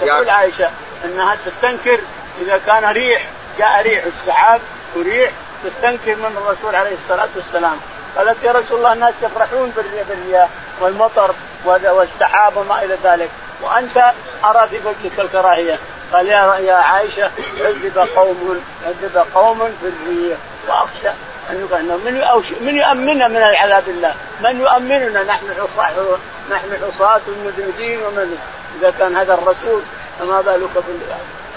تقول 0.00 0.28
عائشة 0.30 0.70
أنها 1.04 1.36
تستنكر 1.46 2.00
إذا 2.40 2.60
كان 2.66 2.84
ريح 2.84 3.22
جاء 3.58 3.82
ريح 3.82 4.04
السحاب 4.04 4.60
وريح 4.96 5.30
تستنكر 5.64 6.16
من 6.16 6.36
الرسول 6.36 6.74
عليه 6.74 6.94
الصلاة 6.94 7.28
والسلام 7.36 7.80
قالت 8.16 8.36
يا 8.44 8.52
رسول 8.52 8.78
الله 8.78 8.92
الناس 8.92 9.14
يفرحون 9.22 9.72
بالرياح 10.08 10.48
والمطر 10.80 11.34
والسحاب 11.64 12.56
وما 12.56 12.82
إلى 12.82 12.96
ذلك 13.04 13.30
وأنت 13.60 14.12
أرى 14.44 14.68
في 14.68 14.76
وجهك 14.84 15.18
الكراهية 15.20 15.78
قال 16.12 16.26
يا 16.26 16.56
يا 16.58 16.74
عائشة 16.74 17.30
عذب 17.60 18.08
قوم 18.16 18.60
عذب 18.86 19.24
قوم 19.34 19.58
في 19.58 19.86
الريح 19.86 20.38
واخشى 20.68 21.18
أن 21.50 21.60
يقال 21.60 21.80
أنه 21.80 21.96
من 21.96 22.24
من 22.66 22.76
يؤمننا 22.76 23.28
من 23.28 23.36
العذاب 23.36 23.82
الله؟ 23.88 24.14
من 24.42 24.60
يؤمننا 24.60 25.22
نحن 25.22 25.46
حصاة 25.60 25.92
نحن 26.50 26.72
حصاة 26.92 27.20
ومذنبين 27.28 27.98
ومن 28.02 28.38
إذا 28.80 28.94
كان 28.98 29.16
هذا 29.16 29.34
الرسول 29.34 29.82
فما 30.20 30.40
بالك 30.40 30.74
بال... 30.88 30.96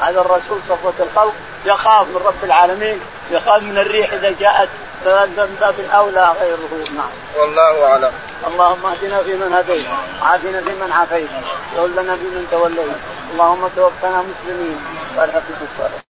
هذا 0.01 0.21
الرسول 0.21 0.59
صفوة 0.69 0.93
الخلق 0.99 1.33
يخاف 1.65 2.07
من 2.07 2.21
رب 2.25 2.43
العالمين 2.43 2.99
يخاف 3.31 3.61
من 3.63 3.77
الريح 3.77 4.13
إذا 4.13 4.35
جاءت 4.39 4.69
من 5.05 5.57
باب 5.61 5.75
اولى 5.93 6.33
غيره 6.41 6.91
نعم. 6.95 7.09
والله 7.41 7.85
اعلم. 7.91 8.11
اللهم 8.47 8.85
اهدنا 8.85 9.17
فيمن 9.23 9.53
هديت، 9.53 9.85
وعافنا 10.21 10.61
فيمن 10.61 10.91
عافيت، 10.99 11.27
تولنا 11.75 12.15
فيمن 12.15 12.47
توليت، 12.51 12.97
اللهم 13.33 13.69
توفنا 13.75 14.23
مسلمين 14.43 14.79
والحقنا 15.17 15.55
بالصالحين. 15.61 16.01